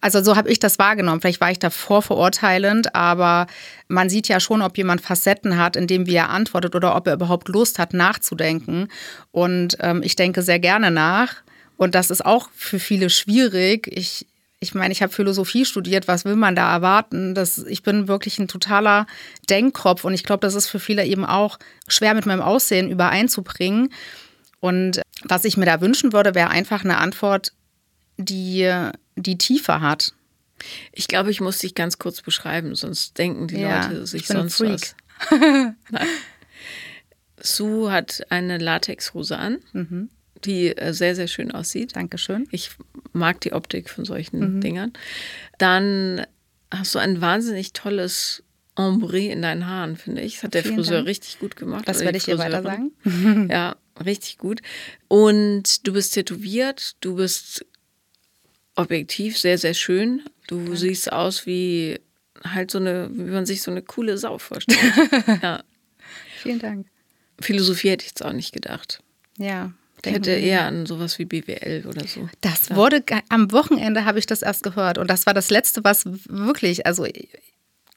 Also 0.00 0.22
so 0.22 0.36
habe 0.36 0.48
ich 0.50 0.60
das 0.60 0.78
wahrgenommen. 0.78 1.20
Vielleicht 1.20 1.40
war 1.40 1.50
ich 1.50 1.58
davor 1.58 2.02
verurteilend, 2.02 2.94
aber 2.94 3.48
man 3.88 4.08
sieht 4.08 4.28
ja 4.28 4.38
schon, 4.38 4.62
ob 4.62 4.78
jemand 4.78 5.00
Facetten 5.00 5.58
hat, 5.58 5.74
in 5.74 5.88
dem 5.88 6.06
wie 6.06 6.14
er 6.14 6.30
antwortet 6.30 6.76
oder 6.76 6.94
ob 6.94 7.08
er 7.08 7.14
überhaupt 7.14 7.48
Lust 7.48 7.80
hat, 7.80 7.94
nachzudenken. 7.94 8.88
Und 9.32 9.76
ähm, 9.80 10.02
ich 10.04 10.14
denke 10.14 10.42
sehr 10.42 10.60
gerne 10.60 10.92
nach. 10.92 11.34
Und 11.76 11.94
das 11.96 12.10
ist 12.10 12.24
auch 12.24 12.48
für 12.54 12.78
viele 12.78 13.10
schwierig. 13.10 13.88
Ich, 13.88 14.26
ich 14.60 14.74
meine, 14.74 14.92
ich 14.92 15.02
habe 15.02 15.12
Philosophie 15.12 15.64
studiert. 15.64 16.08
Was 16.08 16.24
will 16.24 16.36
man 16.36 16.56
da 16.56 16.72
erwarten? 16.72 17.34
Das, 17.34 17.58
ich 17.58 17.82
bin 17.82 18.08
wirklich 18.08 18.38
ein 18.38 18.48
totaler 18.48 19.06
Denkkopf. 19.48 20.04
Und 20.04 20.14
ich 20.14 20.24
glaube, 20.24 20.40
das 20.40 20.54
ist 20.54 20.68
für 20.68 20.80
viele 20.80 21.04
eben 21.04 21.24
auch 21.24 21.58
schwer 21.86 22.14
mit 22.14 22.26
meinem 22.26 22.42
Aussehen 22.42 22.90
übereinzubringen. 22.90 23.92
Und 24.60 25.00
was 25.22 25.44
ich 25.44 25.56
mir 25.56 25.66
da 25.66 25.80
wünschen 25.80 26.12
würde, 26.12 26.34
wäre 26.34 26.50
einfach 26.50 26.84
eine 26.84 26.98
Antwort, 26.98 27.52
die 28.16 28.90
die 29.14 29.38
Tiefe 29.38 29.80
hat. 29.80 30.12
Ich 30.90 31.06
glaube, 31.06 31.30
ich 31.30 31.40
muss 31.40 31.58
dich 31.58 31.76
ganz 31.76 31.98
kurz 31.98 32.20
beschreiben, 32.20 32.74
sonst 32.74 33.16
denken 33.16 33.46
die 33.46 33.60
ja, 33.60 33.86
Leute 33.86 34.06
sich 34.06 34.26
sonst 34.26 34.60
was. 34.60 34.96
Sue 37.40 37.92
hat 37.92 38.22
eine 38.30 38.58
Latexhose 38.58 39.38
an, 39.38 39.58
mhm. 39.72 40.10
Die 40.44 40.76
äh, 40.76 40.92
sehr, 40.92 41.14
sehr 41.14 41.28
schön 41.28 41.50
aussieht. 41.50 41.96
Dankeschön. 41.96 42.46
Ich 42.50 42.70
mag 43.12 43.40
die 43.40 43.52
Optik 43.52 43.90
von 43.90 44.04
solchen 44.04 44.56
mhm. 44.56 44.60
Dingern. 44.60 44.92
Dann 45.58 46.26
hast 46.70 46.94
du 46.94 46.98
ein 46.98 47.20
wahnsinnig 47.20 47.72
tolles 47.72 48.42
Ombre 48.74 49.18
in 49.18 49.42
deinen 49.42 49.66
Haaren, 49.66 49.96
finde 49.96 50.22
ich. 50.22 50.34
Das 50.34 50.44
hat 50.44 50.54
der 50.54 50.62
Vielen 50.62 50.76
Friseur 50.76 50.96
Dank. 50.98 51.08
richtig 51.08 51.38
gut 51.40 51.56
gemacht. 51.56 51.88
Das 51.88 52.00
werde 52.00 52.16
ich 52.16 52.24
dir 52.24 52.38
weiter 52.38 52.62
sagen. 52.62 52.92
ja, 53.50 53.76
richtig 54.04 54.38
gut. 54.38 54.60
Und 55.08 55.86
du 55.86 55.92
bist 55.92 56.14
tätowiert, 56.14 56.96
du 57.00 57.16
bist 57.16 57.66
objektiv 58.76 59.36
sehr, 59.36 59.58
sehr 59.58 59.74
schön. 59.74 60.22
Du 60.46 60.60
okay. 60.60 60.76
siehst 60.76 61.12
aus 61.12 61.44
wie 61.46 62.00
halt 62.44 62.70
so 62.70 62.78
eine, 62.78 63.10
wie 63.12 63.30
man 63.30 63.46
sich 63.46 63.62
so 63.62 63.70
eine 63.70 63.82
coole 63.82 64.16
Sau 64.16 64.38
vorstellt. 64.38 64.78
ja. 65.42 65.64
Vielen 66.40 66.60
Dank. 66.60 66.86
Philosophie 67.40 67.90
hätte 67.90 68.04
ich 68.04 68.10
jetzt 68.10 68.24
auch 68.24 68.32
nicht 68.32 68.52
gedacht. 68.52 69.02
Ja. 69.38 69.72
Ich 70.04 70.12
hätte 70.12 70.30
eher 70.30 70.64
an 70.64 70.86
sowas 70.86 71.18
wie 71.18 71.24
BWL 71.24 71.84
oder 71.86 72.06
so. 72.06 72.28
Das 72.40 72.68
ja. 72.68 72.76
wurde 72.76 73.02
am 73.28 73.50
Wochenende 73.52 74.04
habe 74.04 74.18
ich 74.18 74.26
das 74.26 74.42
erst 74.42 74.62
gehört 74.62 74.98
und 74.98 75.08
das 75.08 75.26
war 75.26 75.34
das 75.34 75.50
letzte, 75.50 75.84
was 75.84 76.04
wirklich, 76.28 76.86
also 76.86 77.06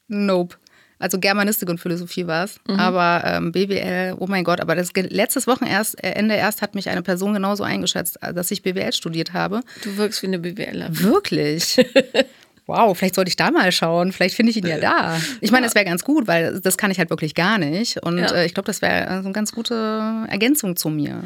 nope. 0.08 0.58
Also 1.02 1.20
Germanistik 1.20 1.68
und 1.68 1.80
Philosophie 1.80 2.28
war 2.28 2.44
es. 2.44 2.60
Mhm. 2.68 2.80
Aber 2.80 3.24
ähm, 3.26 3.52
BWL, 3.52 4.16
oh 4.20 4.28
mein 4.28 4.44
Gott, 4.44 4.62
aber 4.62 4.76
das 4.76 4.92
letztes 4.94 5.48
Wochenende 5.48 6.36
erst 6.36 6.62
hat 6.62 6.76
mich 6.76 6.90
eine 6.90 7.02
Person 7.02 7.34
genauso 7.34 7.64
eingeschätzt, 7.64 8.22
äh, 8.22 8.36
dass 8.36 8.52
ich 8.52 8.62
BWL 8.62 8.94
studiert 8.94 9.34
habe. 9.34 9.62
Du 9.84 9.98
wirkst 9.98 10.22
wie 10.22 10.28
eine 10.28 10.38
BWLer. 10.38 10.90
Wirklich? 10.92 11.78
wow, 12.72 12.98
vielleicht 12.98 13.16
sollte 13.16 13.30
ich 13.30 13.36
da 13.36 13.52
mal 13.52 13.72
schauen. 13.72 14.12
Vielleicht 14.12 14.36
finde 14.36 14.52
ich 14.52 14.58
ihn 14.58 14.66
ja 14.66 14.80
da. 14.80 15.20
Ich 15.42 15.52
meine, 15.52 15.66
das 15.66 15.76
wäre 15.76 15.86
ganz 15.86 16.04
gut, 16.04 16.28
weil 16.28 16.62
das 16.62 16.78
kann 16.78 16.92
ich 16.92 17.00
halt 17.00 17.10
wirklich 17.10 17.36
gar 17.36 17.58
nicht. 17.58 18.02
Und 18.04 18.18
ja. 18.18 18.32
äh, 18.32 18.46
ich 18.46 18.54
glaube, 18.54 18.68
das 18.68 18.82
wäre 18.82 19.06
äh, 19.06 19.22
so 19.22 19.26
eine 19.26 19.32
ganz 19.34 19.52
gute 19.52 20.26
Ergänzung 20.30 20.76
zu 20.76 20.90
mir. 20.90 21.24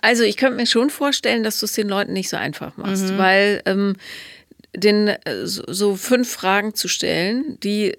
Also 0.00 0.24
ich 0.24 0.36
könnte 0.36 0.56
mir 0.56 0.66
schon 0.66 0.90
vorstellen, 0.90 1.42
dass 1.44 1.60
du 1.60 1.66
es 1.66 1.72
den 1.72 1.88
Leuten 1.88 2.12
nicht 2.12 2.28
so 2.28 2.36
einfach 2.36 2.76
machst, 2.76 3.10
mhm. 3.10 3.18
weil 3.18 3.62
ähm, 3.66 3.96
den 4.74 5.08
äh, 5.08 5.18
so 5.44 5.96
fünf 5.96 6.30
Fragen 6.30 6.74
zu 6.74 6.88
stellen, 6.88 7.58
die 7.62 7.96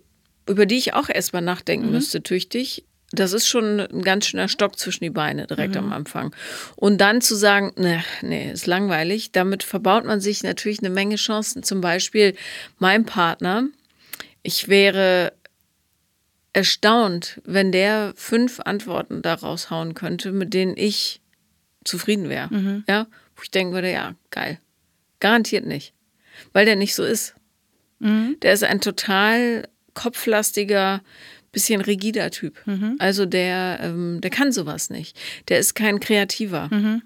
über 0.48 0.66
die 0.66 0.78
ich 0.78 0.94
auch 0.94 1.10
erstmal 1.10 1.42
nachdenken 1.42 1.88
mhm. 1.88 1.94
müsste, 1.94 2.24
tüchtig. 2.24 2.84
Das 3.14 3.34
ist 3.34 3.48
schon 3.48 3.80
ein 3.80 4.04
ganz 4.04 4.28
schöner 4.28 4.48
Stock 4.48 4.80
zwischen 4.80 5.04
die 5.04 5.10
Beine 5.10 5.46
direkt 5.46 5.76
mhm. 5.76 5.82
am 5.82 5.94
Anfang. 5.94 6.34
Und 6.76 7.00
dann 7.00 7.22
zu 7.22 7.36
sagen, 7.36 7.74
ne, 7.76 8.04
nee, 8.22 8.52
ist 8.52 8.68
langweilig, 8.68 9.32
damit 9.32 9.64
verbaut 9.64 10.06
man 10.06 10.22
sich 10.22 10.44
natürlich 10.44 10.80
eine 10.80 10.90
Menge 10.90 11.18
Chancen. 11.18 11.64
Zum 11.64 11.82
Beispiel 11.82 12.36
mein 12.78 13.06
Partner, 13.06 13.66
ich 14.44 14.70
wäre 14.70 15.34
erstaunt, 16.54 17.42
wenn 17.46 17.72
der 17.72 18.14
fünf 18.16 18.60
Antworten 18.62 19.22
daraus 19.22 19.70
hauen 19.70 19.94
könnte, 19.94 20.32
mit 20.32 20.54
denen 20.54 20.76
ich 20.78 21.22
zufrieden 21.84 22.30
wäre. 22.30 22.54
Mhm. 22.54 22.84
Ja, 22.88 23.08
wo 23.36 23.44
ich 23.44 23.52
denken 23.52 23.74
würde, 23.74 23.92
ja, 23.92 24.16
geil. 24.30 24.60
Garantiert 25.20 25.66
nicht. 25.66 25.94
Weil 26.54 26.66
der 26.66 26.76
nicht 26.76 26.96
so 26.96 27.04
ist. 27.04 27.36
Mhm. 28.00 28.38
Der 28.42 28.54
ist 28.54 28.64
ein 28.64 28.82
total 28.82 29.68
kopflastiger, 29.94 31.02
bisschen 31.52 31.82
rigider 31.82 32.32
Typ. 32.32 32.56
Mhm. 32.66 32.96
Also 33.00 33.26
der, 33.26 33.80
ähm, 33.82 34.20
der 34.22 34.32
kann 34.32 34.52
sowas 34.52 34.90
nicht. 34.90 35.18
Der 35.50 35.60
ist 35.60 35.76
kein 35.76 36.00
Kreativer. 36.00 36.70
Mhm. 36.72 37.02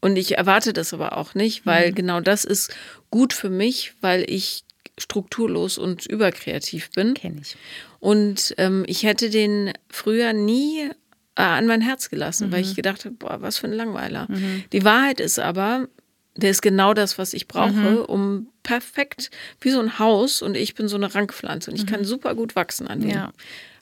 Und 0.00 0.16
ich 0.16 0.36
erwarte 0.36 0.72
das 0.72 0.92
aber 0.92 1.16
auch 1.16 1.34
nicht, 1.34 1.64
weil 1.64 1.90
mhm. 1.90 1.94
genau 1.94 2.20
das 2.20 2.44
ist 2.44 2.74
gut 3.10 3.32
für 3.32 3.50
mich, 3.50 3.94
weil 4.00 4.28
ich 4.28 4.64
strukturlos 4.98 5.78
und 5.78 6.06
überkreativ 6.06 6.90
bin. 6.90 7.14
Kenne 7.14 7.40
ich. 7.40 7.56
Und 8.00 8.54
ähm, 8.58 8.84
ich 8.86 9.02
hätte 9.02 9.30
den 9.30 9.72
früher 9.88 10.32
nie 10.32 10.90
äh, 11.36 11.42
an 11.42 11.66
mein 11.66 11.80
Herz 11.80 12.10
gelassen, 12.10 12.52
weil 12.52 12.60
ich 12.60 12.70
mhm. 12.70 12.76
gedacht 12.76 13.04
habe, 13.04 13.14
boah, 13.14 13.40
was 13.40 13.58
für 13.58 13.66
ein 13.66 13.72
Langweiler. 13.72 14.26
Mhm. 14.28 14.64
Die 14.72 14.84
Wahrheit 14.84 15.20
ist 15.20 15.38
aber, 15.38 15.88
der 16.36 16.50
ist 16.50 16.62
genau 16.62 16.94
das, 16.94 17.18
was 17.18 17.32
ich 17.32 17.48
brauche, 17.48 17.72
mhm. 17.72 17.98
um 17.98 18.48
perfekt 18.62 19.30
wie 19.60 19.70
so 19.70 19.80
ein 19.80 19.98
Haus 19.98 20.42
und 20.42 20.56
ich 20.56 20.74
bin 20.74 20.88
so 20.88 20.96
eine 20.96 21.14
Rankpflanze 21.14 21.70
und 21.70 21.76
ich 21.76 21.86
mhm. 21.86 21.90
kann 21.90 22.04
super 22.04 22.34
gut 22.34 22.56
wachsen 22.56 22.86
an 22.86 23.00
dem. 23.00 23.10
Ja. 23.10 23.32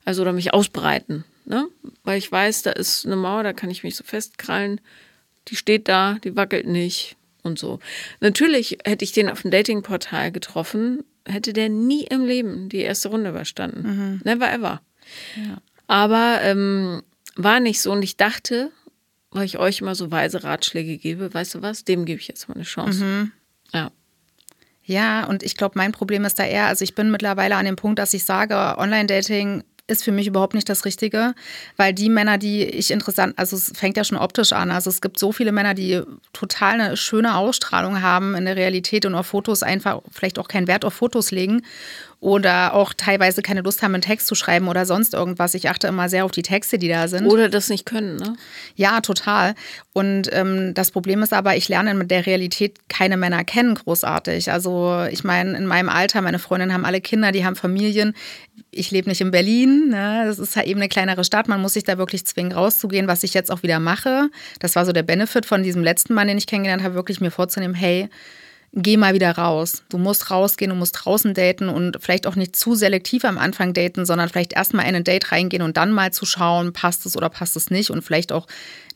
Also 0.04 0.22
oder 0.22 0.32
mich 0.32 0.52
ausbreiten, 0.52 1.24
ne? 1.44 1.68
Weil 2.04 2.18
ich 2.18 2.30
weiß, 2.30 2.62
da 2.62 2.72
ist 2.72 3.06
eine 3.06 3.16
Mauer, 3.16 3.42
da 3.42 3.52
kann 3.52 3.70
ich 3.70 3.84
mich 3.84 3.96
so 3.96 4.04
festkrallen. 4.04 4.80
Die 5.48 5.56
steht 5.56 5.88
da, 5.88 6.18
die 6.22 6.36
wackelt 6.36 6.66
nicht 6.66 7.16
und 7.42 7.58
so. 7.58 7.78
Natürlich 8.20 8.78
hätte 8.84 9.04
ich 9.04 9.12
den 9.12 9.28
auf 9.28 9.42
dem 9.42 9.50
Datingportal 9.50 10.32
getroffen, 10.32 11.04
hätte 11.26 11.52
der 11.52 11.68
nie 11.68 12.04
im 12.04 12.24
Leben 12.24 12.68
die 12.68 12.78
erste 12.78 13.08
Runde 13.08 13.30
überstanden. 13.30 13.82
Mhm. 13.82 14.20
Never 14.24 14.52
ever. 14.52 14.80
Ja. 15.36 15.58
Aber 15.86 16.40
ähm, 16.42 17.02
war 17.36 17.60
nicht 17.60 17.80
so 17.80 17.92
und 17.92 18.02
ich 18.02 18.16
dachte, 18.16 18.70
weil 19.30 19.44
ich 19.44 19.58
euch 19.58 19.80
immer 19.80 19.94
so 19.94 20.10
weise 20.10 20.44
Ratschläge 20.44 20.98
gebe, 20.98 21.32
weißt 21.32 21.56
du 21.56 21.62
was, 21.62 21.84
dem 21.84 22.04
gebe 22.04 22.20
ich 22.20 22.28
jetzt 22.28 22.48
mal 22.48 22.54
eine 22.54 22.64
Chance. 22.64 23.04
Mhm. 23.04 23.32
Ja. 23.72 23.90
Ja, 24.84 25.26
und 25.26 25.42
ich 25.42 25.56
glaube, 25.56 25.74
mein 25.76 25.92
Problem 25.92 26.24
ist 26.24 26.38
da 26.38 26.44
eher, 26.44 26.66
also 26.66 26.82
ich 26.82 26.94
bin 26.94 27.10
mittlerweile 27.10 27.56
an 27.56 27.64
dem 27.64 27.76
Punkt, 27.76 27.98
dass 27.98 28.14
ich 28.14 28.24
sage, 28.24 28.56
Online-Dating 28.78 29.62
ist 29.88 30.04
für 30.04 30.12
mich 30.12 30.26
überhaupt 30.26 30.54
nicht 30.54 30.68
das 30.68 30.84
Richtige, 30.84 31.34
weil 31.76 31.92
die 31.92 32.08
Männer, 32.08 32.38
die 32.38 32.64
ich 32.64 32.90
interessant, 32.90 33.34
also 33.36 33.56
es 33.56 33.72
fängt 33.74 33.96
ja 33.96 34.04
schon 34.04 34.18
optisch 34.18 34.52
an, 34.52 34.70
also 34.70 34.88
es 34.88 35.00
gibt 35.00 35.18
so 35.18 35.32
viele 35.32 35.52
Männer, 35.52 35.74
die 35.74 36.00
total 36.32 36.80
eine 36.80 36.96
schöne 36.96 37.36
Ausstrahlung 37.36 38.00
haben 38.00 38.34
in 38.34 38.44
der 38.44 38.56
Realität 38.56 39.06
und 39.06 39.14
auf 39.14 39.26
Fotos 39.26 39.62
einfach 39.62 40.00
vielleicht 40.10 40.38
auch 40.38 40.48
keinen 40.48 40.68
Wert 40.68 40.84
auf 40.84 40.94
Fotos 40.94 41.30
legen 41.30 41.62
oder 42.22 42.74
auch 42.74 42.94
teilweise 42.94 43.42
keine 43.42 43.62
Lust 43.62 43.82
haben, 43.82 43.94
einen 43.94 44.00
Text 44.00 44.28
zu 44.28 44.36
schreiben 44.36 44.68
oder 44.68 44.86
sonst 44.86 45.12
irgendwas. 45.12 45.54
Ich 45.54 45.68
achte 45.68 45.88
immer 45.88 46.08
sehr 46.08 46.24
auf 46.24 46.30
die 46.30 46.42
Texte, 46.42 46.78
die 46.78 46.86
da 46.86 47.08
sind. 47.08 47.26
Oder 47.26 47.48
das 47.48 47.68
nicht 47.68 47.84
können, 47.84 48.14
ne? 48.14 48.36
Ja, 48.76 49.00
total. 49.00 49.56
Und 49.92 50.32
ähm, 50.32 50.72
das 50.72 50.92
Problem 50.92 51.24
ist 51.24 51.32
aber, 51.32 51.56
ich 51.56 51.68
lerne 51.68 51.94
mit 51.94 52.12
der 52.12 52.24
Realität 52.24 52.78
keine 52.88 53.16
Männer 53.16 53.42
kennen, 53.42 53.74
großartig. 53.74 54.52
Also 54.52 55.04
ich 55.10 55.24
meine, 55.24 55.58
in 55.58 55.66
meinem 55.66 55.88
Alter, 55.88 56.22
meine 56.22 56.38
Freundinnen 56.38 56.72
haben 56.72 56.84
alle 56.84 57.00
Kinder, 57.00 57.32
die 57.32 57.44
haben 57.44 57.56
Familien. 57.56 58.14
Ich 58.70 58.92
lebe 58.92 59.08
nicht 59.08 59.20
in 59.20 59.32
Berlin. 59.32 59.88
Ne? 59.88 60.22
Das 60.24 60.38
ist 60.38 60.54
halt 60.54 60.68
eben 60.68 60.78
eine 60.78 60.88
kleinere 60.88 61.24
Stadt. 61.24 61.48
Man 61.48 61.60
muss 61.60 61.72
sich 61.72 61.82
da 61.82 61.98
wirklich 61.98 62.24
zwingen, 62.24 62.52
rauszugehen, 62.52 63.08
was 63.08 63.24
ich 63.24 63.34
jetzt 63.34 63.50
auch 63.50 63.64
wieder 63.64 63.80
mache. 63.80 64.30
Das 64.60 64.76
war 64.76 64.86
so 64.86 64.92
der 64.92 65.02
Benefit 65.02 65.44
von 65.44 65.64
diesem 65.64 65.82
letzten 65.82 66.14
Mann, 66.14 66.28
den 66.28 66.38
ich 66.38 66.46
kennengelernt 66.46 66.84
habe, 66.84 66.94
wirklich 66.94 67.20
mir 67.20 67.32
vorzunehmen, 67.32 67.74
hey, 67.74 68.08
geh 68.72 68.96
mal 68.96 69.14
wieder 69.14 69.32
raus. 69.32 69.82
Du 69.90 69.98
musst 69.98 70.30
rausgehen, 70.30 70.70
du 70.70 70.74
musst 70.74 70.96
draußen 71.04 71.34
daten 71.34 71.68
und 71.68 71.98
vielleicht 72.00 72.26
auch 72.26 72.36
nicht 72.36 72.56
zu 72.56 72.74
selektiv 72.74 73.24
am 73.24 73.38
Anfang 73.38 73.74
daten, 73.74 74.06
sondern 74.06 74.28
vielleicht 74.28 74.54
erstmal 74.54 74.88
in 74.88 74.96
ein 74.96 75.04
Date 75.04 75.30
reingehen 75.30 75.62
und 75.62 75.76
dann 75.76 75.92
mal 75.92 76.12
zu 76.12 76.24
schauen, 76.24 76.72
passt 76.72 77.04
es 77.04 77.16
oder 77.16 77.28
passt 77.28 77.56
es 77.56 77.70
nicht 77.70 77.90
und 77.90 78.02
vielleicht 78.02 78.32
auch 78.32 78.46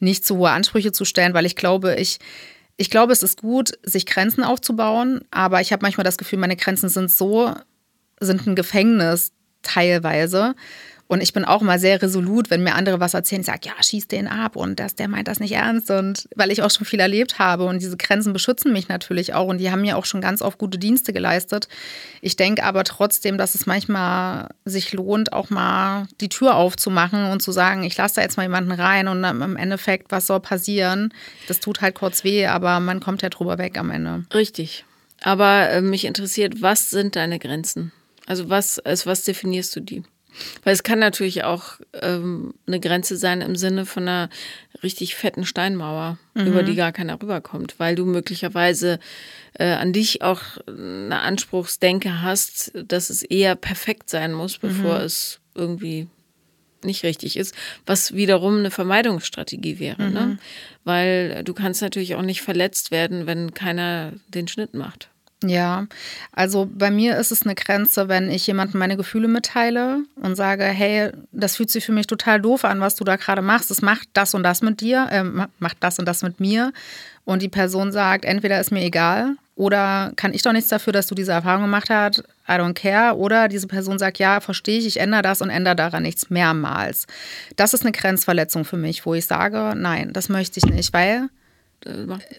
nicht 0.00 0.24
zu 0.24 0.38
hohe 0.38 0.50
Ansprüche 0.50 0.92
zu 0.92 1.04
stellen, 1.04 1.34
weil 1.34 1.46
ich 1.46 1.56
glaube, 1.56 1.96
ich, 1.96 2.18
ich 2.78 2.90
glaube, 2.90 3.12
es 3.12 3.22
ist 3.22 3.42
gut, 3.42 3.72
sich 3.82 4.06
Grenzen 4.06 4.44
aufzubauen, 4.44 5.20
aber 5.30 5.60
ich 5.60 5.72
habe 5.72 5.82
manchmal 5.82 6.04
das 6.04 6.18
Gefühl, 6.18 6.38
meine 6.38 6.56
Grenzen 6.56 6.88
sind 6.88 7.10
so, 7.10 7.54
sind 8.18 8.46
ein 8.46 8.54
Gefängnis, 8.54 9.32
teilweise. 9.62 10.54
Und 11.08 11.22
ich 11.22 11.32
bin 11.32 11.44
auch 11.44 11.62
mal 11.62 11.78
sehr 11.78 12.02
resolut, 12.02 12.50
wenn 12.50 12.64
mir 12.64 12.74
andere 12.74 12.98
was 12.98 13.14
erzählen. 13.14 13.40
Ich 13.40 13.46
sage, 13.46 13.60
ja, 13.64 13.72
schieß 13.80 14.08
den 14.08 14.26
ab 14.26 14.56
und 14.56 14.80
das, 14.80 14.96
der 14.96 15.06
meint 15.06 15.28
das 15.28 15.38
nicht 15.38 15.52
ernst. 15.52 15.90
Und 15.90 16.28
weil 16.34 16.50
ich 16.50 16.62
auch 16.62 16.70
schon 16.70 16.84
viel 16.84 16.98
erlebt 16.98 17.38
habe 17.38 17.64
und 17.64 17.80
diese 17.80 17.96
Grenzen 17.96 18.32
beschützen 18.32 18.72
mich 18.72 18.88
natürlich 18.88 19.32
auch 19.34 19.46
und 19.46 19.58
die 19.58 19.70
haben 19.70 19.82
mir 19.82 19.96
auch 19.96 20.04
schon 20.04 20.20
ganz 20.20 20.42
oft 20.42 20.58
gute 20.58 20.78
Dienste 20.78 21.12
geleistet. 21.12 21.68
Ich 22.22 22.34
denke 22.34 22.64
aber 22.64 22.82
trotzdem, 22.82 23.38
dass 23.38 23.54
es 23.54 23.66
manchmal 23.66 24.48
sich 24.64 24.92
lohnt, 24.92 25.32
auch 25.32 25.48
mal 25.48 26.08
die 26.20 26.28
Tür 26.28 26.56
aufzumachen 26.56 27.26
und 27.26 27.40
zu 27.40 27.52
sagen, 27.52 27.84
ich 27.84 27.96
lasse 27.96 28.16
da 28.16 28.22
jetzt 28.22 28.36
mal 28.36 28.42
jemanden 28.42 28.72
rein 28.72 29.06
und 29.06 29.22
im 29.22 29.56
Endeffekt, 29.56 30.10
was 30.10 30.26
soll 30.26 30.40
passieren? 30.40 31.14
Das 31.46 31.60
tut 31.60 31.82
halt 31.82 31.94
kurz 31.94 32.24
weh, 32.24 32.46
aber 32.46 32.80
man 32.80 32.98
kommt 32.98 33.22
ja 33.22 33.28
drüber 33.28 33.58
weg 33.58 33.78
am 33.78 33.90
Ende. 33.90 34.24
Richtig. 34.34 34.84
Aber 35.22 35.70
äh, 35.70 35.80
mich 35.80 36.04
interessiert, 36.04 36.62
was 36.62 36.90
sind 36.90 37.16
deine 37.16 37.38
Grenzen? 37.38 37.92
Also 38.26 38.50
was, 38.50 38.80
als 38.80 39.06
was 39.06 39.22
definierst 39.22 39.74
du 39.76 39.80
die? 39.80 40.02
Weil 40.64 40.74
es 40.74 40.82
kann 40.82 40.98
natürlich 40.98 41.44
auch 41.44 41.80
ähm, 41.94 42.54
eine 42.66 42.80
Grenze 42.80 43.16
sein 43.16 43.40
im 43.40 43.56
Sinne 43.56 43.86
von 43.86 44.04
einer 44.04 44.28
richtig 44.82 45.14
fetten 45.14 45.44
Steinmauer, 45.44 46.18
mhm. 46.34 46.46
über 46.46 46.62
die 46.62 46.74
gar 46.74 46.92
keiner 46.92 47.20
rüberkommt, 47.20 47.74
weil 47.78 47.94
du 47.94 48.04
möglicherweise 48.04 48.98
äh, 49.54 49.72
an 49.72 49.92
dich 49.92 50.22
auch 50.22 50.42
eine 50.66 51.20
Anspruchsdenke 51.20 52.22
hast, 52.22 52.72
dass 52.74 53.10
es 53.10 53.22
eher 53.22 53.56
perfekt 53.56 54.10
sein 54.10 54.32
muss, 54.32 54.58
bevor 54.58 54.98
mhm. 54.98 55.04
es 55.04 55.40
irgendwie 55.54 56.08
nicht 56.84 57.04
richtig 57.04 57.36
ist, 57.36 57.54
was 57.84 58.14
wiederum 58.14 58.58
eine 58.58 58.70
Vermeidungsstrategie 58.70 59.78
wäre, 59.78 60.02
ne? 60.02 60.08
mhm. 60.08 60.14
ne? 60.14 60.38
weil 60.84 61.42
du 61.44 61.54
kannst 61.54 61.82
natürlich 61.82 62.14
auch 62.14 62.22
nicht 62.22 62.42
verletzt 62.42 62.90
werden, 62.90 63.26
wenn 63.26 63.54
keiner 63.54 64.12
den 64.28 64.48
Schnitt 64.48 64.74
macht. 64.74 65.08
Ja, 65.44 65.86
also 66.32 66.66
bei 66.72 66.90
mir 66.90 67.18
ist 67.18 67.30
es 67.30 67.42
eine 67.42 67.54
Grenze, 67.54 68.08
wenn 68.08 68.30
ich 68.30 68.46
jemandem 68.46 68.78
meine 68.78 68.96
Gefühle 68.96 69.28
mitteile 69.28 69.98
und 70.16 70.34
sage, 70.34 70.64
hey, 70.64 71.10
das 71.30 71.56
fühlt 71.56 71.70
sich 71.70 71.84
für 71.84 71.92
mich 71.92 72.06
total 72.06 72.40
doof 72.40 72.64
an, 72.64 72.80
was 72.80 72.94
du 72.94 73.04
da 73.04 73.16
gerade 73.16 73.42
machst. 73.42 73.70
Es 73.70 73.82
macht 73.82 74.08
das 74.14 74.32
und 74.32 74.42
das 74.42 74.62
mit 74.62 74.80
dir, 74.80 75.06
äh, 75.10 75.24
macht 75.58 75.76
das 75.80 75.98
und 75.98 76.06
das 76.06 76.22
mit 76.22 76.40
mir. 76.40 76.72
Und 77.26 77.42
die 77.42 77.50
Person 77.50 77.92
sagt, 77.92 78.24
entweder 78.24 78.58
ist 78.60 78.72
mir 78.72 78.82
egal 78.82 79.36
oder 79.56 80.12
kann 80.16 80.32
ich 80.32 80.42
doch 80.42 80.52
nichts 80.52 80.70
dafür, 80.70 80.92
dass 80.92 81.06
du 81.06 81.14
diese 81.14 81.32
Erfahrung 81.32 81.62
gemacht 81.62 81.90
hast, 81.90 82.20
I 82.48 82.52
don't 82.52 82.74
care. 82.74 83.16
Oder 83.16 83.48
diese 83.48 83.66
Person 83.66 83.98
sagt, 83.98 84.18
ja, 84.18 84.40
verstehe 84.40 84.78
ich, 84.78 84.86
ich 84.86 85.00
ändere 85.00 85.22
das 85.22 85.42
und 85.42 85.50
ändere 85.50 85.76
daran 85.76 86.02
nichts 86.02 86.30
mehrmals. 86.30 87.06
Das 87.56 87.74
ist 87.74 87.82
eine 87.82 87.92
Grenzverletzung 87.92 88.64
für 88.64 88.76
mich, 88.78 89.04
wo 89.04 89.12
ich 89.12 89.26
sage, 89.26 89.74
nein, 89.76 90.12
das 90.12 90.28
möchte 90.30 90.60
ich 90.60 90.66
nicht, 90.66 90.92
weil 90.92 91.28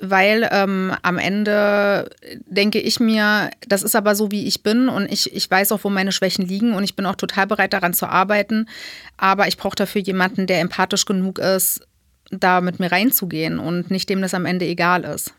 Weil 0.02 0.50
ähm, 0.52 0.94
am 1.04 1.18
Ende 1.18 2.10
denke 2.46 2.80
ich 2.80 3.00
mir, 3.00 3.52
das 3.68 3.84
ist 3.84 3.96
aber 3.96 4.16
so, 4.16 4.32
wie 4.32 4.46
ich 4.46 4.64
bin 4.64 4.90
und 4.90 5.12
ich, 5.12 5.34
ich 5.34 5.50
weiß 5.50 5.72
auch, 5.72 5.84
wo 5.84 5.90
meine 5.90 6.12
Schwächen 6.12 6.46
liegen 6.46 6.74
und 6.74 6.84
ich 6.84 6.96
bin 6.96 7.06
auch 7.06 7.16
total 7.16 7.48
bereit 7.48 7.74
daran 7.74 7.94
zu 7.94 8.08
arbeiten. 8.08 8.68
Aber 9.16 9.48
ich 9.48 9.58
brauche 9.58 9.76
dafür 9.76 10.02
jemanden, 10.02 10.48
der 10.48 10.60
empathisch 10.60 11.06
genug 11.06 11.40
ist, 11.40 11.82
da 12.30 12.62
mit 12.62 12.80
mir 12.80 12.92
reinzugehen 12.92 13.60
und 13.60 13.90
nicht 13.90 14.10
dem 14.10 14.22
das 14.22 14.34
am 14.34 14.46
Ende 14.46 14.66
egal 14.66 15.04
ist. 15.04 15.34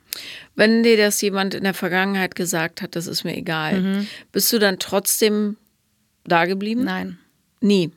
Wenn 0.55 0.83
dir 0.83 0.97
das 0.97 1.21
jemand 1.21 1.55
in 1.55 1.65
der 1.65 1.75
Vergangenheit 1.75 2.35
gesagt 2.35 2.81
hat, 2.81 2.97
das 2.97 3.07
ist 3.07 3.25
mir 3.25 3.37
egal, 3.37 3.81
mhm. 3.81 4.07
bist 4.33 4.53
du 4.53 4.59
dann 4.59 4.79
trotzdem 4.79 5.57
da 6.25 6.47
geblieben? 6.47 6.85
Nein. 6.85 7.19
Nie. 7.61 7.93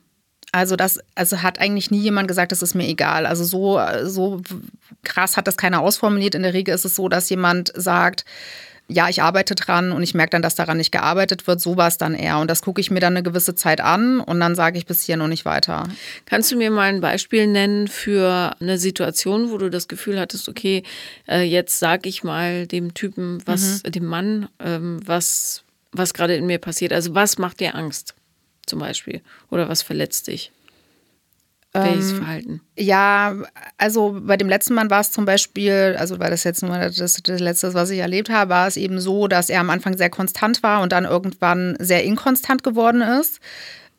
Also 0.51 0.75
das, 0.75 0.99
also 1.15 1.41
hat 1.41 1.59
eigentlich 1.59 1.91
nie 1.91 2.01
jemand 2.01 2.27
gesagt, 2.27 2.51
das 2.51 2.61
ist 2.61 2.75
mir 2.75 2.87
egal. 2.87 3.25
Also 3.25 3.43
so, 3.43 3.79
so 4.03 4.41
krass 5.03 5.37
hat 5.37 5.47
das 5.47 5.57
keiner 5.57 5.81
ausformuliert. 5.81 6.35
In 6.35 6.43
der 6.43 6.53
Regel 6.53 6.75
ist 6.75 6.85
es 6.85 6.95
so, 6.95 7.07
dass 7.07 7.29
jemand 7.29 7.71
sagt, 7.75 8.25
ja, 8.93 9.07
ich 9.07 9.21
arbeite 9.21 9.55
dran 9.55 9.91
und 9.91 10.03
ich 10.03 10.13
merke 10.13 10.31
dann, 10.31 10.41
dass 10.41 10.55
daran 10.55 10.77
nicht 10.77 10.91
gearbeitet 10.91 11.47
wird. 11.47 11.61
So 11.61 11.77
war 11.77 11.87
es 11.87 11.97
dann 11.97 12.13
eher. 12.13 12.39
Und 12.39 12.49
das 12.49 12.61
gucke 12.61 12.81
ich 12.81 12.91
mir 12.91 12.99
dann 12.99 13.13
eine 13.13 13.23
gewisse 13.23 13.55
Zeit 13.55 13.79
an 13.79 14.19
und 14.19 14.39
dann 14.39 14.55
sage 14.55 14.77
ich 14.77 14.85
bis 14.85 15.03
hier 15.03 15.17
noch 15.17 15.27
nicht 15.27 15.45
weiter. 15.45 15.87
Kannst 16.25 16.51
du 16.51 16.57
mir 16.57 16.71
mal 16.71 16.89
ein 16.89 17.01
Beispiel 17.01 17.47
nennen 17.47 17.87
für 17.87 18.55
eine 18.59 18.77
Situation, 18.77 19.51
wo 19.51 19.57
du 19.57 19.69
das 19.69 19.87
Gefühl 19.87 20.19
hattest, 20.19 20.49
okay, 20.49 20.83
äh, 21.27 21.43
jetzt 21.43 21.79
sage 21.79 22.09
ich 22.09 22.23
mal 22.23 22.67
dem 22.67 22.93
Typen, 22.93 23.41
was, 23.45 23.83
mhm. 23.83 23.91
dem 23.91 24.05
Mann, 24.05 24.49
ähm, 24.59 24.99
was, 25.05 25.63
was 25.93 26.13
gerade 26.13 26.35
in 26.35 26.45
mir 26.45 26.59
passiert. 26.59 26.91
Also 26.91 27.15
was 27.15 27.37
macht 27.37 27.61
dir 27.61 27.75
Angst? 27.75 28.13
Zum 28.71 28.79
Beispiel? 28.79 29.21
Oder 29.49 29.69
was 29.69 29.83
verletzt 29.83 30.27
dich? 30.27 30.51
Welches 31.73 32.11
ähm, 32.11 32.17
Verhalten? 32.17 32.61
Ja, 32.77 33.35
also 33.77 34.19
bei 34.23 34.35
dem 34.35 34.49
letzten 34.49 34.73
Mann 34.73 34.89
war 34.89 35.01
es 35.01 35.11
zum 35.11 35.25
Beispiel, 35.25 35.95
also 35.97 36.19
weil 36.19 36.31
das 36.31 36.43
jetzt 36.43 36.63
nur 36.63 36.77
das, 36.77 36.95
das 36.95 37.39
Letzte, 37.39 37.73
was 37.73 37.89
ich 37.89 37.99
erlebt 37.99 38.29
habe, 38.29 38.49
war 38.49 38.67
es 38.67 38.77
eben 38.77 38.99
so, 38.99 39.27
dass 39.27 39.49
er 39.49 39.59
am 39.59 39.69
Anfang 39.69 39.95
sehr 39.95 40.09
konstant 40.09 40.63
war 40.63 40.81
und 40.81 40.91
dann 40.91 41.05
irgendwann 41.05 41.75
sehr 41.79 42.03
inkonstant 42.03 42.63
geworden 42.63 43.01
ist. 43.01 43.39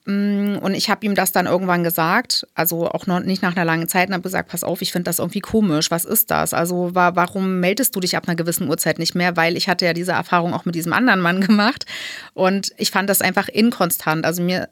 Mm, 0.04 0.56
und 0.60 0.74
ich 0.74 0.90
habe 0.90 1.06
ihm 1.06 1.14
das 1.14 1.30
dann 1.32 1.46
irgendwann 1.46 1.84
gesagt, 1.84 2.46
also 2.54 2.90
auch 2.90 3.06
noch 3.06 3.20
nicht 3.20 3.42
nach 3.42 3.54
einer 3.54 3.64
langen 3.64 3.88
Zeit, 3.88 4.08
und 4.08 4.14
habe 4.14 4.22
gesagt, 4.22 4.50
pass 4.50 4.64
auf, 4.64 4.82
ich 4.82 4.90
finde 4.92 5.04
das 5.04 5.20
irgendwie 5.20 5.40
komisch. 5.40 5.90
Was 5.90 6.04
ist 6.04 6.30
das? 6.30 6.54
Also 6.54 6.94
war, 6.94 7.14
warum 7.14 7.60
meldest 7.60 7.94
du 7.94 8.00
dich 8.00 8.16
ab 8.16 8.26
einer 8.26 8.36
gewissen 8.36 8.68
Uhrzeit 8.68 8.98
nicht 8.98 9.14
mehr? 9.14 9.36
Weil 9.36 9.56
ich 9.56 9.68
hatte 9.68 9.84
ja 9.84 9.92
diese 9.92 10.12
Erfahrung 10.12 10.54
auch 10.54 10.64
mit 10.64 10.74
diesem 10.74 10.92
anderen 10.92 11.20
Mann 11.20 11.40
gemacht 11.46 11.86
und 12.34 12.72
ich 12.78 12.90
fand 12.90 13.08
das 13.08 13.20
einfach 13.20 13.48
inkonstant. 13.48 14.24
Also 14.24 14.42
mir, 14.42 14.68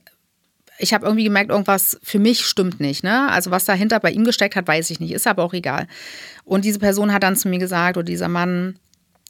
ich 0.78 0.92
habe 0.92 1.06
irgendwie 1.06 1.24
gemerkt, 1.24 1.50
irgendwas 1.50 1.98
für 2.02 2.18
mich 2.18 2.44
stimmt 2.44 2.80
nicht. 2.80 3.04
Ne? 3.04 3.30
Also 3.30 3.52
was 3.52 3.64
dahinter 3.64 4.00
bei 4.00 4.10
ihm 4.10 4.24
gesteckt 4.24 4.56
hat, 4.56 4.66
weiß 4.66 4.90
ich 4.90 4.98
nicht. 4.98 5.12
Ist 5.12 5.28
aber 5.28 5.44
auch 5.44 5.54
egal. 5.54 5.86
Und 6.44 6.64
diese 6.64 6.80
Person 6.80 7.12
hat 7.12 7.22
dann 7.22 7.36
zu 7.36 7.48
mir 7.48 7.58
gesagt, 7.58 7.96
oder 7.96 8.04
dieser 8.04 8.28
Mann, 8.28 8.78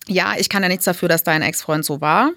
ja, 0.07 0.35
ich 0.39 0.49
kann 0.49 0.63
ja 0.63 0.69
nichts 0.69 0.87
dafür, 0.87 1.09
dass 1.09 1.25
dein 1.25 1.43
Ex-Freund 1.43 1.85
so 1.85 2.01
war. 2.01 2.33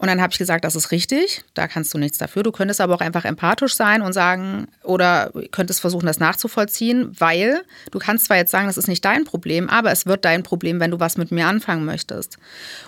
Und 0.00 0.06
dann 0.06 0.22
habe 0.22 0.32
ich 0.32 0.38
gesagt, 0.38 0.64
das 0.64 0.76
ist 0.76 0.92
richtig, 0.92 1.44
da 1.52 1.68
kannst 1.68 1.92
du 1.92 1.98
nichts 1.98 2.16
dafür. 2.16 2.42
Du 2.42 2.52
könntest 2.52 2.80
aber 2.80 2.94
auch 2.94 3.02
einfach 3.02 3.26
empathisch 3.26 3.74
sein 3.74 4.00
und 4.00 4.14
sagen 4.14 4.66
oder 4.82 5.30
könntest 5.50 5.82
versuchen, 5.82 6.06
das 6.06 6.18
nachzuvollziehen, 6.18 7.14
weil 7.20 7.64
du 7.90 7.98
kannst 7.98 8.24
zwar 8.24 8.38
jetzt 8.38 8.50
sagen, 8.50 8.66
das 8.66 8.78
ist 8.78 8.88
nicht 8.88 9.04
dein 9.04 9.24
Problem, 9.24 9.68
aber 9.68 9.92
es 9.92 10.06
wird 10.06 10.24
dein 10.24 10.42
Problem, 10.42 10.80
wenn 10.80 10.90
du 10.90 11.00
was 11.00 11.18
mit 11.18 11.32
mir 11.32 11.46
anfangen 11.46 11.84
möchtest. 11.84 12.38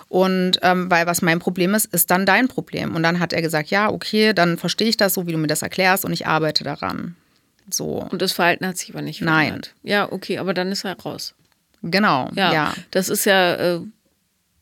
Und 0.09 0.57
ähm, 0.63 0.89
weil 0.89 1.05
was 1.05 1.21
mein 1.21 1.37
Problem 1.37 1.75
ist, 1.75 1.85
ist 1.93 2.09
dann 2.09 2.25
dein 2.25 2.47
Problem. 2.47 2.95
Und 2.95 3.03
dann 3.03 3.19
hat 3.19 3.31
er 3.31 3.43
gesagt, 3.43 3.69
ja, 3.69 3.91
okay, 3.91 4.33
dann 4.33 4.57
verstehe 4.57 4.89
ich 4.89 4.97
das 4.97 5.13
so, 5.13 5.27
wie 5.27 5.33
du 5.33 5.37
mir 5.37 5.45
das 5.45 5.61
erklärst 5.61 6.05
und 6.05 6.13
ich 6.13 6.25
arbeite 6.25 6.63
daran. 6.63 7.15
So. 7.69 8.07
Und 8.09 8.23
das 8.23 8.31
Verhalten 8.31 8.65
hat 8.65 8.79
sich 8.79 8.89
aber 8.89 9.03
nicht 9.03 9.19
verändert. 9.19 9.75
Nein. 9.83 9.91
Ja, 9.91 10.11
okay, 10.11 10.39
aber 10.39 10.55
dann 10.55 10.71
ist 10.71 10.83
er 10.83 10.97
raus. 10.97 11.35
Genau, 11.83 12.31
ja. 12.33 12.51
ja. 12.51 12.73
Das 12.89 13.09
ist 13.09 13.25
ja 13.25 13.53
äh, 13.53 13.81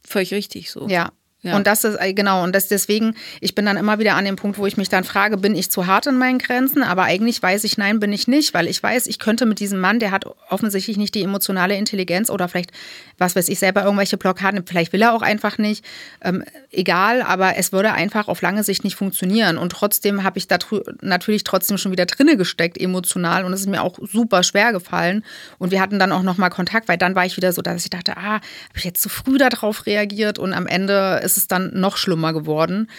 völlig 0.03 0.33
richtig 0.33 0.69
so. 0.69 0.89
Ja, 0.89 1.13
ja. 1.43 1.55
Und 1.57 1.65
das 1.65 1.83
ist, 1.83 1.95
äh, 1.99 2.13
genau, 2.13 2.43
und 2.43 2.53
das 2.53 2.67
deswegen, 2.67 3.15
ich 3.39 3.55
bin 3.55 3.65
dann 3.65 3.75
immer 3.75 3.97
wieder 3.97 4.15
an 4.15 4.25
dem 4.25 4.35
Punkt, 4.35 4.59
wo 4.59 4.67
ich 4.67 4.77
mich 4.77 4.89
dann 4.89 5.03
frage, 5.03 5.37
bin 5.37 5.55
ich 5.55 5.71
zu 5.71 5.87
hart 5.87 6.05
in 6.05 6.17
meinen 6.17 6.37
Grenzen? 6.37 6.83
Aber 6.83 7.03
eigentlich 7.03 7.41
weiß 7.41 7.63
ich, 7.63 7.79
nein, 7.79 7.99
bin 7.99 8.13
ich 8.13 8.27
nicht, 8.27 8.53
weil 8.53 8.67
ich 8.67 8.81
weiß, 8.81 9.07
ich 9.07 9.17
könnte 9.17 9.47
mit 9.47 9.59
diesem 9.59 9.79
Mann, 9.79 9.97
der 9.97 10.11
hat 10.11 10.25
offensichtlich 10.49 10.97
nicht 10.97 11.15
die 11.15 11.23
emotionale 11.23 11.75
Intelligenz 11.75 12.29
oder 12.29 12.47
vielleicht, 12.47 12.71
was 13.17 13.35
weiß 13.35 13.49
ich, 13.49 13.57
selber 13.57 13.83
irgendwelche 13.83 14.17
Blockaden, 14.17 14.63
vielleicht 14.67 14.93
will 14.93 15.01
er 15.01 15.13
auch 15.13 15.23
einfach 15.23 15.57
nicht, 15.57 15.83
ähm, 16.23 16.43
egal, 16.69 17.23
aber 17.23 17.57
es 17.57 17.71
würde 17.71 17.91
einfach 17.91 18.27
auf 18.27 18.41
lange 18.43 18.63
Sicht 18.63 18.83
nicht 18.83 18.95
funktionieren. 18.95 19.57
Und 19.57 19.71
trotzdem 19.71 20.23
habe 20.23 20.37
ich 20.37 20.47
da 20.47 20.59
natürlich 21.01 21.43
trotzdem 21.43 21.79
schon 21.79 21.91
wieder 21.91 22.05
drinne 22.05 22.37
gesteckt, 22.37 22.79
emotional, 22.79 23.45
und 23.45 23.53
es 23.53 23.61
ist 23.61 23.67
mir 23.67 23.81
auch 23.81 23.97
super 23.99 24.43
schwer 24.43 24.73
gefallen. 24.73 25.23
Und 25.57 25.71
wir 25.71 25.81
hatten 25.81 25.97
dann 25.97 26.11
auch 26.11 26.21
nochmal 26.21 26.51
Kontakt, 26.51 26.87
weil 26.87 26.99
dann 26.99 27.15
war 27.15 27.25
ich 27.25 27.35
wieder 27.35 27.51
so, 27.51 27.63
dass 27.63 27.83
ich 27.83 27.89
dachte, 27.89 28.15
ah, 28.15 28.33
habe 28.35 28.43
ich 28.75 28.83
jetzt 28.83 29.01
zu 29.01 29.09
früh 29.09 29.39
darauf 29.39 29.87
reagiert 29.87 30.37
und 30.37 30.53
am 30.53 30.67
Ende 30.67 31.19
ist 31.23 31.30
ist 31.31 31.37
es 31.37 31.47
dann 31.47 31.79
noch 31.79 31.97
schlimmer 31.97 32.33
geworden. 32.33 32.89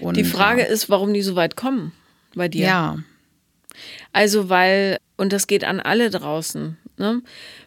Und, 0.00 0.16
die 0.16 0.24
Frage 0.24 0.62
ja. 0.62 0.66
ist, 0.66 0.90
warum 0.90 1.14
die 1.14 1.22
so 1.22 1.36
weit 1.36 1.56
kommen 1.56 1.92
bei 2.34 2.48
dir. 2.48 2.66
Ja. 2.66 2.98
Also, 4.12 4.48
weil, 4.48 4.98
und 5.16 5.32
das 5.32 5.46
geht 5.46 5.64
an 5.64 5.80
alle 5.80 6.10
draußen, 6.10 6.76
ne? 6.96 7.22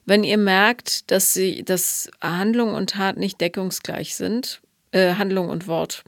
wenn 0.05 0.23
ihr 0.23 0.37
merkt, 0.37 1.09
dass, 1.11 1.33
sie, 1.33 1.63
dass 1.63 2.09
Handlung 2.21 2.73
und 2.73 2.91
Tat 2.91 3.17
nicht 3.17 3.39
deckungsgleich 3.39 4.15
sind, 4.15 4.61
äh, 4.91 5.15
Handlung 5.15 5.49
und 5.49 5.67
Wort, 5.67 6.03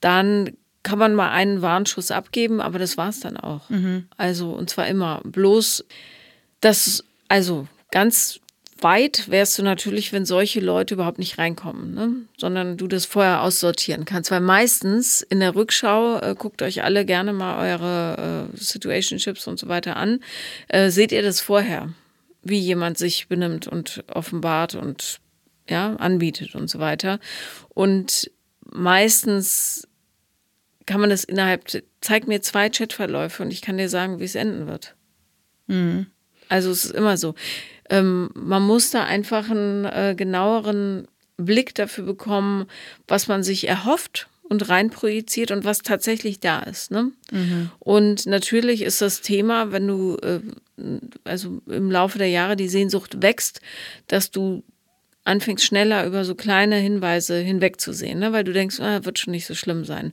dann 0.00 0.56
kann 0.82 0.98
man 0.98 1.14
mal 1.14 1.30
einen 1.30 1.62
Warnschuss 1.62 2.10
abgeben, 2.10 2.60
aber 2.60 2.78
das 2.78 2.96
war 2.96 3.10
es 3.10 3.20
dann 3.20 3.36
auch. 3.36 3.68
Mhm. 3.70 4.06
Also, 4.16 4.50
und 4.50 4.70
zwar 4.70 4.86
immer. 4.86 5.20
Bloß, 5.24 5.84
das, 6.60 7.04
also 7.28 7.68
ganz 7.90 8.40
weit 8.82 9.28
wärst 9.28 9.58
du 9.58 9.62
natürlich, 9.62 10.12
wenn 10.12 10.24
solche 10.24 10.60
Leute 10.60 10.94
überhaupt 10.94 11.18
nicht 11.18 11.38
reinkommen, 11.38 11.94
ne? 11.94 12.12
sondern 12.36 12.76
du 12.76 12.86
das 12.86 13.04
vorher 13.04 13.42
aussortieren 13.42 14.04
kannst. 14.04 14.30
Weil 14.30 14.40
meistens 14.40 15.22
in 15.22 15.40
der 15.40 15.54
Rückschau, 15.54 16.18
äh, 16.18 16.34
guckt 16.36 16.62
euch 16.62 16.82
alle 16.84 17.04
gerne 17.04 17.32
mal 17.32 17.58
eure 17.70 18.48
äh, 18.52 18.56
Situationships 18.56 19.46
und 19.46 19.58
so 19.58 19.68
weiter 19.68 19.96
an, 19.96 20.20
äh, 20.68 20.90
seht 20.90 21.12
ihr 21.12 21.22
das 21.22 21.40
vorher, 21.40 21.92
wie 22.42 22.58
jemand 22.58 22.98
sich 22.98 23.28
benimmt 23.28 23.66
und 23.66 24.04
offenbart 24.08 24.74
und 24.74 25.20
ja, 25.68 25.96
anbietet 25.96 26.54
und 26.54 26.68
so 26.68 26.78
weiter. 26.78 27.20
Und 27.68 28.30
meistens 28.64 29.86
kann 30.86 31.00
man 31.00 31.10
das 31.10 31.24
innerhalb, 31.24 31.64
zeig 32.00 32.26
mir 32.26 32.40
zwei 32.40 32.70
Chatverläufe 32.70 33.42
und 33.42 33.52
ich 33.52 33.60
kann 33.60 33.76
dir 33.76 33.88
sagen, 33.88 34.20
wie 34.20 34.24
es 34.24 34.34
enden 34.34 34.66
wird. 34.66 34.94
Mhm. 35.66 36.06
Also 36.48 36.70
es 36.70 36.86
ist 36.86 36.94
immer 36.94 37.18
so 37.18 37.34
ähm, 37.90 38.30
man 38.34 38.62
muss 38.62 38.90
da 38.90 39.04
einfach 39.04 39.50
einen 39.50 39.84
äh, 39.84 40.14
genaueren 40.16 41.08
Blick 41.36 41.74
dafür 41.74 42.04
bekommen, 42.04 42.66
was 43.06 43.28
man 43.28 43.42
sich 43.42 43.68
erhofft 43.68 44.28
und 44.48 44.68
reinprojiziert 44.68 45.50
und 45.50 45.64
was 45.64 45.82
tatsächlich 45.82 46.40
da 46.40 46.60
ist. 46.60 46.90
Ne? 46.90 47.12
Mhm. 47.30 47.70
Und 47.78 48.26
natürlich 48.26 48.82
ist 48.82 49.00
das 49.00 49.20
Thema, 49.20 49.72
wenn 49.72 49.86
du 49.86 50.16
äh, 50.16 50.40
also 51.24 51.60
im 51.66 51.90
Laufe 51.90 52.18
der 52.18 52.28
Jahre 52.28 52.56
die 52.56 52.68
Sehnsucht 52.68 53.22
wächst, 53.22 53.60
dass 54.06 54.30
du 54.30 54.62
anfängst 55.24 55.64
schneller 55.64 56.06
über 56.06 56.24
so 56.24 56.34
kleine 56.34 56.76
Hinweise 56.76 57.38
hinwegzusehen, 57.38 58.18
ne? 58.18 58.32
weil 58.32 58.44
du 58.44 58.52
denkst, 58.52 58.80
ah, 58.80 59.04
wird 59.04 59.18
schon 59.18 59.32
nicht 59.32 59.46
so 59.46 59.54
schlimm 59.54 59.84
sein. 59.84 60.12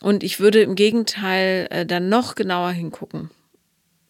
Und 0.00 0.22
ich 0.22 0.40
würde 0.40 0.62
im 0.62 0.74
Gegenteil 0.74 1.66
äh, 1.70 1.86
dann 1.86 2.08
noch 2.08 2.34
genauer 2.34 2.70
hingucken. 2.70 3.30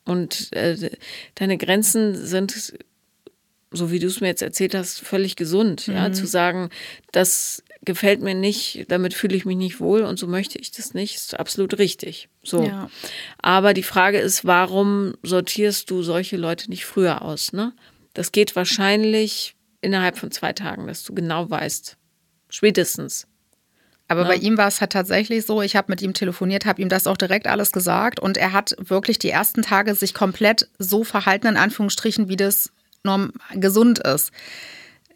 Und 0.05 0.53
äh, 0.55 0.91
deine 1.35 1.59
Grenzen 1.59 2.15
sind, 2.15 2.75
so 3.71 3.91
wie 3.91 3.99
du 3.99 4.07
es 4.07 4.21
mir 4.21 4.29
jetzt 4.29 4.43
erzählt 4.43 4.75
hast, 4.75 5.01
völlig 5.01 5.37
gesund. 5.37 5.89
Mhm. 5.89 5.95
Ja, 5.95 6.13
zu 6.13 6.27
sagen, 6.27 6.71
das 7.13 7.63
gefällt 7.83 8.21
mir 8.21 8.35
nicht, 8.35 8.87
damit 8.89 9.15
fühle 9.15 9.37
ich 9.37 9.45
mich 9.45 9.57
nicht 9.57 9.81
wohl 9.81 10.03
und 10.03 10.19
so 10.19 10.27
möchte 10.27 10.59
ich 10.59 10.73
das 10.73 10.95
nicht, 10.95 11.17
ist 11.17 11.39
absolut 11.39 11.79
richtig. 11.79 12.29
So. 12.43 12.65
Ja. 12.65 12.91
Aber 13.39 13.75
die 13.75 13.83
Frage 13.83 14.19
ist, 14.19 14.45
warum 14.45 15.15
sortierst 15.23 15.91
du 15.91 16.03
solche 16.03 16.37
Leute 16.37 16.71
nicht 16.71 16.85
früher 16.85 17.23
aus? 17.23 17.53
Ne? 17.53 17.73
Das 18.15 18.33
geht 18.33 18.57
wahrscheinlich 18.57 19.55
innerhalb 19.81 20.19
von 20.19 20.31
zwei 20.31 20.53
Tagen, 20.53 20.87
dass 20.87 21.05
du 21.05 21.15
genau 21.15 21.49
weißt, 21.49 21.97
spätestens. 22.49 23.27
Aber 24.09 24.23
ja. 24.23 24.29
bei 24.29 24.37
ihm 24.37 24.57
war 24.57 24.69
es 24.69 24.81
halt 24.81 24.93
tatsächlich 24.93 25.45
so, 25.45 25.61
ich 25.61 25.77
habe 25.77 25.93
mit 25.93 26.01
ihm 26.01 26.15
telefoniert, 26.15 26.65
habe 26.65 26.81
ihm 26.81 26.89
das 26.89 27.07
auch 27.07 27.17
direkt 27.17 27.47
alles 27.47 27.73
gesagt 27.73 28.19
und 28.19 28.39
er 28.39 28.53
hat 28.53 28.75
wirklich 28.79 29.19
die 29.19 29.31
ersten 29.31 29.63
Tage 29.63 29.95
sich 29.95 30.15
komplett 30.15 30.69
so 30.79 31.05
verhalten, 31.05 31.47
in 31.47 31.57
Anführungsstrichen, 31.59 32.29
wie 32.29 32.37
das 32.37 32.73
norm 33.09 33.33
gesund 33.55 33.99
ist 33.99 34.33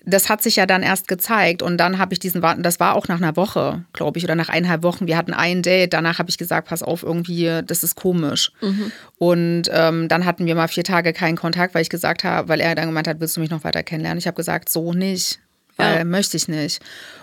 das 0.04 0.28
hat 0.28 0.42
sich 0.42 0.56
ja 0.56 0.66
dann 0.66 0.82
erst 0.82 1.08
gezeigt 1.08 1.62
und 1.62 1.78
dann 1.78 1.98
habe 1.98 2.12
ich 2.12 2.18
diesen 2.18 2.42
Warten, 2.42 2.62
das 2.62 2.80
war 2.80 2.94
auch 2.94 3.08
nach 3.08 3.18
einer 3.18 3.36
Woche, 3.36 3.84
glaube 3.92 4.18
ich, 4.18 4.24
oder 4.24 4.34
nach 4.34 4.48
eineinhalb 4.48 4.82
Wochen. 4.82 5.06
Wir 5.06 5.16
hatten 5.16 5.32
ein 5.32 5.62
Date, 5.62 5.92
danach 5.92 6.18
habe 6.18 6.30
ich 6.30 6.38
gesagt, 6.38 6.68
pass 6.68 6.82
auf, 6.82 7.02
irgendwie, 7.02 7.60
das 7.64 7.84
ist 7.84 7.94
komisch. 7.94 8.52
Mhm. 8.60 8.92
Und 9.18 9.62
ähm, 9.70 10.08
dann 10.08 10.24
hatten 10.24 10.46
wir 10.46 10.54
mal 10.54 10.68
vier 10.68 10.84
Tage 10.84 11.12
keinen 11.12 11.36
Kontakt, 11.36 11.74
weil 11.74 11.82
ich 11.82 11.90
gesagt 11.90 12.24
habe, 12.24 12.48
weil 12.48 12.60
er 12.60 12.74
dann 12.74 12.86
gemeint 12.86 13.06
hat, 13.06 13.20
willst 13.20 13.36
du 13.36 13.40
mich 13.40 13.50
noch 13.50 13.64
weiter 13.64 13.82
kennenlernen? 13.82 14.18
Ich 14.18 14.26
habe 14.26 14.36
gesagt, 14.36 14.68
so 14.68 14.92
nicht. 14.92 15.38
Ja. 15.78 16.04
möchte 16.04 16.36
ich 16.36 16.48
nicht. 16.48 16.80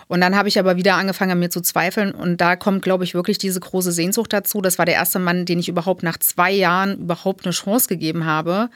Und 0.08 0.20
dann 0.20 0.36
habe 0.36 0.48
ich 0.48 0.58
aber 0.58 0.76
wieder 0.76 0.96
angefangen, 0.96 1.30
an 1.30 1.38
mir 1.38 1.50
zu 1.50 1.60
zweifeln. 1.60 2.10
Und 2.10 2.40
da 2.40 2.56
kommt, 2.56 2.82
glaube 2.82 3.04
ich, 3.04 3.14
wirklich 3.14 3.38
diese 3.38 3.60
große 3.60 3.92
Sehnsucht 3.92 4.32
dazu. 4.32 4.60
Das 4.60 4.76
war 4.76 4.86
der 4.86 4.96
erste 4.96 5.20
Mann, 5.20 5.46
den 5.46 5.60
ich 5.60 5.68
überhaupt 5.68 6.02
nach 6.02 6.18
zwei 6.18 6.50
Jahren 6.50 6.98
überhaupt 6.98 7.46
eine 7.46 7.52
Chance 7.52 7.86
gegeben 7.86 8.26
habe 8.26 8.68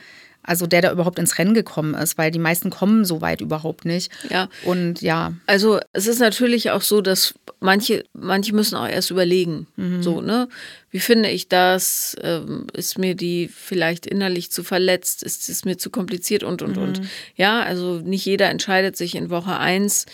also 0.44 0.66
der 0.66 0.82
da 0.82 0.92
überhaupt 0.92 1.18
ins 1.18 1.38
Rennen 1.38 1.54
gekommen 1.54 1.94
ist, 1.94 2.16
weil 2.18 2.30
die 2.30 2.38
meisten 2.38 2.70
kommen 2.70 3.04
so 3.04 3.20
weit 3.20 3.40
überhaupt 3.40 3.84
nicht. 3.84 4.12
Ja. 4.30 4.48
Und 4.64 5.00
ja. 5.00 5.32
Also 5.46 5.80
es 5.92 6.06
ist 6.06 6.20
natürlich 6.20 6.70
auch 6.70 6.82
so, 6.82 7.00
dass 7.00 7.34
manche, 7.60 8.04
manche 8.12 8.54
müssen 8.54 8.76
auch 8.76 8.88
erst 8.88 9.10
überlegen. 9.10 9.66
Mhm. 9.76 10.02
So, 10.02 10.20
ne? 10.20 10.48
Wie 10.90 11.00
finde 11.00 11.30
ich 11.30 11.48
das? 11.48 12.16
Ähm, 12.22 12.66
ist 12.72 12.98
mir 12.98 13.14
die 13.14 13.48
vielleicht 13.48 14.06
innerlich 14.06 14.52
zu 14.52 14.62
verletzt? 14.62 15.22
Ist 15.22 15.48
es 15.48 15.64
mir 15.64 15.78
zu 15.78 15.90
kompliziert 15.90 16.44
und 16.44 16.62
und 16.62 16.76
mhm. 16.76 16.82
und. 16.82 17.00
Ja, 17.34 17.62
also 17.62 18.00
nicht 18.04 18.24
jeder 18.24 18.50
entscheidet 18.50 18.96
sich 18.96 19.16
in 19.16 19.30
Woche 19.30 19.56
eins 19.58 20.06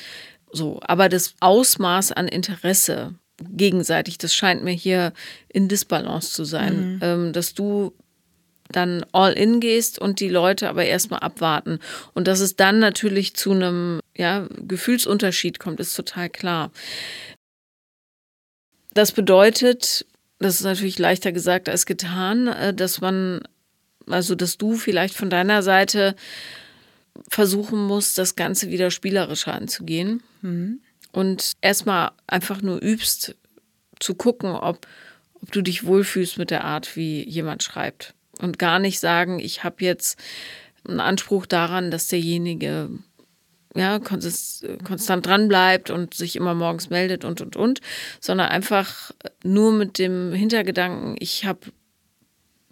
so, 0.52 0.80
aber 0.82 1.08
das 1.08 1.34
Ausmaß 1.40 2.12
an 2.12 2.28
Interesse 2.28 3.14
gegenseitig, 3.38 4.18
das 4.18 4.34
scheint 4.34 4.64
mir 4.64 4.72
hier 4.72 5.12
in 5.48 5.68
Disbalance 5.68 6.32
zu 6.32 6.44
sein. 6.44 6.94
Mhm. 6.94 6.98
Ähm, 7.02 7.32
dass 7.32 7.54
du 7.54 7.92
dann 8.72 9.04
all 9.12 9.32
in 9.32 9.60
gehst 9.60 9.98
und 9.98 10.20
die 10.20 10.28
Leute 10.28 10.68
aber 10.68 10.84
erstmal 10.84 11.20
abwarten. 11.20 11.80
Und 12.14 12.26
dass 12.26 12.40
es 12.40 12.56
dann 12.56 12.78
natürlich 12.78 13.34
zu 13.34 13.52
einem 13.52 14.00
ja, 14.16 14.46
Gefühlsunterschied 14.58 15.58
kommt, 15.58 15.80
ist 15.80 15.94
total 15.94 16.30
klar. 16.30 16.70
Das 18.92 19.12
bedeutet, 19.12 20.06
das 20.38 20.56
ist 20.56 20.64
natürlich 20.64 20.98
leichter 20.98 21.32
gesagt 21.32 21.68
als 21.68 21.86
getan, 21.86 22.48
äh, 22.48 22.74
dass 22.74 23.00
man, 23.00 23.40
also 24.06 24.34
dass 24.34 24.58
du 24.58 24.76
vielleicht 24.76 25.14
von 25.14 25.30
deiner 25.30 25.62
Seite 25.62 26.16
versuchen 27.28 27.84
musst, 27.84 28.18
das 28.18 28.36
Ganze 28.36 28.70
wieder 28.70 28.90
spielerischer 28.90 29.54
anzugehen. 29.54 30.22
Mhm. 30.42 30.80
Und 31.12 31.52
erstmal 31.60 32.12
einfach 32.26 32.62
nur 32.62 32.80
übst, 32.80 33.34
zu 33.98 34.14
gucken, 34.14 34.50
ob, 34.52 34.86
ob 35.42 35.52
du 35.52 35.60
dich 35.60 35.84
wohlfühlst 35.84 36.38
mit 36.38 36.50
der 36.50 36.64
Art, 36.64 36.96
wie 36.96 37.28
jemand 37.28 37.62
schreibt 37.62 38.14
und 38.40 38.58
gar 38.58 38.78
nicht 38.78 39.00
sagen, 39.00 39.38
ich 39.38 39.64
habe 39.64 39.84
jetzt 39.84 40.18
einen 40.86 41.00
Anspruch 41.00 41.46
daran, 41.46 41.90
dass 41.90 42.08
derjenige 42.08 42.90
ja, 43.74 44.00
konstant 44.00 45.26
dran 45.26 45.48
bleibt 45.48 45.90
und 45.90 46.14
sich 46.14 46.36
immer 46.36 46.54
morgens 46.54 46.90
meldet 46.90 47.24
und 47.24 47.40
und 47.40 47.56
und, 47.56 47.80
sondern 48.20 48.48
einfach 48.48 49.12
nur 49.44 49.72
mit 49.72 49.98
dem 49.98 50.32
Hintergedanken, 50.32 51.16
ich 51.20 51.44
habe 51.44 51.60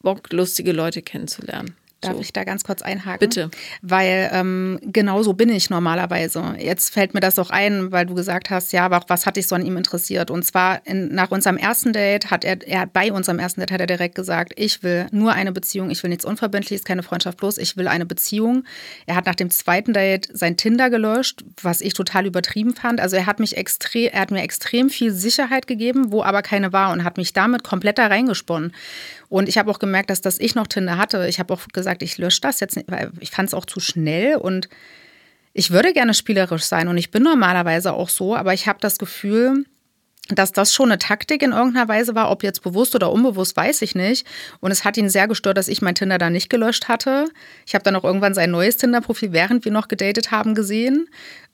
Bock, 0.02 0.32
lustige 0.32 0.72
Leute 0.72 1.02
kennenzulernen. 1.02 1.76
Darf 2.00 2.14
so. 2.14 2.20
ich 2.20 2.32
da 2.32 2.44
ganz 2.44 2.62
kurz 2.62 2.80
einhaken? 2.80 3.18
Bitte. 3.18 3.50
Weil 3.82 4.30
ähm, 4.32 4.78
genau 4.82 5.24
so 5.24 5.32
bin 5.32 5.48
ich 5.48 5.68
normalerweise. 5.68 6.54
Jetzt 6.58 6.94
fällt 6.94 7.12
mir 7.12 7.20
das 7.20 7.40
auch 7.40 7.50
ein, 7.50 7.90
weil 7.90 8.06
du 8.06 8.14
gesagt 8.14 8.50
hast, 8.50 8.72
ja, 8.72 8.84
aber 8.84 9.02
was 9.08 9.26
hat 9.26 9.36
dich 9.36 9.48
so 9.48 9.56
an 9.56 9.66
ihm 9.66 9.76
interessiert? 9.76 10.30
Und 10.30 10.44
zwar 10.44 10.86
in, 10.86 11.12
nach 11.12 11.32
unserem 11.32 11.56
ersten 11.56 11.92
Date 11.92 12.30
hat 12.30 12.44
er, 12.44 12.64
er 12.64 12.86
bei 12.86 13.12
unserem 13.12 13.40
ersten 13.40 13.60
Date 13.60 13.72
hat 13.72 13.80
er 13.80 13.88
direkt 13.88 14.14
gesagt, 14.14 14.52
ich 14.54 14.84
will 14.84 15.06
nur 15.10 15.32
eine 15.32 15.50
Beziehung, 15.50 15.90
ich 15.90 16.00
will 16.04 16.10
nichts 16.10 16.24
Unverbindliches, 16.24 16.84
keine 16.84 17.02
Freundschaft 17.02 17.38
bloß, 17.38 17.58
ich 17.58 17.76
will 17.76 17.88
eine 17.88 18.06
Beziehung. 18.06 18.62
Er 19.06 19.16
hat 19.16 19.26
nach 19.26 19.34
dem 19.34 19.50
zweiten 19.50 19.92
Date 19.92 20.28
sein 20.32 20.56
Tinder 20.56 20.90
gelöscht, 20.90 21.44
was 21.60 21.80
ich 21.80 21.94
total 21.94 22.26
übertrieben 22.26 22.76
fand. 22.76 23.00
Also 23.00 23.16
er 23.16 23.26
hat 23.26 23.40
mich 23.40 23.56
extrem, 23.56 24.10
er 24.12 24.20
hat 24.20 24.30
mir 24.30 24.42
extrem 24.42 24.88
viel 24.88 25.10
Sicherheit 25.10 25.66
gegeben, 25.66 26.12
wo 26.12 26.22
aber 26.22 26.42
keine 26.42 26.72
war 26.72 26.92
und 26.92 27.02
hat 27.02 27.16
mich 27.16 27.32
damit 27.32 27.64
komplett 27.64 27.98
da 27.98 28.06
reingesponnen. 28.06 28.72
Und 29.28 29.48
ich 29.48 29.58
habe 29.58 29.70
auch 29.70 29.78
gemerkt, 29.78 30.10
dass 30.10 30.22
das 30.22 30.38
ich 30.40 30.54
noch 30.54 30.66
Tinder 30.66 30.96
hatte. 30.96 31.26
Ich 31.28 31.38
habe 31.38 31.52
auch 31.52 31.68
gesagt, 31.68 31.87
ich 32.02 32.18
lösche 32.18 32.40
das 32.40 32.60
jetzt 32.60 32.76
nicht, 32.76 32.90
weil 32.90 33.10
ich 33.20 33.30
fand 33.30 33.48
es 33.48 33.54
auch 33.54 33.64
zu 33.64 33.80
schnell 33.80 34.36
und 34.36 34.68
ich 35.52 35.70
würde 35.70 35.92
gerne 35.92 36.14
spielerisch 36.14 36.64
sein 36.64 36.88
und 36.88 36.98
ich 36.98 37.10
bin 37.10 37.22
normalerweise 37.22 37.92
auch 37.92 38.08
so, 38.08 38.36
aber 38.36 38.54
ich 38.54 38.68
habe 38.68 38.78
das 38.80 38.98
Gefühl, 38.98 39.64
dass 40.28 40.52
das 40.52 40.74
schon 40.74 40.90
eine 40.90 40.98
Taktik 40.98 41.42
in 41.42 41.52
irgendeiner 41.52 41.88
Weise 41.88 42.14
war, 42.14 42.30
ob 42.30 42.42
jetzt 42.42 42.62
bewusst 42.62 42.94
oder 42.94 43.10
unbewusst, 43.10 43.56
weiß 43.56 43.82
ich 43.82 43.94
nicht. 43.94 44.26
Und 44.60 44.70
es 44.70 44.84
hat 44.84 44.96
ihn 44.96 45.08
sehr 45.08 45.26
gestört, 45.26 45.56
dass 45.56 45.68
ich 45.68 45.80
mein 45.80 45.94
Tinder 45.94 46.18
da 46.18 46.28
nicht 46.30 46.50
gelöscht 46.50 46.88
hatte. 46.88 47.26
Ich 47.66 47.74
habe 47.74 47.82
dann 47.82 47.96
auch 47.96 48.04
irgendwann 48.04 48.34
sein 48.34 48.50
neues 48.50 48.76
Tinder-Profil, 48.76 49.32
während 49.32 49.64
wir 49.64 49.72
noch 49.72 49.88
gedatet 49.88 50.30
haben, 50.30 50.54
gesehen. 50.54 51.08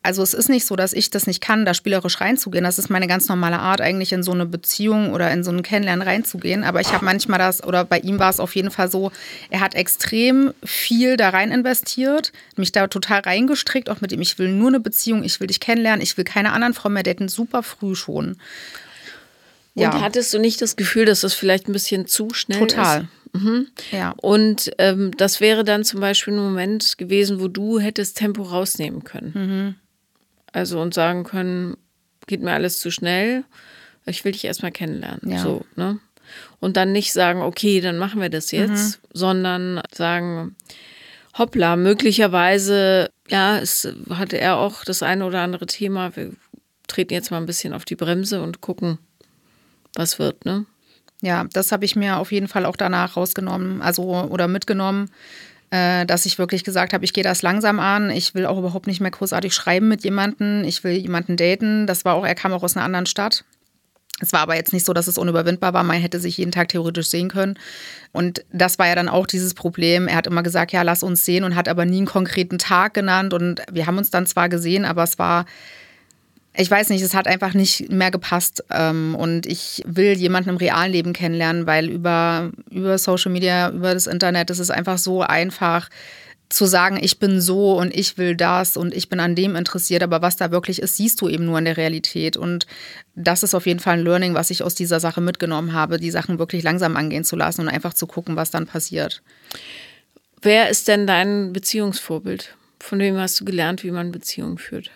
Also 0.04 0.22
es 0.22 0.34
ist 0.34 0.50
nicht 0.50 0.66
so, 0.66 0.76
dass 0.76 0.92
ich 0.92 1.08
das 1.08 1.26
nicht 1.26 1.40
kann, 1.40 1.64
da 1.64 1.72
spielerisch 1.72 2.20
reinzugehen. 2.20 2.64
Das 2.64 2.78
ist 2.78 2.90
meine 2.90 3.06
ganz 3.06 3.26
normale 3.26 3.58
Art, 3.58 3.80
eigentlich 3.80 4.12
in 4.12 4.22
so 4.22 4.32
eine 4.32 4.44
Beziehung 4.44 5.14
oder 5.14 5.30
in 5.30 5.42
so 5.42 5.50
ein 5.50 5.62
Kennenlernen 5.62 6.06
reinzugehen. 6.06 6.62
Aber 6.62 6.82
ich 6.82 6.92
habe 6.92 7.06
manchmal 7.06 7.38
das, 7.38 7.64
oder 7.64 7.86
bei 7.86 8.00
ihm 8.00 8.18
war 8.18 8.28
es 8.28 8.38
auf 8.38 8.54
jeden 8.54 8.70
Fall 8.70 8.90
so, 8.90 9.12
er 9.48 9.60
hat 9.60 9.74
extrem 9.74 10.52
viel 10.62 11.16
da 11.16 11.30
rein 11.30 11.50
investiert, 11.50 12.32
mich 12.56 12.70
da 12.70 12.86
total 12.86 13.20
reingestrickt, 13.20 13.88
auch 13.88 14.02
mit 14.02 14.12
ihm, 14.12 14.20
ich 14.20 14.38
will 14.38 14.50
nur 14.50 14.68
eine 14.68 14.78
Beziehung, 14.78 15.24
ich 15.24 15.40
will 15.40 15.46
dich 15.46 15.58
kennenlernen, 15.58 16.02
ich 16.02 16.18
will 16.18 16.24
keine 16.24 16.52
anderen 16.52 16.74
Frauen 16.74 16.92
mehr 16.92 17.02
daten, 17.02 17.28
super 17.28 17.62
früh 17.62 17.94
schon. 17.94 18.36
Ja. 19.74 19.90
Und 19.90 20.02
hattest 20.02 20.34
du 20.34 20.38
nicht 20.38 20.60
das 20.60 20.76
Gefühl, 20.76 21.06
dass 21.06 21.22
das 21.22 21.32
vielleicht 21.32 21.66
ein 21.66 21.72
bisschen 21.72 22.06
zu 22.06 22.28
schnell 22.34 22.58
Total. 22.58 23.00
ist? 23.00 23.08
Total. 23.32 23.52
Mhm. 23.52 23.68
Ja. 23.90 24.14
Und 24.18 24.70
ähm, 24.76 25.12
das 25.16 25.40
wäre 25.40 25.64
dann 25.64 25.82
zum 25.82 26.00
Beispiel 26.00 26.34
ein 26.34 26.40
Moment 26.40 26.98
gewesen, 26.98 27.40
wo 27.40 27.48
du 27.48 27.80
hättest 27.80 28.18
Tempo 28.18 28.42
rausnehmen 28.42 29.02
können. 29.02 29.32
Mhm. 29.34 29.83
Also 30.54 30.80
und 30.80 30.94
sagen 30.94 31.24
können, 31.24 31.76
geht 32.28 32.40
mir 32.40 32.52
alles 32.52 32.78
zu 32.78 32.92
schnell, 32.92 33.44
ich 34.06 34.24
will 34.24 34.32
dich 34.32 34.44
erstmal 34.44 34.70
kennenlernen. 34.70 35.20
Ja. 35.28 35.42
So, 35.42 35.64
ne? 35.74 35.98
Und 36.60 36.76
dann 36.76 36.92
nicht 36.92 37.12
sagen, 37.12 37.42
okay, 37.42 37.80
dann 37.80 37.98
machen 37.98 38.20
wir 38.20 38.30
das 38.30 38.52
jetzt, 38.52 39.02
mhm. 39.02 39.08
sondern 39.12 39.82
sagen, 39.92 40.54
hoppla, 41.36 41.74
möglicherweise, 41.76 43.10
ja, 43.28 43.58
es 43.58 43.88
hatte 44.10 44.38
er 44.38 44.56
auch 44.56 44.84
das 44.84 45.02
eine 45.02 45.26
oder 45.26 45.40
andere 45.40 45.66
Thema. 45.66 46.14
Wir 46.16 46.32
treten 46.86 47.12
jetzt 47.12 47.32
mal 47.32 47.38
ein 47.38 47.46
bisschen 47.46 47.74
auf 47.74 47.84
die 47.84 47.96
Bremse 47.96 48.40
und 48.40 48.60
gucken, 48.60 48.98
was 49.94 50.18
wird, 50.20 50.44
ne? 50.44 50.66
Ja, 51.20 51.44
das 51.52 51.72
habe 51.72 51.84
ich 51.84 51.96
mir 51.96 52.18
auf 52.18 52.30
jeden 52.30 52.48
Fall 52.48 52.64
auch 52.64 52.76
danach 52.76 53.16
rausgenommen, 53.16 53.82
also 53.82 54.04
oder 54.04 54.46
mitgenommen, 54.46 55.10
dass 55.70 56.24
ich 56.24 56.38
wirklich 56.38 56.62
gesagt 56.62 56.92
habe, 56.92 57.04
ich 57.04 57.12
gehe 57.12 57.24
das 57.24 57.42
langsam 57.42 57.80
an. 57.80 58.10
Ich 58.10 58.34
will 58.34 58.46
auch 58.46 58.58
überhaupt 58.58 58.86
nicht 58.86 59.00
mehr 59.00 59.10
großartig 59.10 59.52
schreiben 59.52 59.88
mit 59.88 60.04
jemandem. 60.04 60.62
Ich 60.62 60.84
will 60.84 60.92
jemanden 60.92 61.36
daten. 61.36 61.88
Das 61.88 62.04
war 62.04 62.14
auch, 62.14 62.24
er 62.24 62.36
kam 62.36 62.52
auch 62.52 62.62
aus 62.62 62.76
einer 62.76 62.84
anderen 62.84 63.06
Stadt. 63.06 63.44
Es 64.20 64.32
war 64.32 64.40
aber 64.40 64.54
jetzt 64.54 64.72
nicht 64.72 64.86
so, 64.86 64.92
dass 64.92 65.08
es 65.08 65.18
unüberwindbar 65.18 65.72
war. 65.72 65.82
Man 65.82 66.00
hätte 66.00 66.20
sich 66.20 66.38
jeden 66.38 66.52
Tag 66.52 66.68
theoretisch 66.68 67.08
sehen 67.08 67.28
können. 67.28 67.58
Und 68.12 68.44
das 68.52 68.78
war 68.78 68.86
ja 68.86 68.94
dann 68.94 69.08
auch 69.08 69.26
dieses 69.26 69.54
Problem. 69.54 70.06
Er 70.06 70.16
hat 70.16 70.28
immer 70.28 70.44
gesagt, 70.44 70.70
ja, 70.70 70.82
lass 70.82 71.02
uns 71.02 71.24
sehen 71.24 71.42
und 71.42 71.56
hat 71.56 71.68
aber 71.68 71.84
nie 71.84 71.98
einen 71.98 72.06
konkreten 72.06 72.58
Tag 72.58 72.94
genannt. 72.94 73.34
Und 73.34 73.62
wir 73.72 73.86
haben 73.86 73.98
uns 73.98 74.10
dann 74.10 74.26
zwar 74.26 74.48
gesehen, 74.48 74.84
aber 74.84 75.02
es 75.02 75.18
war 75.18 75.46
ich 76.56 76.70
weiß 76.70 76.90
nicht, 76.90 77.02
es 77.02 77.14
hat 77.14 77.26
einfach 77.26 77.54
nicht 77.54 77.90
mehr 77.90 78.10
gepasst. 78.10 78.64
Ähm, 78.70 79.16
und 79.18 79.46
ich 79.46 79.82
will 79.86 80.12
jemanden 80.12 80.50
im 80.50 80.56
realen 80.56 80.92
Leben 80.92 81.12
kennenlernen, 81.12 81.66
weil 81.66 81.88
über, 81.88 82.52
über 82.70 82.96
Social 82.98 83.32
Media, 83.32 83.70
über 83.70 83.94
das 83.94 84.06
Internet, 84.06 84.50
ist 84.50 84.70
einfach 84.70 84.98
so 84.98 85.22
einfach, 85.22 85.88
zu 86.54 86.66
sagen, 86.66 86.98
ich 87.00 87.18
bin 87.18 87.40
so 87.40 87.76
und 87.78 87.94
ich 87.94 88.16
will 88.16 88.36
das 88.36 88.76
und 88.76 88.94
ich 88.94 89.08
bin 89.08 89.20
an 89.20 89.34
dem 89.34 89.56
interessiert, 89.56 90.02
aber 90.02 90.22
was 90.22 90.36
da 90.36 90.50
wirklich 90.50 90.80
ist, 90.80 90.96
siehst 90.96 91.20
du 91.20 91.28
eben 91.28 91.46
nur 91.46 91.58
in 91.58 91.64
der 91.64 91.76
Realität. 91.76 92.36
Und 92.36 92.66
das 93.14 93.42
ist 93.42 93.54
auf 93.54 93.66
jeden 93.66 93.80
Fall 93.80 93.98
ein 93.98 94.04
Learning, 94.04 94.34
was 94.34 94.50
ich 94.50 94.62
aus 94.62 94.74
dieser 94.74 95.00
Sache 95.00 95.20
mitgenommen 95.20 95.72
habe, 95.72 95.98
die 95.98 96.10
Sachen 96.10 96.38
wirklich 96.38 96.62
langsam 96.62 96.96
angehen 96.96 97.24
zu 97.24 97.36
lassen 97.36 97.62
und 97.62 97.68
einfach 97.68 97.94
zu 97.94 98.06
gucken, 98.06 98.36
was 98.36 98.50
dann 98.50 98.66
passiert. 98.66 99.22
Wer 100.42 100.68
ist 100.68 100.88
denn 100.88 101.06
dein 101.06 101.52
Beziehungsvorbild? 101.52 102.54
Von 102.78 102.98
wem 102.98 103.16
hast 103.16 103.40
du 103.40 103.44
gelernt, 103.44 103.82
wie 103.82 103.90
man 103.90 104.12
Beziehungen 104.12 104.58
führt? 104.58 104.90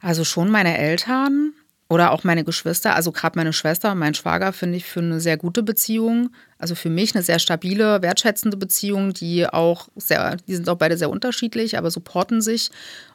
Also 0.00 0.24
schon 0.24 0.50
meine 0.50 0.78
Eltern, 0.78 1.52
oder 1.90 2.12
auch 2.12 2.22
meine 2.22 2.44
Geschwister, 2.44 2.94
also 2.94 3.10
gerade 3.10 3.36
meine 3.36 3.52
Schwester 3.52 3.90
und 3.90 3.98
mein 3.98 4.14
Schwager 4.14 4.52
finde 4.52 4.76
ich 4.76 4.84
für 4.84 5.00
eine 5.00 5.18
sehr 5.18 5.36
gute 5.36 5.64
Beziehung. 5.64 6.30
Also 6.56 6.76
für 6.76 6.88
mich 6.88 7.16
eine 7.16 7.24
sehr 7.24 7.40
stabile, 7.40 8.00
wertschätzende 8.00 8.56
Beziehung, 8.56 9.12
die 9.12 9.44
auch 9.48 9.88
sehr, 9.96 10.36
die 10.46 10.54
sind 10.54 10.68
auch 10.68 10.76
beide 10.76 10.96
sehr 10.96 11.10
unterschiedlich, 11.10 11.76
aber 11.76 11.90
supporten 11.90 12.42
sich 12.42 12.70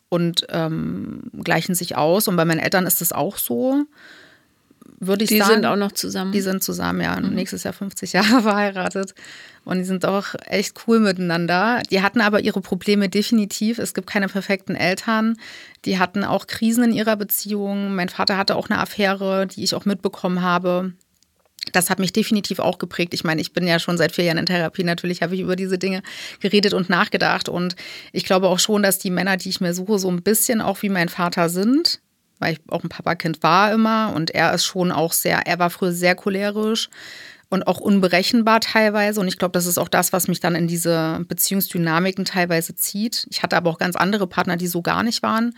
und 0.10 0.46
ähm, 0.50 1.32
gleichen 1.42 1.74
sich 1.74 1.96
aus. 1.96 2.28
Und 2.28 2.36
bei 2.36 2.44
meinen 2.44 2.60
Eltern 2.60 2.86
ist 2.86 3.02
es 3.02 3.14
auch 3.14 3.38
so 3.38 3.86
würde 5.00 5.24
ich 5.24 5.30
die 5.30 5.38
sagen. 5.38 5.50
Die 5.50 5.56
sind 5.56 5.66
auch 5.66 5.76
noch 5.76 5.92
zusammen. 5.92 6.32
Die 6.32 6.42
sind 6.42 6.64
zusammen, 6.64 7.02
ja. 7.02 7.20
Mhm. 7.20 7.34
Nächstes 7.34 7.64
Jahr 7.64 7.74
50 7.74 8.14
Jahre 8.14 8.42
verheiratet. 8.44 9.14
Und 9.66 9.80
die 9.80 9.84
sind 9.84 10.05
auch 10.05 10.36
echt 10.45 10.84
cool 10.88 10.99
miteinander. 10.99 11.82
Die 11.89 12.01
hatten 12.01 12.22
aber 12.22 12.39
ihre 12.39 12.61
Probleme 12.61 13.09
definitiv. 13.09 13.80
Es 13.80 13.95
gibt 13.95 14.07
keine 14.07 14.28
perfekten 14.28 14.76
Eltern. 14.76 15.38
Die 15.86 15.97
hatten 15.97 16.24
auch 16.24 16.45
Krisen 16.47 16.84
in 16.84 16.93
ihrer 16.93 17.16
Beziehung. 17.16 17.95
Mein 17.95 18.09
Vater 18.09 18.38
hatte 18.38 18.55
auch 18.55 18.70
eine 18.70 18.80
Affäre, 18.80 19.47
die 19.47 19.63
ich 19.63 19.74
auch 19.74 19.86
mitbekommen 19.86 20.43
habe. 20.43 20.93
Das 21.72 21.89
hat 21.89 21.97
mich 21.97 22.13
definitiv 22.13 22.59
auch 22.59 22.78
geprägt. 22.78 23.16
Ich 23.16 23.24
meine, 23.24 23.41
ich 23.41 23.53
bin 23.53 23.66
ja 23.66 23.80
schon 23.80 23.97
seit 23.97 24.11
vier 24.11 24.26
Jahren 24.26 24.38
in 24.38 24.45
Therapie. 24.45 24.84
Natürlich 24.84 25.24
habe 25.24 25.34
ich 25.34 25.41
über 25.41 25.55
diese 25.55 25.80
Dinge 25.80 26.03
geredet 26.39 26.76
und 26.76 26.89
nachgedacht. 26.89 27.49
Und 27.49 27.76
ich 28.13 28.24
glaube 28.24 28.49
auch 28.49 28.59
schon, 28.59 28.84
dass 28.84 28.99
die 28.99 29.09
Männer, 29.09 29.36
die 29.36 29.49
ich 29.49 29.61
mir 29.61 29.74
suche, 29.74 29.97
so 29.97 30.11
ein 30.11 30.22
bisschen 30.22 30.61
auch 30.61 30.84
wie 30.84 30.89
mein 30.89 31.09
Vater 31.09 31.49
sind 31.49 32.01
weil 32.39 32.53
ich 32.53 32.59
auch 32.70 32.84
ein 32.84 32.89
Papakind 32.89 33.43
war 33.43 33.72
immer 33.72 34.13
und 34.13 34.32
er 34.32 34.53
ist 34.53 34.66
schon 34.66 34.91
auch 34.91 35.13
sehr, 35.13 35.47
er 35.47 35.57
war 35.59 35.70
früher 35.70 35.91
sehr 35.91 36.16
cholerisch 36.16 36.89
und 37.50 37.68
auch 37.68 37.80
unberechenbar 37.80 38.60
teilweise. 38.60 39.20
Und 39.20 39.28
ich 39.28 39.38
glaube, 39.38 39.52
das 39.52 39.66
ist 39.66 39.78
auch 39.78 39.88
das, 39.88 40.14
was 40.14 40.28
mich 40.28 40.39
dann 40.39 40.56
in 40.56 40.68
diese 40.68 41.24
Beziehungsdynamiken 41.28 42.26
teilweise 42.26 42.76
zieht. 42.76 43.28
Ich 43.30 43.43
hatte 43.43 43.56
aber 43.56 43.70
auch 43.70 43.78
ganz 43.78 43.96
andere 43.96 44.28
Partner, 44.28 44.58
die 44.58 44.68
so 44.68 44.82
gar 44.82 45.04
nicht 45.04 45.24
waren. 45.24 45.54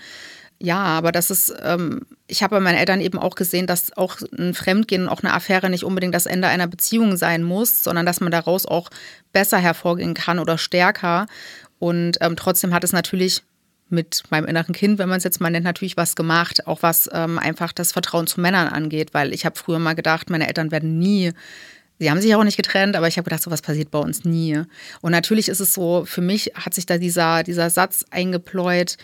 Ja, 0.59 0.79
aber 0.79 1.11
das 1.11 1.29
ist, 1.29 1.53
ähm, 1.63 2.01
ich 2.25 2.41
habe 2.41 2.55
bei 2.55 2.59
meinen 2.59 2.77
Eltern 2.77 2.99
eben 2.99 3.19
auch 3.19 3.35
gesehen, 3.35 3.67
dass 3.67 3.95
auch 3.95 4.17
ein 4.37 4.55
Fremdgehen, 4.55 5.07
auch 5.07 5.21
eine 5.21 5.33
Affäre 5.33 5.69
nicht 5.69 5.83
unbedingt 5.83 6.15
das 6.15 6.25
Ende 6.25 6.47
einer 6.47 6.65
Beziehung 6.65 7.15
sein 7.15 7.43
muss, 7.43 7.83
sondern 7.83 8.07
dass 8.07 8.21
man 8.21 8.31
daraus 8.31 8.65
auch 8.65 8.89
besser 9.31 9.59
hervorgehen 9.59 10.15
kann 10.15 10.39
oder 10.39 10.57
stärker. 10.57 11.27
Und 11.77 12.17
ähm, 12.21 12.35
trotzdem 12.35 12.73
hat 12.73 12.83
es 12.83 12.91
natürlich 12.91 13.43
mit 13.89 14.23
meinem 14.31 14.47
inneren 14.47 14.73
Kind, 14.73 14.97
wenn 14.97 15.09
man 15.09 15.19
es 15.19 15.23
jetzt 15.23 15.39
mal 15.39 15.51
nennt, 15.51 15.63
natürlich 15.63 15.95
was 15.95 16.15
gemacht, 16.15 16.67
auch 16.67 16.81
was 16.81 17.07
ähm, 17.13 17.37
einfach 17.39 17.71
das 17.71 17.91
Vertrauen 17.91 18.27
zu 18.27 18.41
Männern 18.41 18.67
angeht, 18.67 19.13
weil 19.13 19.33
ich 19.33 19.45
habe 19.45 19.57
früher 19.57 19.79
mal 19.79 19.95
gedacht, 19.95 20.29
meine 20.29 20.47
Eltern 20.47 20.71
werden 20.71 20.97
nie, 20.97 21.33
sie 21.99 22.09
haben 22.09 22.21
sich 22.21 22.35
auch 22.35 22.43
nicht 22.43 22.57
getrennt, 22.57 22.95
aber 22.95 23.07
ich 23.07 23.17
habe 23.17 23.25
gedacht, 23.25 23.43
sowas 23.43 23.61
passiert 23.61 23.91
bei 23.91 23.99
uns 23.99 24.25
nie. 24.25 24.61
Und 25.01 25.11
natürlich 25.11 25.49
ist 25.49 25.59
es 25.59 25.73
so, 25.73 26.05
für 26.05 26.21
mich 26.21 26.51
hat 26.55 26.73
sich 26.73 26.85
da 26.85 26.97
dieser, 26.97 27.43
dieser 27.43 27.69
Satz 27.69 28.05
eingepläut, 28.11 28.97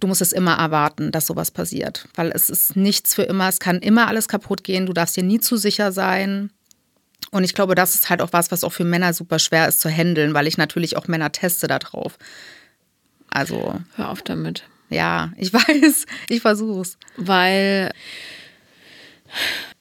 du 0.00 0.06
musst 0.06 0.22
es 0.22 0.32
immer 0.32 0.54
erwarten, 0.54 1.12
dass 1.12 1.26
sowas 1.26 1.50
passiert, 1.50 2.08
weil 2.14 2.32
es 2.34 2.50
ist 2.50 2.76
nichts 2.76 3.14
für 3.14 3.22
immer, 3.22 3.48
es 3.48 3.60
kann 3.60 3.78
immer 3.80 4.08
alles 4.08 4.28
kaputt 4.28 4.64
gehen, 4.64 4.86
du 4.86 4.92
darfst 4.92 5.16
dir 5.16 5.22
nie 5.22 5.40
zu 5.40 5.56
sicher 5.56 5.92
sein. 5.92 6.50
Und 7.30 7.44
ich 7.44 7.54
glaube, 7.54 7.74
das 7.74 7.94
ist 7.94 8.10
halt 8.10 8.22
auch 8.22 8.32
was, 8.32 8.50
was 8.50 8.64
auch 8.64 8.72
für 8.72 8.84
Männer 8.84 9.12
super 9.12 9.38
schwer 9.38 9.68
ist 9.68 9.80
zu 9.80 9.88
handeln, 9.88 10.34
weil 10.34 10.46
ich 10.46 10.56
natürlich 10.56 10.96
auch 10.96 11.06
Männer 11.06 11.30
teste 11.30 11.68
darauf. 11.68 12.18
Also. 13.28 13.80
Hör 13.94 14.10
auf 14.10 14.22
damit. 14.22 14.64
Ja, 14.88 15.32
ich 15.36 15.52
weiß, 15.52 16.06
ich 16.28 16.40
versuch's. 16.40 16.98
Weil, 17.16 17.92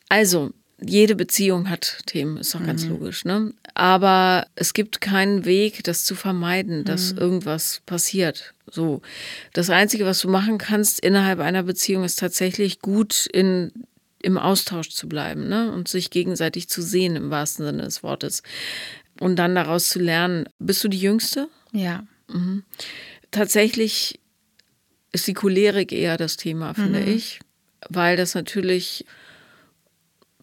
also, 0.09 0.51
jede 0.81 1.15
Beziehung 1.15 1.69
hat 1.69 1.99
Themen, 2.05 2.37
ist 2.37 2.55
doch 2.55 2.65
ganz 2.65 2.85
mhm. 2.85 2.91
logisch, 2.91 3.25
ne? 3.25 3.53
Aber 3.73 4.47
es 4.55 4.73
gibt 4.73 5.01
keinen 5.01 5.45
Weg, 5.45 5.83
das 5.83 6.05
zu 6.05 6.15
vermeiden, 6.15 6.83
dass 6.85 7.13
mhm. 7.13 7.19
irgendwas 7.19 7.81
passiert. 7.85 8.53
So. 8.69 9.01
Das 9.53 9.69
Einzige, 9.69 10.05
was 10.05 10.19
du 10.19 10.29
machen 10.29 10.57
kannst 10.57 10.99
innerhalb 10.99 11.39
einer 11.39 11.63
Beziehung, 11.63 12.03
ist 12.03 12.19
tatsächlich 12.19 12.79
gut 12.79 13.25
in, 13.25 13.71
im 14.21 14.37
Austausch 14.37 14.89
zu 14.89 15.07
bleiben, 15.07 15.47
ne? 15.47 15.71
Und 15.71 15.87
sich 15.87 16.09
gegenseitig 16.09 16.69
zu 16.69 16.81
sehen, 16.81 17.15
im 17.15 17.29
wahrsten 17.29 17.65
Sinne 17.65 17.83
des 17.83 18.03
Wortes. 18.03 18.43
Und 19.19 19.37
dann 19.37 19.55
daraus 19.55 19.89
zu 19.89 19.99
lernen. 19.99 20.45
Bist 20.59 20.83
du 20.83 20.87
die 20.87 20.99
Jüngste? 20.99 21.49
Ja. 21.73 22.03
Mhm 22.27 22.63
tatsächlich 23.31 24.19
ist 25.11 25.27
die 25.27 25.33
Cholerik 25.33 25.91
eher 25.91 26.17
das 26.17 26.37
Thema, 26.37 26.73
finde 26.73 27.01
mhm. 27.01 27.07
ich, 27.07 27.39
weil 27.89 28.17
das 28.17 28.35
natürlich 28.35 29.05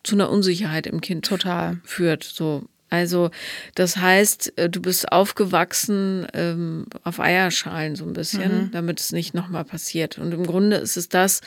zu 0.06 0.14
einer 0.14 0.30
Unsicherheit 0.30 0.86
im 0.86 1.00
Kind 1.00 1.26
Total. 1.26 1.80
führt. 1.84 2.24
So. 2.24 2.64
Also 2.88 3.30
das 3.74 3.96
heißt, 3.96 4.56
äh, 4.58 4.70
du 4.70 4.80
bist 4.80 5.10
aufgewachsen 5.10 6.26
ähm, 6.34 6.86
auf 7.02 7.20
Eierschalen 7.20 7.96
so 7.96 8.04
ein 8.04 8.12
bisschen, 8.12 8.66
mhm. 8.66 8.70
damit 8.70 9.00
es 9.00 9.12
nicht 9.12 9.34
nochmal 9.34 9.64
passiert. 9.64 10.18
Und 10.18 10.32
im 10.32 10.46
Grunde 10.46 10.76
ist 10.76 10.96
es 10.96 11.08
das, 11.08 11.40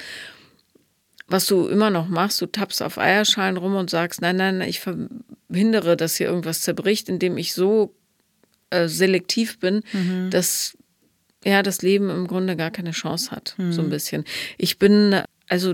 was 1.27 1.45
du 1.45 1.67
immer 1.67 1.89
noch 1.89 2.07
machst. 2.07 2.41
Du 2.41 2.45
tappst 2.47 2.81
auf 2.81 2.97
Eierschalen 2.97 3.57
rum 3.57 3.75
und 3.75 3.89
sagst, 3.89 4.21
nein, 4.21 4.35
nein, 4.35 4.61
ich 4.61 4.81
verhindere, 4.81 5.95
dass 5.95 6.15
hier 6.15 6.27
irgendwas 6.27 6.61
zerbricht, 6.61 7.07
indem 7.07 7.37
ich 7.37 7.53
so 7.53 7.95
äh, 8.69 8.87
selektiv 8.87 9.59
bin, 9.59 9.81
mhm. 9.93 10.29
dass 10.31 10.77
ja, 11.45 11.63
das 11.63 11.81
Leben 11.81 12.09
im 12.09 12.27
Grunde 12.27 12.57
gar 12.57 12.71
keine 12.71 12.91
Chance 12.91 13.31
hat, 13.31 13.55
mhm. 13.57 13.71
so 13.71 13.81
ein 13.81 13.89
bisschen. 13.89 14.25
Ich 14.57 14.77
bin, 14.77 15.21
also 15.47 15.73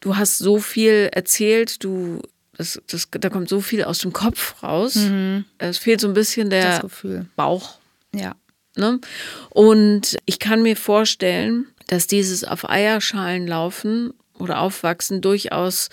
du, 0.00 0.16
hast 0.16 0.38
so 0.38 0.58
viel 0.58 1.08
erzählt, 1.12 1.82
du, 1.84 2.20
das, 2.56 2.80
das, 2.86 3.08
da 3.10 3.28
kommt 3.28 3.48
so 3.48 3.60
viel 3.60 3.84
aus 3.84 3.98
dem 3.98 4.12
Kopf 4.12 4.62
raus. 4.62 4.96
Mhm. 4.96 5.44
Es 5.58 5.78
fehlt 5.78 6.00
so 6.00 6.08
ein 6.08 6.14
bisschen 6.14 6.50
der 6.50 6.82
Bauch. 7.36 7.78
Ja. 8.14 8.34
Ne? 8.76 9.00
Und 9.50 10.18
ich 10.26 10.38
kann 10.38 10.62
mir 10.62 10.76
vorstellen, 10.76 11.66
dass 11.88 12.06
dieses 12.06 12.44
auf 12.44 12.68
Eierschalen 12.68 13.46
laufen 13.46 14.12
oder 14.38 14.60
aufwachsen 14.60 15.20
durchaus 15.20 15.90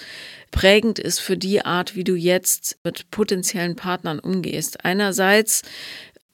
prägend 0.52 1.00
ist 1.00 1.20
für 1.20 1.38
die 1.38 1.66
Art, 1.66 1.96
wie 1.96 2.04
du 2.04 2.16
jetzt 2.16 2.78
mit 2.84 3.12
potenziellen 3.12 3.76
Partnern 3.76 4.20
umgehst. 4.20 4.86
Einerseits 4.86 5.64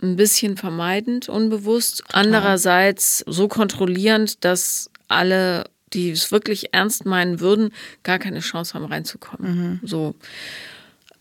ein 0.02 0.16
bisschen 0.16 0.58
vermeidend, 0.58 1.30
unbewusst. 1.30 2.04
Andererseits 2.12 3.24
so 3.26 3.48
kontrollierend, 3.48 4.44
dass 4.44 4.90
alle, 5.08 5.64
die 5.94 6.12
es 6.12 6.32
wirklich 6.32 6.74
ernst 6.74 7.06
meinen 7.06 7.40
würden, 7.40 7.72
gar 8.04 8.20
keine 8.20 8.40
Chance 8.40 8.74
haben, 8.74 8.86
reinzukommen. 8.86 9.80
Mhm. 9.82 9.88
So, 9.88 10.16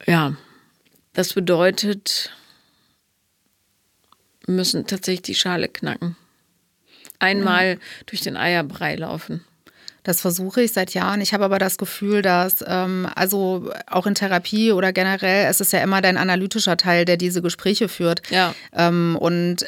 ja. 0.07 0.37
Das 1.15 1.35
bedeutet, 1.35 2.31
wir 4.47 4.55
müssen 4.55 4.87
tatsächlich 4.87 5.23
die 5.23 5.35
Schale 5.35 5.69
knacken. 5.69 6.17
Einmal 7.19 7.75
ja. 7.75 7.77
durch 8.07 8.23
den 8.23 8.37
Eierbrei 8.37 8.97
laufen. 8.97 9.45
Das 10.05 10.21
versuche 10.21 10.63
ich 10.63 10.73
seit 10.73 10.95
Jahren. 10.95 11.21
Ich 11.21 11.33
habe 11.33 11.45
aber 11.45 11.61
das 11.61 11.79
Gefühl, 11.79 12.23
dass, 12.23 12.65
ähm, 12.67 13.09
also 13.15 13.71
auch 13.87 14.07
in 14.07 14.17
Therapie 14.17 14.73
oder 14.73 14.93
generell, 14.93 15.47
es 15.49 15.61
ist 15.61 15.73
ja 15.73 15.81
immer 15.81 16.01
dein 16.01 16.17
analytischer 16.17 16.77
Teil, 16.77 17.05
der 17.05 17.17
diese 17.17 17.41
Gespräche 17.41 17.89
führt. 17.89 18.29
Ja. 18.31 18.55
Ähm, 18.73 19.17
und 19.21 19.65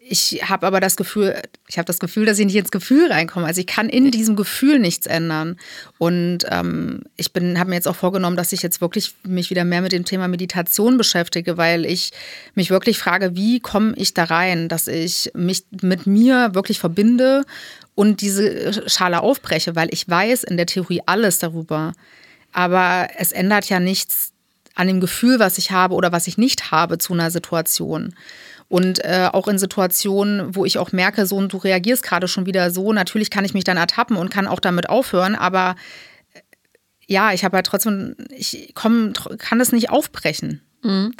ich 0.00 0.42
habe 0.48 0.66
aber 0.66 0.80
das 0.80 0.96
Gefühl, 0.96 1.40
ich 1.68 1.78
habe 1.78 1.86
das 1.86 1.98
Gefühl, 1.98 2.24
dass 2.24 2.38
ich 2.38 2.46
nicht 2.46 2.56
ins 2.56 2.70
Gefühl 2.70 3.10
reinkomme. 3.10 3.46
Also 3.46 3.60
ich 3.60 3.66
kann 3.66 3.88
in 3.88 4.10
diesem 4.10 4.36
Gefühl 4.36 4.78
nichts 4.78 5.06
ändern. 5.06 5.58
Und 5.98 6.40
ähm, 6.50 7.02
ich 7.16 7.32
bin, 7.32 7.58
habe 7.58 7.70
mir 7.70 7.76
jetzt 7.76 7.88
auch 7.88 7.96
vorgenommen, 7.96 8.36
dass 8.36 8.52
ich 8.52 8.62
jetzt 8.62 8.80
wirklich 8.80 9.14
mich 9.24 9.50
wieder 9.50 9.64
mehr 9.64 9.82
mit 9.82 9.92
dem 9.92 10.04
Thema 10.04 10.28
Meditation 10.28 10.96
beschäftige, 10.96 11.56
weil 11.56 11.84
ich 11.84 12.12
mich 12.54 12.70
wirklich 12.70 12.98
frage, 12.98 13.36
wie 13.36 13.60
komme 13.60 13.94
ich 13.96 14.14
da 14.14 14.24
rein, 14.24 14.68
dass 14.68 14.88
ich 14.88 15.30
mich 15.34 15.64
mit 15.82 16.06
mir 16.06 16.54
wirklich 16.54 16.78
verbinde 16.78 17.44
und 17.94 18.20
diese 18.20 18.88
Schale 18.88 19.20
aufbreche, 19.20 19.76
weil 19.76 19.88
ich 19.92 20.08
weiß 20.08 20.44
in 20.44 20.56
der 20.56 20.66
Theorie 20.66 21.02
alles 21.06 21.38
darüber. 21.38 21.92
Aber 22.52 23.08
es 23.18 23.32
ändert 23.32 23.68
ja 23.68 23.80
nichts 23.80 24.32
an 24.74 24.86
dem 24.86 25.00
Gefühl, 25.00 25.38
was 25.38 25.58
ich 25.58 25.70
habe 25.70 25.94
oder 25.94 26.12
was 26.12 26.26
ich 26.26 26.38
nicht 26.38 26.70
habe 26.70 26.98
zu 26.98 27.12
einer 27.12 27.30
Situation. 27.30 28.14
Und 28.68 29.04
äh, 29.04 29.28
auch 29.32 29.48
in 29.48 29.58
Situationen, 29.58 30.54
wo 30.54 30.64
ich 30.64 30.78
auch 30.78 30.92
merke, 30.92 31.26
so 31.26 31.36
und 31.36 31.52
du 31.52 31.58
reagierst 31.58 32.02
gerade 32.02 32.28
schon 32.28 32.46
wieder 32.46 32.70
so, 32.70 32.92
natürlich 32.92 33.30
kann 33.30 33.44
ich 33.44 33.54
mich 33.54 33.64
dann 33.64 33.76
ertappen 33.76 34.16
und 34.16 34.30
kann 34.30 34.48
auch 34.48 34.60
damit 34.60 34.88
aufhören, 34.88 35.34
aber 35.36 35.76
äh, 36.32 36.40
ja, 37.06 37.32
ich 37.32 37.44
habe 37.44 37.56
halt 37.56 37.66
trotzdem, 37.66 38.16
ich 38.30 38.72
komm, 38.74 39.12
kann 39.38 39.60
das 39.60 39.70
nicht 39.70 39.90
aufbrechen. 39.90 40.62
Mhm. 40.82 41.14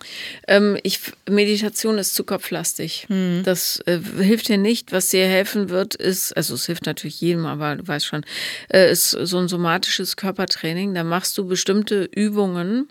Ähm, 0.46 0.78
ich, 0.82 1.00
Meditation 1.28 1.98
ist 1.98 2.14
zu 2.14 2.24
kopflastig. 2.24 3.06
Mhm. 3.08 3.42
Das 3.44 3.80
äh, 3.86 3.98
hilft 3.98 4.48
dir 4.48 4.58
nicht. 4.58 4.92
Was 4.92 5.08
dir 5.08 5.26
helfen 5.26 5.70
wird, 5.70 5.94
ist, 5.94 6.36
also 6.36 6.54
es 6.54 6.66
hilft 6.66 6.86
natürlich 6.86 7.20
jedem, 7.20 7.46
aber 7.46 7.76
du 7.76 7.86
weißt 7.86 8.06
schon, 8.06 8.24
äh, 8.68 8.90
ist 8.90 9.10
so 9.10 9.38
ein 9.38 9.48
somatisches 9.48 10.16
Körpertraining. 10.16 10.94
Da 10.94 11.04
machst 11.04 11.36
du 11.38 11.46
bestimmte 11.46 12.04
Übungen 12.04 12.88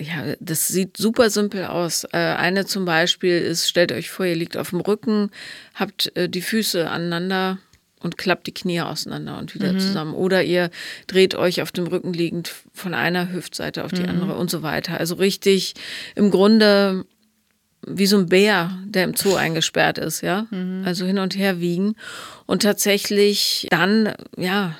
ja, 0.00 0.34
das 0.40 0.68
sieht 0.68 0.96
super 0.96 1.30
simpel 1.30 1.66
aus. 1.66 2.04
Äh, 2.12 2.18
eine 2.18 2.66
zum 2.66 2.84
Beispiel 2.84 3.38
ist, 3.38 3.68
stellt 3.68 3.92
euch 3.92 4.10
vor, 4.10 4.26
ihr 4.26 4.36
liegt 4.36 4.56
auf 4.56 4.70
dem 4.70 4.80
Rücken, 4.80 5.30
habt 5.74 6.14
äh, 6.16 6.28
die 6.28 6.42
Füße 6.42 6.88
aneinander 6.88 7.58
und 8.00 8.16
klappt 8.16 8.46
die 8.46 8.54
Knie 8.54 8.80
auseinander 8.80 9.38
und 9.38 9.54
wieder 9.54 9.72
mhm. 9.72 9.78
zusammen. 9.78 10.14
Oder 10.14 10.42
ihr 10.42 10.70
dreht 11.06 11.34
euch 11.34 11.60
auf 11.60 11.70
dem 11.70 11.86
Rücken 11.86 12.12
liegend 12.12 12.52
von 12.72 12.94
einer 12.94 13.30
Hüftseite 13.30 13.84
auf 13.84 13.92
die 13.92 14.02
mhm. 14.02 14.08
andere 14.08 14.34
und 14.36 14.50
so 14.50 14.62
weiter. 14.62 14.98
Also 14.98 15.16
richtig 15.16 15.74
im 16.14 16.30
Grunde 16.30 17.04
wie 17.86 18.06
so 18.06 18.18
ein 18.18 18.26
Bär, 18.26 18.78
der 18.84 19.04
im 19.04 19.14
Zoo 19.14 19.36
eingesperrt 19.36 19.98
ist, 19.98 20.22
ja. 20.22 20.46
Mhm. 20.50 20.82
Also 20.84 21.06
hin 21.06 21.18
und 21.18 21.36
her 21.36 21.60
wiegen. 21.60 21.94
Und 22.46 22.62
tatsächlich 22.62 23.66
dann, 23.70 24.14
ja, 24.36 24.76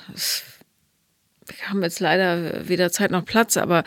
wir 1.57 1.69
haben 1.69 1.83
jetzt 1.83 1.99
leider 1.99 2.67
weder 2.67 2.91
Zeit 2.91 3.11
noch 3.11 3.25
Platz, 3.25 3.57
aber 3.57 3.83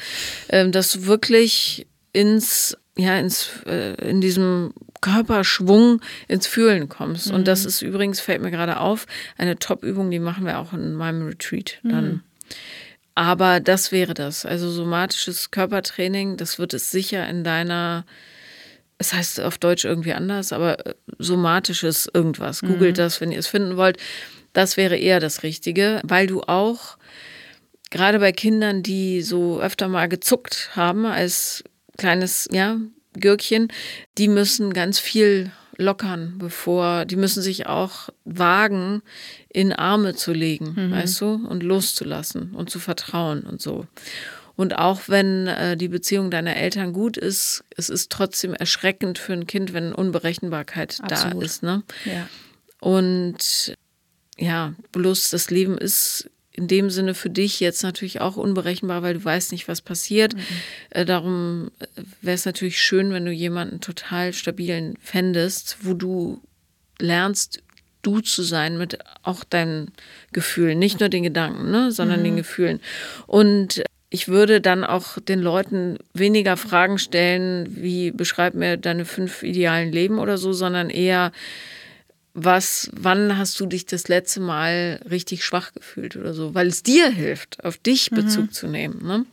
ähm, 0.49 0.73
dass 0.73 0.93
du 0.93 1.07
wirklich 1.07 1.87
ins, 2.12 2.77
ja, 2.97 3.19
ins, 3.19 3.51
äh, 3.67 3.95
in 4.09 4.21
diesem 4.21 4.73
Körperschwung 5.01 6.01
ins 6.29 6.47
Fühlen 6.47 6.89
kommst. 6.89 7.29
Mhm. 7.29 7.35
Und 7.35 7.49
das 7.49 7.67
ist 7.67 7.83
übrigens, 7.83 8.21
fällt 8.21 8.41
mir 8.41 8.51
gerade 8.51 8.81
auf, 8.81 9.07
eine 9.37 9.59
Top-Übung, 9.59 10.11
die 10.11 10.19
machen 10.19 10.47
wir 10.47 10.59
auch 10.59 10.73
in 10.73 10.95
meinem 10.95 11.27
Retreat 11.27 11.81
dann. 11.83 12.05
Mhm. 12.05 12.21
Aber 13.15 13.61
das 13.61 13.93
wäre 13.93 14.15
das. 14.15 14.47
Also 14.47 14.71
somatisches 14.71 15.51
Körpertraining, 15.51 16.37
das 16.37 16.59
wird 16.59 16.75
es 16.75 16.91
sicher 16.91 17.29
in 17.29 17.45
deiner, 17.45 18.07
es 18.99 19.12
heißt 19.12 19.41
auf 19.41 19.59
Deutsch 19.59 19.85
irgendwie 19.85 20.15
anders, 20.15 20.53
aber 20.53 20.87
äh, 20.87 20.95
somatisches 21.19 22.09
irgendwas. 22.12 22.62
Googelt 22.62 22.97
mhm. 22.97 23.03
das, 23.03 23.21
wenn 23.21 23.31
ihr 23.31 23.39
es 23.39 23.47
finden 23.47 23.77
wollt. 23.77 23.99
Das 24.53 24.77
wäre 24.77 24.97
eher 24.97 25.21
das 25.21 25.43
Richtige, 25.43 26.01
weil 26.05 26.27
du 26.27 26.43
auch 26.43 26.97
gerade 27.95 28.19
bei 28.19 28.33
Kindern, 28.33 28.83
die 28.83 29.23
so 29.23 29.61
öfter 29.61 29.87
mal 29.87 30.09
gezuckt 30.09 30.71
haben 30.75 31.07
als 31.07 31.63
kleines, 31.97 32.49
ja, 32.51 32.77
Gürkchen, 33.13 33.69
die 34.19 34.27
müssen 34.27 34.73
ganz 34.73 34.99
viel 34.99 35.53
lockern, 35.77 36.35
bevor, 36.39 37.05
die 37.05 37.15
müssen 37.15 37.41
sich 37.41 37.67
auch 37.67 38.09
wagen, 38.25 39.01
in 39.49 39.73
Arme 39.73 40.17
zu 40.17 40.33
legen, 40.33 40.75
mhm. 40.77 40.91
weißt 40.91 41.21
du, 41.21 41.47
und 41.49 41.63
loszulassen 41.63 42.51
und 42.51 42.69
zu 42.69 42.81
vertrauen 42.81 43.43
und 43.45 43.63
so. 43.63 43.87
Und 44.57 44.77
auch 44.77 45.03
wenn 45.07 45.47
äh, 45.47 45.77
die 45.77 45.89
Beziehung 45.89 46.33
deiner 46.33 46.57
Eltern 46.57 46.93
gut 46.93 47.17
ist, 47.17 47.63
es 47.77 47.91
ist 47.91 48.11
trotzdem 48.11 48.55
erschreckend 48.55 49.19
für 49.19 49.35
ein 49.35 49.47
Kind, 49.47 49.73
wenn 49.73 49.93
Unberechenbarkeit 49.93 50.99
Absolut. 51.01 51.43
da 51.43 51.47
ist. 51.47 51.63
Ne? 51.63 51.85
Ja. 52.05 52.29
Und 52.81 53.77
ja, 54.37 54.75
bloß 54.91 55.31
das 55.31 55.51
Leben 55.51 55.79
ist 55.79 56.29
in 56.57 56.69
dem 56.69 56.89
Sinne 56.89 57.15
für 57.15 57.31
dich 57.31 57.61
jetzt 57.61 57.83
natürlich 57.83 58.21
auch 58.21 58.37
unberechenbar, 58.37 59.03
weil 59.03 59.15
du 59.15 59.25
weißt 59.25 59.53
nicht, 59.53 59.67
was 59.67 59.81
passiert. 59.81 60.35
Mhm. 60.35 60.41
Äh, 60.91 61.05
darum 61.05 61.71
äh, 61.81 61.87
wäre 62.23 62.35
es 62.35 62.47
natürlich 62.47 62.81
schön, 62.81 63.13
wenn 63.13 63.25
du 63.25 63.33
jemanden 63.33 63.81
total 63.81 64.33
stabilen 64.33 64.95
fändest, 65.01 65.79
wo 65.83 65.95
du 65.95 66.41
lernst, 67.01 67.63
du 68.03 68.21
zu 68.21 68.43
sein 68.43 68.79
mit 68.79 68.99
auch 69.23 69.45
deinen 69.45 69.91
Gefühlen, 70.33 70.79
nicht 70.79 71.01
nur 71.01 71.09
den 71.09 71.25
Gedanken, 71.25 71.71
ne, 71.71 71.91
sondern 71.91 72.21
mhm. 72.21 72.25
den 72.25 72.37
Gefühlen. 72.37 72.81
Und 73.27 73.83
ich 74.11 74.29
würde 74.29 74.61
dann 74.61 74.85
auch 74.85 75.19
den 75.19 75.41
Leuten 75.41 75.99
weniger 76.13 76.57
Fragen 76.57 76.99
stellen, 76.99 77.67
wie 77.71 78.13
beschreib 78.13 78.55
mir 78.55 78.77
deine 78.77 79.07
fünf 79.07 79.43
idealen 79.43 79.91
Leben 79.91 80.21
oder 80.21 80.39
so, 80.39 80.53
sondern 80.53 80.89
eher, 80.89 81.33
was, 82.35 82.91
wann 82.93 83.39
hast 83.39 83.59
du 83.61 83.66
dich 83.66 83.87
das 83.87 84.09
letzte 84.09 84.41
Mal 84.41 85.01
richtig 85.09 85.45
schwach 85.45 85.72
gefühlt 85.72 86.16
oder 86.16 86.35
so, 86.35 86.55
weil 86.55 86.66
es 86.66 86.82
dir 86.82 87.09
hilft, 87.09 87.64
auf 87.64 87.78
dich 87.78 88.11
mhm. 88.11 88.16
Bezug 88.16 88.53
zu 88.53 88.66
nehmen. 88.66 89.07
Ne? 89.07 89.24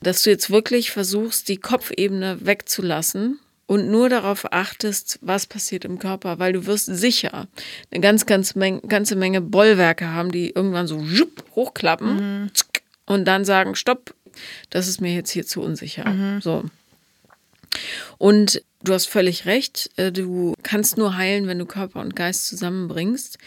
Dass 0.00 0.22
du 0.22 0.30
jetzt 0.30 0.48
wirklich 0.48 0.92
versuchst, 0.92 1.48
die 1.48 1.56
Kopfebene 1.56 2.38
wegzulassen 2.40 3.40
und 3.66 3.90
nur 3.90 4.08
darauf 4.08 4.52
achtest, 4.52 5.18
was 5.22 5.46
passiert 5.46 5.84
im 5.84 5.98
Körper, 5.98 6.38
weil 6.38 6.52
du 6.52 6.66
wirst 6.66 6.86
sicher 6.86 7.48
eine 7.90 8.00
ganz, 8.00 8.26
ganz 8.26 8.54
Menge, 8.54 8.80
ganze 8.82 9.16
Menge 9.16 9.40
Bollwerke 9.40 10.08
haben, 10.08 10.30
die 10.30 10.50
irgendwann 10.50 10.86
so 10.86 11.04
hochklappen 11.56 12.42
mhm. 12.42 12.50
und 13.06 13.24
dann 13.24 13.44
sagen, 13.44 13.74
stopp, 13.74 14.14
das 14.70 14.86
ist 14.86 15.00
mir 15.00 15.12
jetzt 15.12 15.30
hier 15.30 15.46
zu 15.46 15.60
unsicher. 15.60 16.08
Mhm. 16.08 16.40
So. 16.40 16.64
Und 18.18 18.62
du 18.82 18.92
hast 18.92 19.06
völlig 19.06 19.46
recht, 19.46 19.90
äh, 19.96 20.12
du 20.12 20.54
kannst 20.62 20.98
nur 20.98 21.16
heilen, 21.16 21.46
wenn 21.46 21.58
du 21.58 21.66
Körper 21.66 22.00
und 22.00 22.16
Geist 22.16 22.46
zusammenbringst. 22.46 23.38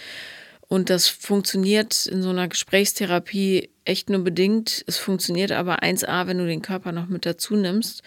Und 0.68 0.90
das 0.90 1.08
funktioniert 1.10 2.06
in 2.06 2.22
so 2.22 2.30
einer 2.30 2.48
Gesprächstherapie 2.48 3.70
echt 3.84 4.10
nur 4.10 4.24
bedingt. 4.24 4.86
Es 4.88 4.98
funktioniert 4.98 5.52
aber 5.52 5.84
1a, 5.84 6.28
wenn 6.28 6.38
du 6.38 6.46
den 6.46 6.62
Körper 6.62 6.94
noch 6.94 7.08
mit 7.08 7.26
dazu 7.26 7.56
nimmst. 7.56 8.04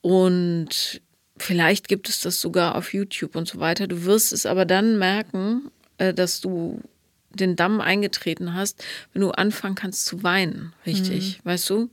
Und 0.00 1.00
vielleicht 1.36 1.86
gibt 1.86 2.08
es 2.08 2.20
das 2.20 2.40
sogar 2.40 2.74
auf 2.74 2.92
YouTube 2.92 3.36
und 3.36 3.46
so 3.46 3.60
weiter. 3.60 3.86
Du 3.86 4.04
wirst 4.04 4.32
es 4.32 4.46
aber 4.46 4.64
dann 4.64 4.98
merken, 4.98 5.70
äh, 5.98 6.12
dass 6.12 6.40
du 6.40 6.80
den 7.30 7.56
Damm 7.56 7.80
eingetreten 7.80 8.54
hast, 8.54 8.84
wenn 9.12 9.22
du 9.22 9.30
anfangen 9.30 9.74
kannst 9.74 10.04
zu 10.06 10.22
weinen, 10.22 10.74
richtig, 10.84 11.38
mhm. 11.38 11.48
weißt 11.48 11.70
du? 11.70 11.90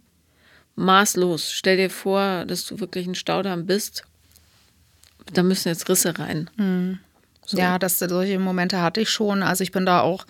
Maßlos. 0.80 1.52
Stell 1.52 1.78
dir 1.78 1.90
vor, 1.90 2.46
dass 2.46 2.66
du 2.66 2.80
wirklich 2.80 3.06
ein 3.08 3.16
Staudamm 3.16 3.66
bist. 3.66 4.04
Da 5.34 5.44
müssen 5.44 5.70
jetzt 5.70 5.88
Risse 5.90 6.18
rein. 6.18 6.50
Mhm. 6.58 7.00
So. 7.46 7.58
Ja, 7.58 7.80
das, 7.80 7.98
solche 7.98 8.38
Momente 8.38 8.80
hatte 8.80 9.02
ich 9.02 9.10
schon. 9.10 9.42
Also 9.42 9.64
ich 9.64 9.72
bin 9.72 9.84
da 9.84 10.02
auch, 10.02 10.28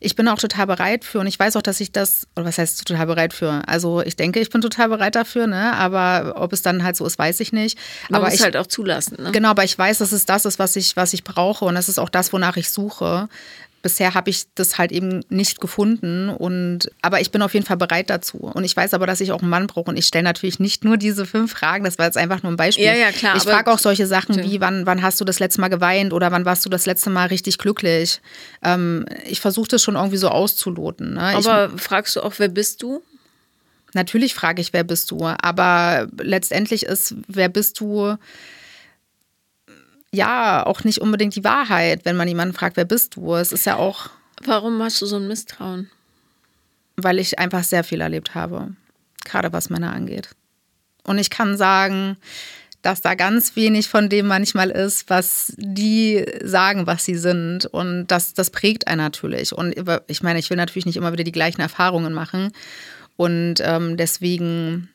ich 0.00 0.16
bin 0.16 0.26
auch 0.26 0.38
total 0.38 0.66
bereit 0.66 1.04
für 1.04 1.20
und 1.20 1.26
ich 1.26 1.38
weiß 1.38 1.56
auch, 1.56 1.62
dass 1.62 1.80
ich 1.80 1.92
das, 1.92 2.26
oder 2.34 2.46
was 2.46 2.56
heißt 2.56 2.86
total 2.88 3.06
bereit 3.06 3.34
für? 3.34 3.62
Also 3.68 4.00
ich 4.00 4.16
denke, 4.16 4.40
ich 4.40 4.48
bin 4.48 4.62
total 4.62 4.88
bereit 4.88 5.14
dafür, 5.14 5.46
ne? 5.46 5.74
Aber 5.74 6.32
ob 6.36 6.54
es 6.54 6.62
dann 6.62 6.82
halt 6.82 6.96
so 6.96 7.04
ist, 7.04 7.18
weiß 7.18 7.40
ich 7.40 7.52
nicht. 7.52 7.78
Man 8.08 8.22
aber 8.22 8.30
muss 8.30 8.36
ich 8.36 8.42
halt 8.42 8.56
auch 8.56 8.66
zulassen. 8.66 9.22
Ne? 9.22 9.32
Genau, 9.32 9.50
aber 9.50 9.64
ich 9.64 9.76
weiß, 9.76 9.98
dass 9.98 10.12
es 10.12 10.24
das 10.24 10.46
ist, 10.46 10.58
was 10.58 10.74
ich, 10.76 10.96
was 10.96 11.12
ich 11.12 11.24
brauche 11.24 11.66
und 11.66 11.74
das 11.74 11.90
ist 11.90 11.98
auch 11.98 12.08
das, 12.08 12.32
wonach 12.32 12.56
ich 12.56 12.70
suche 12.70 13.28
bisher 13.82 14.14
habe 14.14 14.30
ich 14.30 14.46
das 14.54 14.78
halt 14.78 14.92
eben 14.92 15.24
nicht 15.28 15.60
gefunden. 15.60 16.30
Und 16.30 16.90
aber 17.02 17.20
ich 17.20 17.30
bin 17.30 17.42
auf 17.42 17.52
jeden 17.52 17.66
Fall 17.66 17.76
bereit 17.76 18.08
dazu. 18.08 18.38
Und 18.38 18.64
ich 18.64 18.76
weiß 18.76 18.94
aber, 18.94 19.06
dass 19.06 19.20
ich 19.20 19.32
auch 19.32 19.42
einen 19.42 19.50
Mann 19.50 19.66
brauche. 19.66 19.90
Und 19.90 19.96
ich 19.96 20.06
stelle 20.06 20.24
natürlich 20.24 20.60
nicht 20.60 20.84
nur 20.84 20.96
diese 20.96 21.26
fünf 21.26 21.52
Fragen. 21.52 21.84
Das 21.84 21.98
war 21.98 22.06
jetzt 22.06 22.16
einfach 22.16 22.42
nur 22.42 22.52
ein 22.52 22.56
Beispiel. 22.56 22.84
Ja, 22.84 22.94
ja, 22.94 23.10
klar. 23.10 23.36
Ich 23.36 23.42
frage 23.42 23.70
auch 23.70 23.78
solche 23.78 24.06
Sachen 24.06 24.42
wie, 24.42 24.60
wann, 24.60 24.86
wann 24.86 25.02
hast 25.02 25.20
du 25.20 25.24
das 25.24 25.40
letzte 25.40 25.60
Mal 25.60 25.68
geweint 25.68 26.12
oder 26.12 26.30
wann 26.30 26.44
warst 26.44 26.64
du 26.64 26.70
das 26.70 26.86
letzte 26.86 27.10
Mal 27.10 27.26
richtig 27.26 27.58
glücklich? 27.58 28.20
Ähm, 28.62 29.04
ich 29.26 29.40
versuche 29.40 29.68
das 29.68 29.82
schon 29.82 29.96
irgendwie 29.96 30.16
so 30.16 30.28
auszuloten. 30.28 31.14
Ne? 31.14 31.20
Aber 31.20 31.70
ich, 31.74 31.82
fragst 31.82 32.16
du 32.16 32.22
auch, 32.22 32.34
wer 32.38 32.48
bist 32.48 32.82
du? 32.82 33.02
Natürlich 33.94 34.34
frage 34.34 34.62
ich, 34.62 34.72
wer 34.72 34.84
bist 34.84 35.10
du. 35.10 35.26
Aber 35.26 36.08
letztendlich 36.18 36.84
ist, 36.84 37.14
wer 37.28 37.48
bist 37.48 37.80
du? 37.80 38.16
Ja 40.14 40.64
auch 40.66 40.84
nicht 40.84 40.98
unbedingt 41.00 41.34
die 41.34 41.44
Wahrheit, 41.44 42.04
wenn 42.04 42.16
man 42.16 42.28
jemanden 42.28 42.54
fragt, 42.54 42.76
wer 42.76 42.84
bist 42.84 43.16
du? 43.16 43.34
Es 43.34 43.52
ist 43.52 43.66
ja 43.66 43.76
auch. 43.76 44.10
Warum 44.44 44.82
hast 44.82 45.00
du 45.00 45.06
so 45.06 45.16
ein 45.16 45.28
Misstrauen? 45.28 45.90
Weil 46.96 47.18
ich 47.18 47.38
einfach 47.38 47.64
sehr 47.64 47.84
viel 47.84 48.00
erlebt 48.00 48.34
habe, 48.34 48.74
gerade 49.24 49.52
was 49.52 49.70
Männer 49.70 49.92
angeht. 49.92 50.30
Und 51.04 51.18
ich 51.18 51.30
kann 51.30 51.56
sagen, 51.56 52.16
dass 52.82 53.00
da 53.00 53.14
ganz 53.14 53.56
wenig 53.56 53.88
von 53.88 54.08
dem 54.08 54.26
manchmal 54.26 54.70
ist, 54.70 55.08
was 55.08 55.52
die 55.56 56.24
sagen, 56.42 56.86
was 56.86 57.04
sie 57.04 57.16
sind. 57.16 57.66
Und 57.66 58.08
das, 58.08 58.34
das 58.34 58.50
prägt 58.50 58.88
einen 58.88 58.98
natürlich. 58.98 59.52
Und 59.52 59.74
ich 60.08 60.22
meine, 60.22 60.38
ich 60.38 60.50
will 60.50 60.56
natürlich 60.56 60.86
nicht 60.86 60.96
immer 60.96 61.12
wieder 61.12 61.24
die 61.24 61.32
gleichen 61.32 61.60
Erfahrungen 61.60 62.12
machen. 62.12 62.52
Und 63.16 63.56
ähm, 63.60 63.96
deswegen 63.96 64.88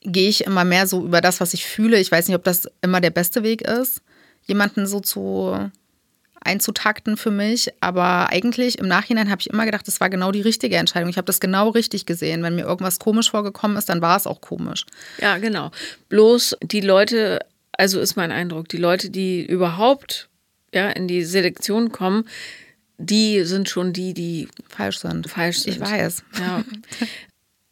gehe 0.00 0.28
ich 0.28 0.44
immer 0.44 0.64
mehr 0.64 0.86
so 0.86 1.04
über 1.04 1.20
das, 1.20 1.40
was 1.40 1.52
ich 1.52 1.66
fühle. 1.66 1.98
Ich 1.98 2.10
weiß 2.10 2.26
nicht, 2.26 2.36
ob 2.36 2.44
das 2.44 2.68
immer 2.80 3.00
der 3.00 3.10
beste 3.10 3.42
Weg 3.42 3.62
ist 3.62 4.00
jemanden 4.46 4.86
so 4.86 5.00
zu 5.00 5.70
einzutakten 6.46 7.16
für 7.16 7.30
mich. 7.30 7.72
Aber 7.80 8.30
eigentlich 8.30 8.78
im 8.78 8.88
Nachhinein 8.88 9.30
habe 9.30 9.40
ich 9.40 9.50
immer 9.50 9.64
gedacht, 9.64 9.86
das 9.86 10.00
war 10.00 10.08
genau 10.08 10.32
die 10.32 10.40
richtige 10.40 10.76
Entscheidung. 10.76 11.10
Ich 11.10 11.16
habe 11.16 11.26
das 11.26 11.40
genau 11.40 11.70
richtig 11.70 12.06
gesehen. 12.06 12.42
Wenn 12.42 12.54
mir 12.54 12.64
irgendwas 12.64 12.98
komisch 12.98 13.30
vorgekommen 13.30 13.76
ist, 13.76 13.88
dann 13.88 14.00
war 14.00 14.16
es 14.16 14.26
auch 14.26 14.40
komisch. 14.40 14.86
Ja, 15.20 15.38
genau. 15.38 15.70
Bloß 16.08 16.56
die 16.62 16.80
Leute, 16.80 17.40
also 17.72 18.00
ist 18.00 18.16
mein 18.16 18.32
Eindruck, 18.32 18.68
die 18.68 18.78
Leute, 18.78 19.10
die 19.10 19.44
überhaupt 19.44 20.28
ja, 20.72 20.90
in 20.90 21.08
die 21.08 21.24
Selektion 21.24 21.92
kommen, 21.92 22.24
die 22.98 23.44
sind 23.44 23.68
schon 23.68 23.92
die, 23.92 24.14
die 24.14 24.48
falsch 24.68 24.98
sind. 24.98 25.28
Falsch 25.28 25.58
sind. 25.58 25.74
Ich 25.74 25.80
weiß. 25.80 26.22
Ja. 26.38 26.64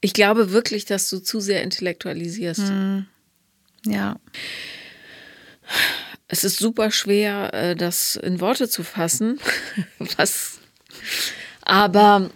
Ich 0.00 0.12
glaube 0.12 0.52
wirklich, 0.52 0.84
dass 0.84 1.08
du 1.08 1.18
zu 1.18 1.40
sehr 1.40 1.62
intellektualisierst. 1.62 2.68
Hm. 2.68 3.06
Ja 3.86 4.20
es 6.28 6.44
ist 6.44 6.58
super 6.58 6.90
schwer, 6.90 7.52
äh, 7.52 7.76
das 7.76 8.16
in 8.16 8.40
Worte 8.40 8.68
zu 8.68 8.82
fassen. 8.82 9.38
Was, 10.16 10.58
aber 11.62 12.30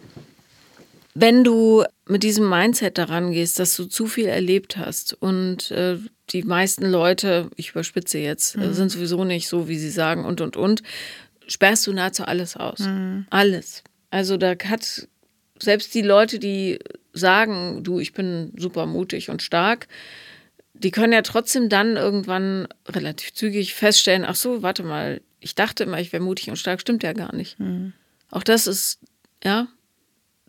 wenn 1.15 1.45
du 1.45 1.85
mit 2.07 2.23
diesem 2.23 2.49
Mindset 2.49 2.99
daran 2.99 3.33
gehst, 3.33 3.59
dass 3.59 3.77
du 3.77 3.85
zu 3.85 4.07
viel 4.07 4.27
erlebt 4.27 4.77
hast 4.77 5.15
und 5.21 5.71
äh, 5.71 5.99
die 6.31 6.43
meisten 6.43 6.87
Leute, 6.87 7.51
ich 7.57 7.71
überspitze 7.71 8.19
jetzt, 8.19 8.57
mhm. 8.57 8.73
sind 8.73 8.91
sowieso 8.91 9.25
nicht 9.25 9.49
so, 9.49 9.69
wie 9.69 9.79
sie 9.79 9.91
sagen 9.91 10.25
und 10.25 10.41
und 10.41 10.57
und, 10.57 10.83
sperrst 11.47 11.87
du 11.87 11.93
nahezu 11.93 12.25
alles 12.25 12.57
aus. 12.57 12.81
Mhm. 12.81 13.27
Alles. 13.31 13.83
Also 14.11 14.37
da 14.37 14.55
hat 14.65 15.09
selbst 15.59 15.95
die 15.95 16.03
Leute, 16.03 16.39
die 16.39 16.79
sagen, 17.13 17.83
du, 17.83 17.99
ich 17.99 18.13
bin 18.13 18.53
super 18.57 18.87
mutig 18.87 19.29
und 19.29 19.43
stark, 19.43 19.89
die 20.75 20.91
können 20.91 21.13
ja 21.13 21.23
trotzdem 21.23 21.69
dann 21.69 21.97
irgendwann 21.97 22.69
relativ 22.87 23.35
zügig 23.35 23.75
feststellen, 23.75 24.25
ach 24.25 24.37
so, 24.37 24.63
warte 24.63 24.83
mal, 24.83 25.21
ich 25.41 25.55
dachte 25.55 25.85
immer, 25.85 26.01
ich 26.01 26.13
wäre 26.13 26.23
mutig 26.23 26.51
und 26.51 26.57
stark, 26.57 26.81
stimmt 26.81 27.03
ja 27.03 27.13
gar 27.13 27.35
nicht. 27.35 27.59
Mhm. 27.59 27.93
Auch 28.31 28.43
das 28.43 28.67
ist, 28.67 29.01
ja, 29.43 29.69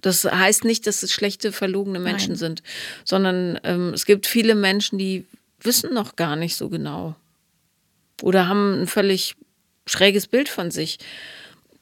das 0.01 0.23
heißt 0.23 0.65
nicht, 0.65 0.87
dass 0.87 1.03
es 1.03 1.11
schlechte, 1.11 1.51
verlogene 1.51 1.99
Menschen 1.99 2.31
Nein. 2.31 2.37
sind, 2.37 2.63
sondern 3.03 3.59
ähm, 3.63 3.93
es 3.93 4.05
gibt 4.05 4.27
viele 4.27 4.55
Menschen, 4.55 4.97
die 4.97 5.25
wissen 5.61 5.93
noch 5.93 6.15
gar 6.15 6.35
nicht 6.35 6.55
so 6.55 6.69
genau 6.69 7.15
oder 8.21 8.47
haben 8.47 8.81
ein 8.81 8.87
völlig 8.87 9.35
schräges 9.85 10.27
Bild 10.27 10.49
von 10.49 10.71
sich, 10.71 10.99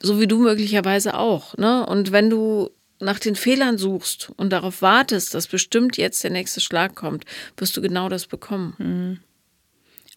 so 0.02 0.20
wie 0.20 0.28
du 0.28 0.40
möglicherweise 0.40 1.18
auch. 1.18 1.58
Ne? 1.58 1.86
Und 1.86 2.12
wenn 2.12 2.30
du 2.30 2.70
nach 3.00 3.20
den 3.20 3.36
Fehlern 3.36 3.78
suchst 3.78 4.32
und 4.38 4.52
darauf 4.52 4.82
wartest, 4.82 5.34
dass 5.34 5.48
bestimmt 5.48 5.98
jetzt 5.98 6.24
der 6.24 6.32
nächste 6.32 6.62
Schlag 6.62 6.96
kommt, 6.96 7.26
wirst 7.58 7.78
du 7.78 7.82
genau 7.82 8.10
das 8.10 8.28
bekommen. 8.28 8.74
Mhm. 8.78 9.20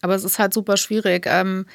Aber 0.01 0.15
es 0.15 0.23
ist 0.23 0.39
halt 0.39 0.53
super 0.53 0.77
schwierig. 0.77 1.25
Ähm, 1.27 1.65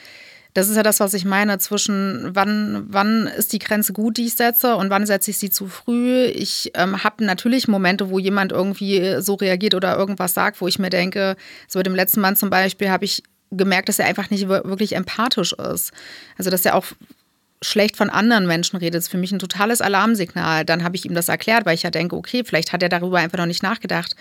das 0.57 0.71
ist 0.71 0.77
ja 0.77 0.83
das, 0.83 1.01
was 1.01 1.13
ich 1.13 1.27
meine, 1.27 1.59
zwischen 1.59 2.31
wann, 2.35 2.87
wann 2.89 3.27
ist 3.27 3.53
die 3.53 3.59
Grenze 3.59 3.93
gut, 3.93 4.17
die 4.17 4.25
ich 4.25 4.35
setze 4.35 4.77
und 4.77 4.89
wann 4.89 5.05
setze 5.05 5.31
ich 5.31 5.39
sie 5.39 5.51
zu 5.51 5.67
früh. 5.67 6.25
Ich 6.25 6.73
ähm, 6.75 7.05
habe 7.05 7.25
natürlich 7.25 7.69
Momente, 7.69 8.09
wo 8.09 8.19
jemand 8.19 8.53
irgendwie 8.53 9.21
so 9.21 9.35
reagiert 9.35 9.75
oder 9.75 9.97
irgendwas 9.97 10.33
sagt, 10.33 10.63
wo 10.63 10.67
ich 10.67 10.79
mir 10.79 10.89
denke, 10.89 11.37
so 11.69 11.79
mit 11.79 11.87
dem 11.87 11.95
letzten 11.95 12.21
Mann 12.21 12.37
zum 12.37 12.49
Beispiel 12.49 12.89
habe 12.89 13.05
ich 13.05 13.23
gemerkt, 13.51 13.91
dass 13.91 13.99
er 13.99 14.07
einfach 14.07 14.31
nicht 14.31 14.49
wirklich 14.49 14.97
empathisch 14.97 15.53
ist. 15.53 15.93
Also, 16.39 16.51
dass 16.51 16.65
er 16.65 16.75
auch 16.75 16.87
schlecht 17.67 17.97
von 17.97 18.11
anderen 18.11 18.47
Menschen 18.47 18.77
redet, 18.77 18.99
ist 18.99 19.09
für 19.09 19.19
mich 19.19 19.33
ein 19.33 19.39
totales 19.39 19.81
Alarmsignal. 19.81 20.65
Dann 20.65 20.85
habe 20.85 20.97
ich 20.97 21.05
ihm 21.05 21.15
das 21.15 21.29
erklärt, 21.29 21.67
weil 21.67 21.75
ich 21.75 21.83
ja 21.83 21.91
denke, 21.91 22.17
okay, 22.17 22.43
vielleicht 22.45 22.73
hat 22.73 22.83
er 22.83 22.89
darüber 22.89 23.19
einfach 23.19 23.39
noch 23.39 23.47
nicht 23.47 23.63
nachgedacht. 23.63 24.15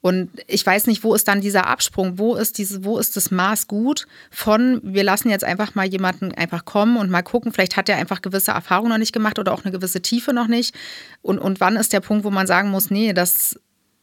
Und 0.00 0.30
ich 0.46 0.64
weiß 0.64 0.86
nicht, 0.86 1.02
wo 1.04 1.14
ist 1.14 1.26
dann 1.26 1.40
dieser 1.40 1.66
Absprung? 1.66 2.18
Wo 2.18 2.36
ist 2.36 2.58
diese, 2.58 2.84
wo 2.84 2.98
ist 2.98 3.16
das 3.16 3.30
Maß 3.30 3.66
gut 3.66 4.06
von, 4.30 4.80
wir 4.82 5.02
lassen 5.04 5.30
jetzt 5.30 5.44
einfach 5.44 5.74
mal 5.74 5.86
jemanden 5.86 6.32
einfach 6.32 6.64
kommen 6.64 6.96
und 6.96 7.10
mal 7.10 7.22
gucken, 7.22 7.52
vielleicht 7.52 7.76
hat 7.76 7.88
er 7.88 7.96
einfach 7.96 8.22
gewisse 8.22 8.52
Erfahrungen 8.52 8.90
noch 8.90 8.98
nicht 8.98 9.12
gemacht 9.12 9.38
oder 9.38 9.52
auch 9.52 9.64
eine 9.64 9.72
gewisse 9.72 10.02
Tiefe 10.02 10.32
noch 10.32 10.46
nicht. 10.48 10.74
Und, 11.22 11.38
und 11.38 11.60
wann 11.60 11.76
ist 11.76 11.92
der 11.92 12.00
Punkt, 12.00 12.24
wo 12.24 12.30
man 12.30 12.46
sagen 12.46 12.70
muss, 12.70 12.90
nee, 12.90 13.12
das 13.12 13.58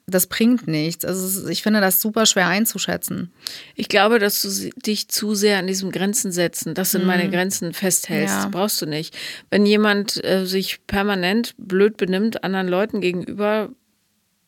das 0.06 0.28
bringt 0.28 0.68
nichts. 0.68 1.06
Also 1.06 1.48
ich 1.48 1.64
finde 1.64 1.80
das 1.80 2.02
super 2.02 2.26
schwer 2.26 2.48
einzuschätzen. 2.48 3.32
Ich 3.76 3.88
glaube, 3.88 4.20
dass 4.20 4.42
du 4.42 4.70
dich 4.86 5.08
zu 5.08 5.34
sehr 5.34 5.60
an 5.60 5.68
diesem 5.68 5.92
Grenzen 5.92 6.32
setzen, 6.32 6.74
das 6.74 6.92
sind 6.92 7.02
mhm. 7.02 7.08
meine 7.08 7.30
Grenzen 7.30 7.74
festhältst. 7.74 8.36
Ja. 8.36 8.50
Brauchst 8.50 8.82
du 8.82 8.86
nicht. 8.86 9.16
Wenn 9.50 9.66
jemand 9.66 10.24
äh, 10.24 10.46
sich 10.46 10.86
permanent 10.88 11.56
blöd 11.58 11.98
benimmt 11.98 12.44
anderen 12.44 12.68
Leuten 12.68 13.00
gegenüber, 13.00 13.70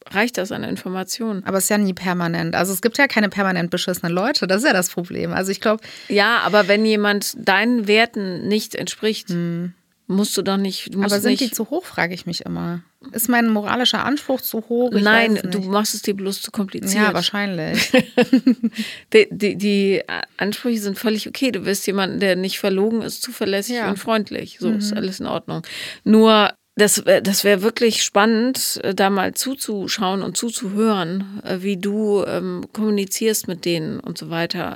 reicht 0.10 0.38
das 0.38 0.52
an 0.52 0.64
Informationen. 0.64 1.44
Aber 1.46 1.58
es 1.58 1.66
ist 1.66 1.70
ja 1.70 1.78
nie 1.78 1.94
permanent. 1.94 2.56
Also 2.56 2.74
es 2.74 2.82
gibt 2.82 2.98
ja 2.98 3.08
keine 3.08 3.30
permanent 3.30 3.72
beschissenen 3.72 4.14
Leute. 4.14 4.48
Das 4.48 4.58
ist 4.58 4.68
ja 4.68 4.74
das 4.74 4.90
Problem. 4.90 5.34
Also 5.34 5.52
ich 5.52 5.62
glaube. 5.62 5.84
Ja, 6.10 6.40
aber 6.40 6.68
wenn 6.68 6.86
jemand 6.86 7.36
deinen 7.38 7.88
Werten 7.88 8.48
nicht 8.48 8.76
entspricht, 8.76 9.30
mhm. 9.30 9.74
musst 10.08 10.36
du 10.38 10.42
doch 10.42 10.58
nicht. 10.58 10.96
Aber 10.96 11.10
sind 11.10 11.32
nicht 11.32 11.42
die 11.42 11.52
zu 11.52 11.70
hoch, 11.70 11.86
frage 11.86 12.14
ich 12.14 12.26
mich 12.26 12.46
immer. 12.46 12.82
Ist 13.12 13.30
mein 13.30 13.50
moralischer 13.50 14.04
Anspruch 14.04 14.42
zu 14.42 14.64
hoch? 14.70 14.92
Ich 14.94 15.04
Nein, 15.04 15.40
du 15.44 15.60
machst 15.60 15.94
es 15.94 16.02
dir 16.02 16.14
bloß 16.14 16.42
zu 16.42 16.52
kompliziert. 16.52 17.04
Ja, 17.04 17.14
wahrscheinlich. 17.14 17.92
die, 19.14 19.28
die, 19.32 19.56
die, 19.56 20.02
Ansprüche 20.38 20.80
sind 20.80 20.98
völlig 20.98 21.28
okay. 21.28 21.52
Du 21.52 21.66
wirst 21.66 21.88
jemanden, 21.88 22.20
der 22.20 22.36
nicht 22.36 22.60
verlogen 22.60 23.02
ist, 23.02 23.22
zuverlässig 23.22 23.76
ja. 23.76 23.90
und 23.90 23.98
freundlich. 23.98 24.58
So 24.60 24.70
mhm. 24.70 24.78
ist 24.78 24.94
alles 24.94 25.20
in 25.20 25.28
Ordnung. 25.28 25.66
Nur 26.04 26.54
das, 26.76 27.04
das 27.24 27.44
wäre 27.44 27.62
wirklich 27.62 28.04
spannend, 28.04 28.82
da 28.96 29.10
mal 29.10 29.34
zuzuschauen 29.34 30.22
und 30.22 30.36
zuzuhören, 30.36 31.42
äh, 31.44 31.58
wie 31.62 31.78
du 31.78 32.24
ähm, 32.26 32.66
kommunizierst 32.74 33.48
mit 33.48 33.64
denen 33.66 34.00
und 34.00 34.18
so 34.18 34.30
weiter 34.30 34.76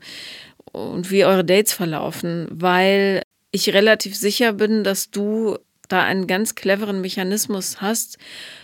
und 0.72 1.12
wie 1.12 1.26
eure 1.26 1.44
Dates 1.44 1.74
verlaufen, 1.74 2.48
weil 2.52 3.22
ich 3.52 3.74
relativ 3.74 4.16
sicher 4.16 4.54
bin, 4.54 4.84
dass 4.84 5.10
du 5.10 5.58
da 5.90 6.04
einen 6.04 6.28
ganz 6.28 6.56
cleveren 6.56 7.02
Mechanismus 7.02 7.82
hast, 7.82 8.18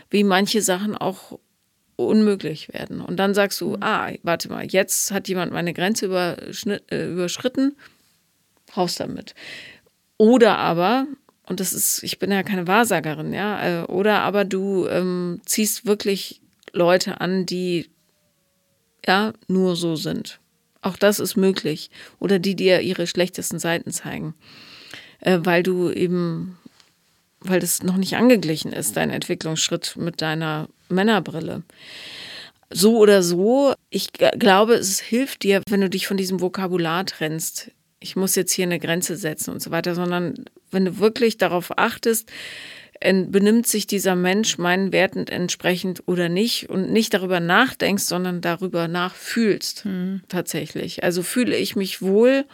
wie 0.09 0.23
manche 0.23 0.61
Sachen 0.61 0.95
auch 0.95 1.39
unmöglich 1.97 2.73
werden. 2.73 3.01
Und 3.01 3.17
dann 3.17 3.33
sagst 3.33 3.59
du, 3.61 3.71
mhm. 3.71 3.77
ah, 3.81 4.11
warte 4.23 4.49
mal, 4.49 4.65
jetzt 4.65 5.11
hat 5.11 5.27
jemand 5.27 5.51
meine 5.51 5.73
Grenze 5.73 6.07
äh, 6.89 7.11
überschritten, 7.11 7.75
raus 8.75 8.95
damit. 8.95 9.35
Oder 10.17 10.57
aber, 10.57 11.07
und 11.47 11.59
das 11.59 11.73
ist, 11.73 12.03
ich 12.03 12.19
bin 12.19 12.31
ja 12.31 12.43
keine 12.43 12.67
Wahrsagerin, 12.67 13.33
ja, 13.33 13.81
äh, 13.81 13.85
oder 13.85 14.21
aber 14.21 14.45
du 14.45 14.87
ähm, 14.87 15.41
ziehst 15.45 15.85
wirklich 15.85 16.41
Leute 16.73 17.21
an, 17.21 17.45
die 17.45 17.89
ja 19.05 19.33
nur 19.47 19.75
so 19.75 19.95
sind. 19.95 20.39
Auch 20.81 20.97
das 20.97 21.19
ist 21.19 21.35
möglich. 21.35 21.89
Oder 22.19 22.37
die 22.37 22.55
dir 22.55 22.81
ihre 22.81 23.07
schlechtesten 23.07 23.59
Seiten 23.59 23.91
zeigen. 23.91 24.35
Äh, 25.19 25.39
weil 25.41 25.63
du 25.63 25.89
eben 25.89 26.57
weil 27.47 27.59
das 27.59 27.83
noch 27.83 27.97
nicht 27.97 28.15
angeglichen 28.15 28.71
ist, 28.71 28.97
dein 28.97 29.09
Entwicklungsschritt 29.09 29.95
mit 29.97 30.21
deiner 30.21 30.67
Männerbrille. 30.89 31.63
So 32.69 32.97
oder 32.97 33.23
so, 33.23 33.73
ich 33.89 34.11
glaube, 34.13 34.73
es 34.73 34.99
hilft 34.99 35.43
dir, 35.43 35.61
wenn 35.69 35.81
du 35.81 35.89
dich 35.89 36.07
von 36.07 36.17
diesem 36.17 36.41
Vokabular 36.41 37.05
trennst. 37.05 37.71
Ich 37.99 38.15
muss 38.15 38.35
jetzt 38.35 38.51
hier 38.51 38.65
eine 38.65 38.79
Grenze 38.79 39.15
setzen 39.17 39.51
und 39.51 39.61
so 39.61 39.71
weiter, 39.71 39.95
sondern 39.95 40.45
wenn 40.71 40.85
du 40.85 40.99
wirklich 40.99 41.37
darauf 41.37 41.77
achtest, 41.77 42.29
benimmt 43.01 43.67
sich 43.67 43.87
dieser 43.87 44.15
Mensch 44.15 44.57
meinen 44.57 44.91
Werten 44.91 45.27
entsprechend 45.27 46.03
oder 46.07 46.29
nicht 46.29 46.69
und 46.69 46.91
nicht 46.91 47.13
darüber 47.13 47.39
nachdenkst, 47.39 48.03
sondern 48.03 48.41
darüber 48.41 48.87
nachfühlst 48.87 49.85
mhm. 49.85 50.21
tatsächlich. 50.27 51.03
Also 51.03 51.21
fühle 51.21 51.55
ich 51.55 51.75
mich 51.75 52.01
wohl 52.01 52.45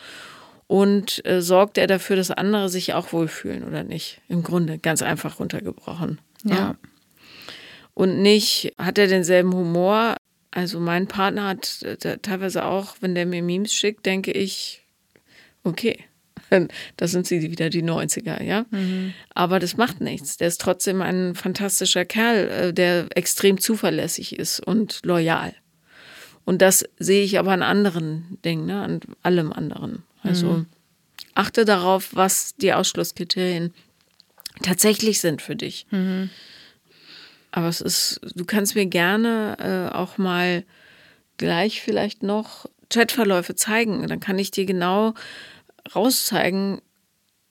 und 0.71 1.25
äh, 1.25 1.41
sorgt 1.41 1.77
er 1.77 1.85
dafür, 1.85 2.15
dass 2.15 2.31
andere 2.31 2.69
sich 2.69 2.93
auch 2.93 3.11
wohlfühlen 3.11 3.65
oder 3.65 3.83
nicht? 3.83 4.21
Im 4.29 4.41
Grunde 4.41 4.77
ganz 4.77 5.01
einfach 5.01 5.41
runtergebrochen. 5.41 6.21
Ja. 6.45 6.55
ja. 6.55 6.75
Und 7.93 8.21
nicht, 8.21 8.71
hat 8.77 8.97
er 8.97 9.07
denselben 9.07 9.53
Humor? 9.53 10.15
Also 10.49 10.79
mein 10.79 11.07
Partner 11.07 11.49
hat 11.49 11.83
äh, 11.83 12.19
teilweise 12.19 12.63
auch, 12.63 12.95
wenn 13.01 13.15
der 13.15 13.25
mir 13.25 13.43
Memes 13.43 13.73
schickt, 13.73 14.05
denke 14.05 14.31
ich, 14.31 14.81
okay, 15.65 16.05
das 16.95 17.11
sind 17.11 17.27
sie 17.27 17.41
wieder 17.41 17.69
die 17.69 17.83
90er, 17.83 18.41
ja. 18.41 18.65
Mhm. 18.71 19.13
Aber 19.35 19.59
das 19.59 19.75
macht 19.75 19.99
nichts. 19.99 20.37
Der 20.37 20.47
ist 20.47 20.61
trotzdem 20.61 21.01
ein 21.01 21.35
fantastischer 21.35 22.05
Kerl, 22.05 22.47
äh, 22.47 22.73
der 22.73 23.07
extrem 23.17 23.59
zuverlässig 23.59 24.39
ist 24.39 24.61
und 24.61 25.01
loyal. 25.03 25.53
Und 26.45 26.61
das 26.61 26.85
sehe 26.97 27.25
ich 27.25 27.39
aber 27.39 27.51
an 27.51 27.61
anderen 27.61 28.37
Dingen, 28.45 28.67
ne? 28.67 28.81
an 28.81 29.01
allem 29.21 29.51
anderen. 29.51 30.03
Also 30.23 30.47
mhm. 30.47 30.65
achte 31.33 31.65
darauf, 31.65 32.15
was 32.15 32.55
die 32.55 32.73
Ausschlusskriterien 32.73 33.73
tatsächlich 34.61 35.19
sind 35.19 35.41
für 35.41 35.55
dich. 35.55 35.85
Mhm. 35.91 36.29
Aber 37.51 37.67
es 37.67 37.81
ist, 37.81 38.21
du 38.35 38.45
kannst 38.45 38.75
mir 38.75 38.85
gerne 38.85 39.89
äh, 39.91 39.95
auch 39.95 40.17
mal 40.17 40.63
gleich 41.37 41.81
vielleicht 41.81 42.23
noch 42.23 42.65
Chatverläufe 42.89 43.55
zeigen. 43.55 44.07
Dann 44.07 44.19
kann 44.19 44.39
ich 44.39 44.51
dir 44.51 44.65
genau 44.65 45.13
rauszeigen, 45.95 46.81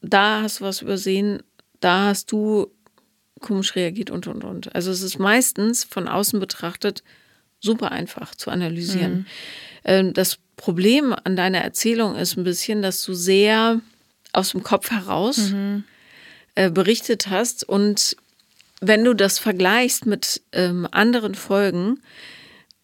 da 0.01 0.43
hast 0.43 0.61
du 0.61 0.65
was 0.65 0.83
übersehen, 0.83 1.43
da 1.81 2.07
hast 2.07 2.33
du 2.33 2.71
komisch 3.41 3.75
reagiert 3.75 4.11
und 4.11 4.27
und 4.27 4.45
und. 4.45 4.75
Also 4.75 4.91
es 4.91 5.03
ist 5.03 5.19
meistens 5.19 5.85
von 5.85 6.09
außen 6.09 6.41
betrachtet 6.41 7.03
super 7.59 7.93
einfach 7.93 8.35
zu 8.35 8.51
analysieren. 8.51 9.13
Mhm. 9.13 9.27
Ähm, 9.85 10.13
das 10.13 10.39
Problem 10.57 11.15
an 11.25 11.37
deiner 11.37 11.59
Erzählung 11.59 12.17
ist 12.17 12.37
ein 12.37 12.45
bisschen, 12.45 12.83
dass 12.83 13.03
du 13.05 13.15
sehr 13.15 13.81
aus 14.33 14.51
dem 14.51 14.63
Kopf 14.63 14.91
heraus 14.91 15.39
mhm. 15.51 15.85
äh, 16.55 16.71
berichtet 16.71 17.29
hast. 17.29 17.67
Und 17.69 18.17
wenn 18.81 19.05
du 19.05 19.15
das 19.15 19.39
vergleichst 19.39 20.07
mit 20.07 20.43
ähm, 20.53 20.87
anderen 20.91 21.35
Folgen, 21.35 22.01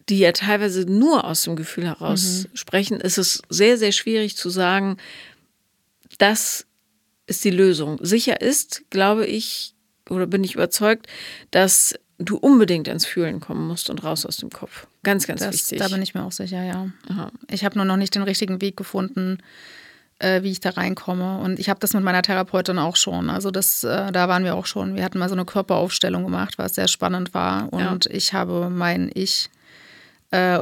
die 0.09 0.19
ja 0.19 0.31
teilweise 0.31 0.85
nur 0.85 1.25
aus 1.25 1.43
dem 1.43 1.55
Gefühl 1.55 1.85
heraus 1.85 2.45
mhm. 2.45 2.55
sprechen, 2.55 2.99
ist 3.01 3.17
es 3.17 3.41
sehr, 3.49 3.77
sehr 3.77 3.91
schwierig 3.91 4.37
zu 4.37 4.49
sagen, 4.49 4.97
das 6.17 6.65
ist 7.27 7.43
die 7.43 7.51
Lösung. 7.51 7.99
Sicher 8.01 8.41
ist, 8.41 8.83
glaube 8.89 9.25
ich, 9.25 9.75
oder 10.09 10.25
bin 10.25 10.43
ich 10.43 10.55
überzeugt, 10.55 11.07
dass 11.51 11.93
du 12.19 12.37
unbedingt 12.37 12.87
ins 12.87 13.05
Fühlen 13.05 13.39
kommen 13.39 13.67
musst 13.67 13.89
und 13.89 14.03
raus 14.03 14.25
aus 14.25 14.37
dem 14.37 14.49
Kopf. 14.49 14.87
Ganz, 15.03 15.27
ganz 15.27 15.41
das, 15.41 15.53
wichtig. 15.53 15.79
Da 15.79 15.87
bin 15.87 16.01
ich 16.01 16.13
mir 16.13 16.23
auch 16.23 16.31
sicher, 16.31 16.63
ja. 16.63 16.89
Aha. 17.09 17.31
Ich 17.49 17.63
habe 17.63 17.77
nur 17.77 17.85
noch 17.85 17.97
nicht 17.97 18.15
den 18.15 18.23
richtigen 18.23 18.59
Weg 18.61 18.75
gefunden, 18.75 19.37
äh, 20.19 20.41
wie 20.41 20.51
ich 20.51 20.59
da 20.59 20.71
reinkomme. 20.71 21.39
Und 21.39 21.59
ich 21.59 21.69
habe 21.69 21.79
das 21.79 21.93
mit 21.93 22.03
meiner 22.03 22.23
Therapeutin 22.23 22.79
auch 22.79 22.95
schon. 22.95 23.29
Also 23.29 23.51
das, 23.51 23.83
äh, 23.83 24.11
da 24.11 24.27
waren 24.27 24.43
wir 24.43 24.55
auch 24.55 24.65
schon. 24.65 24.95
Wir 24.95 25.03
hatten 25.03 25.19
mal 25.19 25.29
so 25.29 25.35
eine 25.35 25.45
Körperaufstellung 25.45 26.23
gemacht, 26.23 26.57
was 26.57 26.75
sehr 26.75 26.87
spannend 26.87 27.33
war. 27.33 27.71
Und 27.71 28.05
ja. 28.05 28.11
ich 28.11 28.33
habe 28.33 28.69
mein 28.69 29.11
Ich 29.13 29.49
äh, 30.31 30.59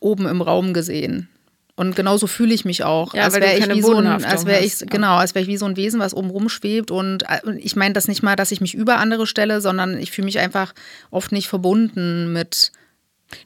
oben 0.00 0.26
im 0.26 0.42
Raum 0.42 0.74
gesehen. 0.74 1.28
Und 1.74 1.96
genauso 1.96 2.26
fühle 2.26 2.52
ich 2.52 2.66
mich 2.66 2.84
auch, 2.84 3.14
ja, 3.14 3.24
als 3.24 3.34
wäre 3.34 3.56
ich 3.56 3.68
wie 3.68 3.80
so 3.80 3.96
ein, 3.96 4.06
als 4.06 4.44
wäre 4.44 4.62
ich, 4.62 4.78
genau, 4.90 5.16
als 5.16 5.34
wäre 5.34 5.42
ich 5.42 5.48
wie 5.48 5.56
so 5.56 5.64
ein 5.64 5.76
Wesen, 5.76 6.00
was 6.00 6.12
oben 6.12 6.28
rumschwebt. 6.28 6.90
Und 6.90 7.22
äh, 7.22 7.40
ich 7.58 7.76
meine 7.76 7.94
das 7.94 8.08
nicht 8.08 8.22
mal, 8.22 8.36
dass 8.36 8.52
ich 8.52 8.60
mich 8.60 8.74
über 8.74 8.98
andere 8.98 9.26
stelle, 9.26 9.60
sondern 9.62 9.98
ich 9.98 10.10
fühle 10.10 10.26
mich 10.26 10.38
einfach 10.38 10.74
oft 11.10 11.32
nicht 11.32 11.48
verbunden 11.48 12.32
mit. 12.32 12.72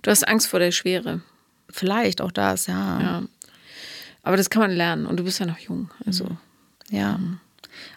Du 0.03 0.11
hast 0.11 0.27
Angst 0.27 0.49
vor 0.49 0.59
der 0.59 0.73
Schwere. 0.73 1.21
Vielleicht 1.71 2.21
auch 2.21 2.33
das, 2.33 2.67
ja. 2.67 3.01
Ja. 3.01 3.23
Aber 4.23 4.37
das 4.37 4.51
kann 4.51 4.63
man 4.63 4.73
lernen 4.73 5.07
und 5.07 5.19
du 5.19 5.25
bist 5.25 5.39
ja 5.39 5.47
noch 5.47 5.59
jung. 5.59 5.91
Also. 6.05 6.27
Ja. 6.91 7.21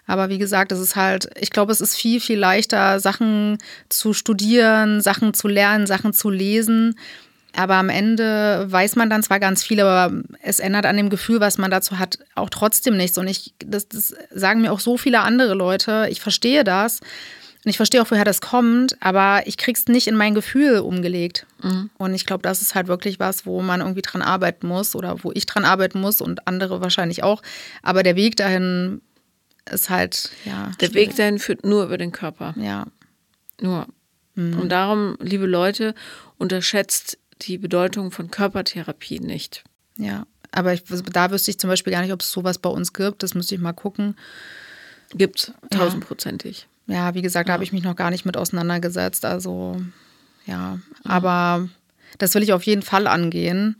Aber 0.06 0.30
wie 0.30 0.38
gesagt, 0.38 0.72
es 0.72 0.80
ist 0.80 0.96
halt, 0.96 1.30
ich 1.40 1.50
glaube, 1.50 1.72
es 1.72 1.82
ist 1.82 1.96
viel, 1.96 2.20
viel 2.20 2.38
leichter, 2.38 3.00
Sachen 3.00 3.58
zu 3.90 4.14
studieren, 4.14 5.02
Sachen 5.02 5.34
zu 5.34 5.48
lernen, 5.48 5.88
Sachen 5.88 6.14
zu 6.14 6.30
lesen. 6.30 7.00
Aber 7.56 7.76
am 7.76 7.90
Ende 7.90 8.66
weiß 8.70 8.96
man 8.96 9.10
dann 9.10 9.24
zwar 9.24 9.40
ganz 9.40 9.64
viel, 9.64 9.80
aber 9.80 10.22
es 10.42 10.60
ändert 10.60 10.86
an 10.86 10.98
dem 10.98 11.10
Gefühl, 11.10 11.40
was 11.40 11.58
man 11.58 11.72
dazu 11.72 11.98
hat, 11.98 12.20
auch 12.36 12.50
trotzdem 12.50 12.96
nichts. 12.96 13.18
Und 13.18 13.28
ich, 13.28 13.54
das, 13.60 13.88
das 13.88 14.16
sagen 14.32 14.62
mir 14.62 14.72
auch 14.72 14.80
so 14.80 14.98
viele 14.98 15.22
andere 15.22 15.56
Leute. 15.56 16.08
Ich 16.12 16.22
verstehe 16.22 16.64
das. 16.64 17.00
Und 17.66 17.72
ich 17.72 17.78
verstehe 17.78 18.02
auch, 18.02 18.10
woher 18.10 18.24
das 18.24 18.40
kommt, 18.40 18.96
aber 19.02 19.42
ich 19.46 19.58
krieg's 19.58 19.88
nicht 19.88 20.08
in 20.08 20.16
mein 20.16 20.34
Gefühl 20.34 20.80
umgelegt. 20.80 21.46
Mhm. 21.62 21.90
Und 21.98 22.14
ich 22.14 22.26
glaube, 22.26 22.42
das 22.42 22.62
ist 22.62 22.74
halt 22.74 22.88
wirklich 22.88 23.20
was, 23.20 23.46
wo 23.46 23.62
man 23.62 23.82
irgendwie 23.82 24.02
dran 24.02 24.22
arbeiten 24.22 24.66
muss 24.68 24.96
oder 24.96 25.24
wo 25.24 25.32
ich 25.34 25.46
dran 25.46 25.66
arbeiten 25.66 26.00
muss 26.00 26.22
und 26.22 26.48
andere 26.48 26.80
wahrscheinlich 26.80 27.22
auch. 27.22 27.42
Aber 27.84 28.02
der 28.02 28.16
Weg 28.16 28.38
dahin 28.38 29.02
ist 29.70 29.90
halt, 29.90 30.32
ja. 30.46 30.72
Der 30.80 30.88
schwierig. 30.88 31.10
Weg 31.10 31.16
dahin 31.18 31.38
führt 31.40 31.66
nur 31.66 31.84
über 31.84 31.98
den 31.98 32.14
Körper. 32.14 32.54
Ja. 32.58 32.86
Nur. 33.60 33.88
Mhm. 34.36 34.58
Und 34.58 34.70
darum, 34.70 35.18
liebe 35.20 35.46
Leute, 35.46 35.96
unterschätzt 36.38 37.18
die 37.42 37.58
Bedeutung 37.58 38.12
von 38.12 38.32
Körpertherapie 38.32 39.20
nicht. 39.20 39.64
Ja, 39.98 40.26
aber 40.52 40.74
ich, 40.74 40.84
da 40.84 41.32
wüsste 41.32 41.52
ich 41.52 41.60
zum 41.60 41.70
Beispiel 41.70 41.94
gar 41.94 42.02
nicht, 42.02 42.14
ob 42.14 42.22
es 42.22 42.32
sowas 42.32 42.58
bei 42.58 42.70
uns 42.70 42.94
gibt. 42.94 43.24
Das 43.24 43.36
müsste 43.36 43.56
ich 43.56 43.62
mal 43.62 43.74
gucken. 43.74 44.16
Gibt 45.12 45.54
tausendprozentig. 45.70 46.68
Ja. 46.88 46.96
ja, 46.96 47.14
wie 47.16 47.22
gesagt, 47.22 47.50
da 47.50 47.54
habe 47.54 47.64
ich 47.64 47.74
mich 47.74 47.84
noch 47.84 47.96
gar 47.96 48.12
nicht 48.12 48.26
mit 48.26 48.38
auseinandergesetzt. 48.38 49.26
Also, 49.26 49.82
ja, 50.46 50.76
mhm. 50.76 50.82
aber 51.04 51.70
das 52.18 52.34
will 52.36 52.44
ich 52.44 52.54
auf 52.54 52.64
jeden 52.64 52.82
Fall 52.82 53.08
angehen. 53.08 53.76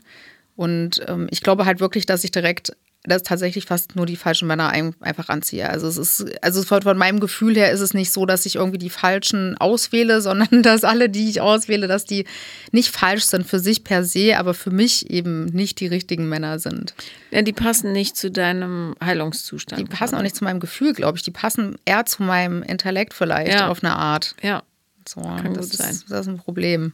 Und 0.56 1.02
ähm, 1.08 1.28
ich 1.32 1.42
glaube 1.42 1.66
halt 1.66 1.80
wirklich, 1.80 2.06
dass 2.06 2.24
ich 2.24 2.32
direkt 2.32 2.76
dass 3.04 3.24
tatsächlich 3.24 3.66
fast 3.66 3.96
nur 3.96 4.06
die 4.06 4.18
falschen 4.18 4.48
Männer 4.48 4.70
einfach 4.70 5.30
anziehe. 5.30 5.70
Also 5.70 5.88
es 5.88 5.98
ist, 5.98 6.26
also 6.44 6.64
von, 6.64 6.82
von, 6.82 6.98
meinem 6.98 7.22
Gefühl 7.22 7.56
her 7.56 7.72
ist 7.72 7.80
es 7.80 7.94
nicht 7.94 8.12
so, 8.12 8.26
dass 8.26 8.46
ich 8.46 8.56
irgendwie 8.56 8.78
die 8.78 8.90
falschen 8.90 9.58
auswähle, 9.58 10.22
sondern 10.30 10.64
dass 10.64 10.84
alle, 10.84 11.10
die 11.10 11.30
ich 11.30 11.40
auswähle, 11.40 11.88
dass 11.88 12.06
die 12.06 12.26
nicht 12.72 12.90
falsch 12.90 13.24
sind 13.24 13.48
für 13.48 13.60
sich 13.60 13.86
per 13.86 14.04
se, 14.04 14.38
aber 14.38 14.54
für 14.54 14.72
mich 14.72 15.10
eben 15.10 15.46
nicht 15.46 15.80
die 15.80 15.88
richtigen 15.88 16.28
Männer 16.28 16.60
sind. 16.60 16.94
Ja, 17.32 17.42
die 17.42 17.54
passen 17.54 17.94
nicht 17.94 18.18
zu 18.18 18.30
deinem 18.30 18.96
Heilungszustand. 19.02 19.82
Die 19.82 19.86
passen 19.86 20.16
auch 20.16 20.22
nicht 20.22 20.36
zu 20.36 20.44
meinem 20.44 20.60
Gefühl, 20.60 20.94
glaube 20.94 21.18
ich. 21.18 21.24
Die 21.24 21.32
passen 21.32 21.78
eher 21.86 22.06
zu 22.06 22.24
meinem 22.24 22.64
Intellekt 22.64 23.14
vielleicht 23.14 23.54
ja. 23.54 23.70
auf 23.70 23.82
eine 23.82 23.96
Art. 23.96 24.36
Ja. 24.42 24.64
So, 25.08 25.22
Kann 25.22 25.54
das, 25.54 25.70
gut 25.70 25.80
sein. 25.80 25.92
Ist, 25.92 26.12
das 26.12 26.22
ist 26.22 26.28
ein 26.28 26.38
Problem. 26.38 26.92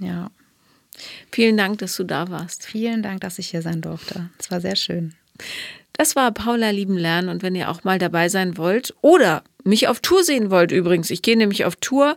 Ja. 0.00 0.30
Vielen 1.30 1.56
Dank, 1.56 1.78
dass 1.78 1.96
du 1.96 2.04
da 2.04 2.30
warst. 2.30 2.66
Vielen 2.66 3.02
Dank, 3.02 3.20
dass 3.20 3.38
ich 3.38 3.48
hier 3.48 3.62
sein 3.62 3.80
durfte. 3.80 4.30
Es 4.38 4.50
war 4.50 4.60
sehr 4.60 4.76
schön. 4.76 5.14
Das 5.98 6.14
war 6.14 6.30
Paula 6.30 6.70
Lieben 6.70 6.96
Lernen 6.96 7.28
und 7.28 7.42
wenn 7.42 7.56
ihr 7.56 7.68
auch 7.68 7.82
mal 7.82 7.98
dabei 7.98 8.28
sein 8.28 8.56
wollt 8.56 8.94
oder 9.00 9.42
mich 9.64 9.88
auf 9.88 9.98
Tour 9.98 10.22
sehen 10.22 10.50
wollt 10.50 10.70
übrigens, 10.70 11.10
ich 11.10 11.22
gehe 11.22 11.36
nämlich 11.36 11.64
auf 11.64 11.74
Tour, 11.74 12.16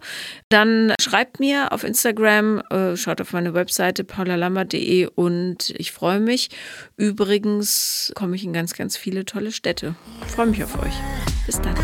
dann 0.49 0.93
schreibt 1.01 1.39
mir 1.39 1.71
auf 1.71 1.83
Instagram, 1.83 2.61
äh, 2.69 2.95
schaut 2.95 3.19
auf 3.21 3.33
meine 3.33 3.55
Webseite 3.55 4.03
paulalambert.de 4.03 5.07
und 5.15 5.73
ich 5.77 5.91
freue 5.91 6.19
mich. 6.19 6.49
Übrigens 6.95 8.11
komme 8.15 8.35
ich 8.35 8.43
in 8.43 8.53
ganz, 8.53 8.73
ganz 8.73 8.97
viele 8.97 9.25
tolle 9.25 9.51
Städte. 9.51 9.95
Ich 10.27 10.31
freue 10.31 10.45
mich 10.45 10.63
auf 10.63 10.77
euch. 10.81 10.93
Bis 11.47 11.59
dann. 11.59 11.75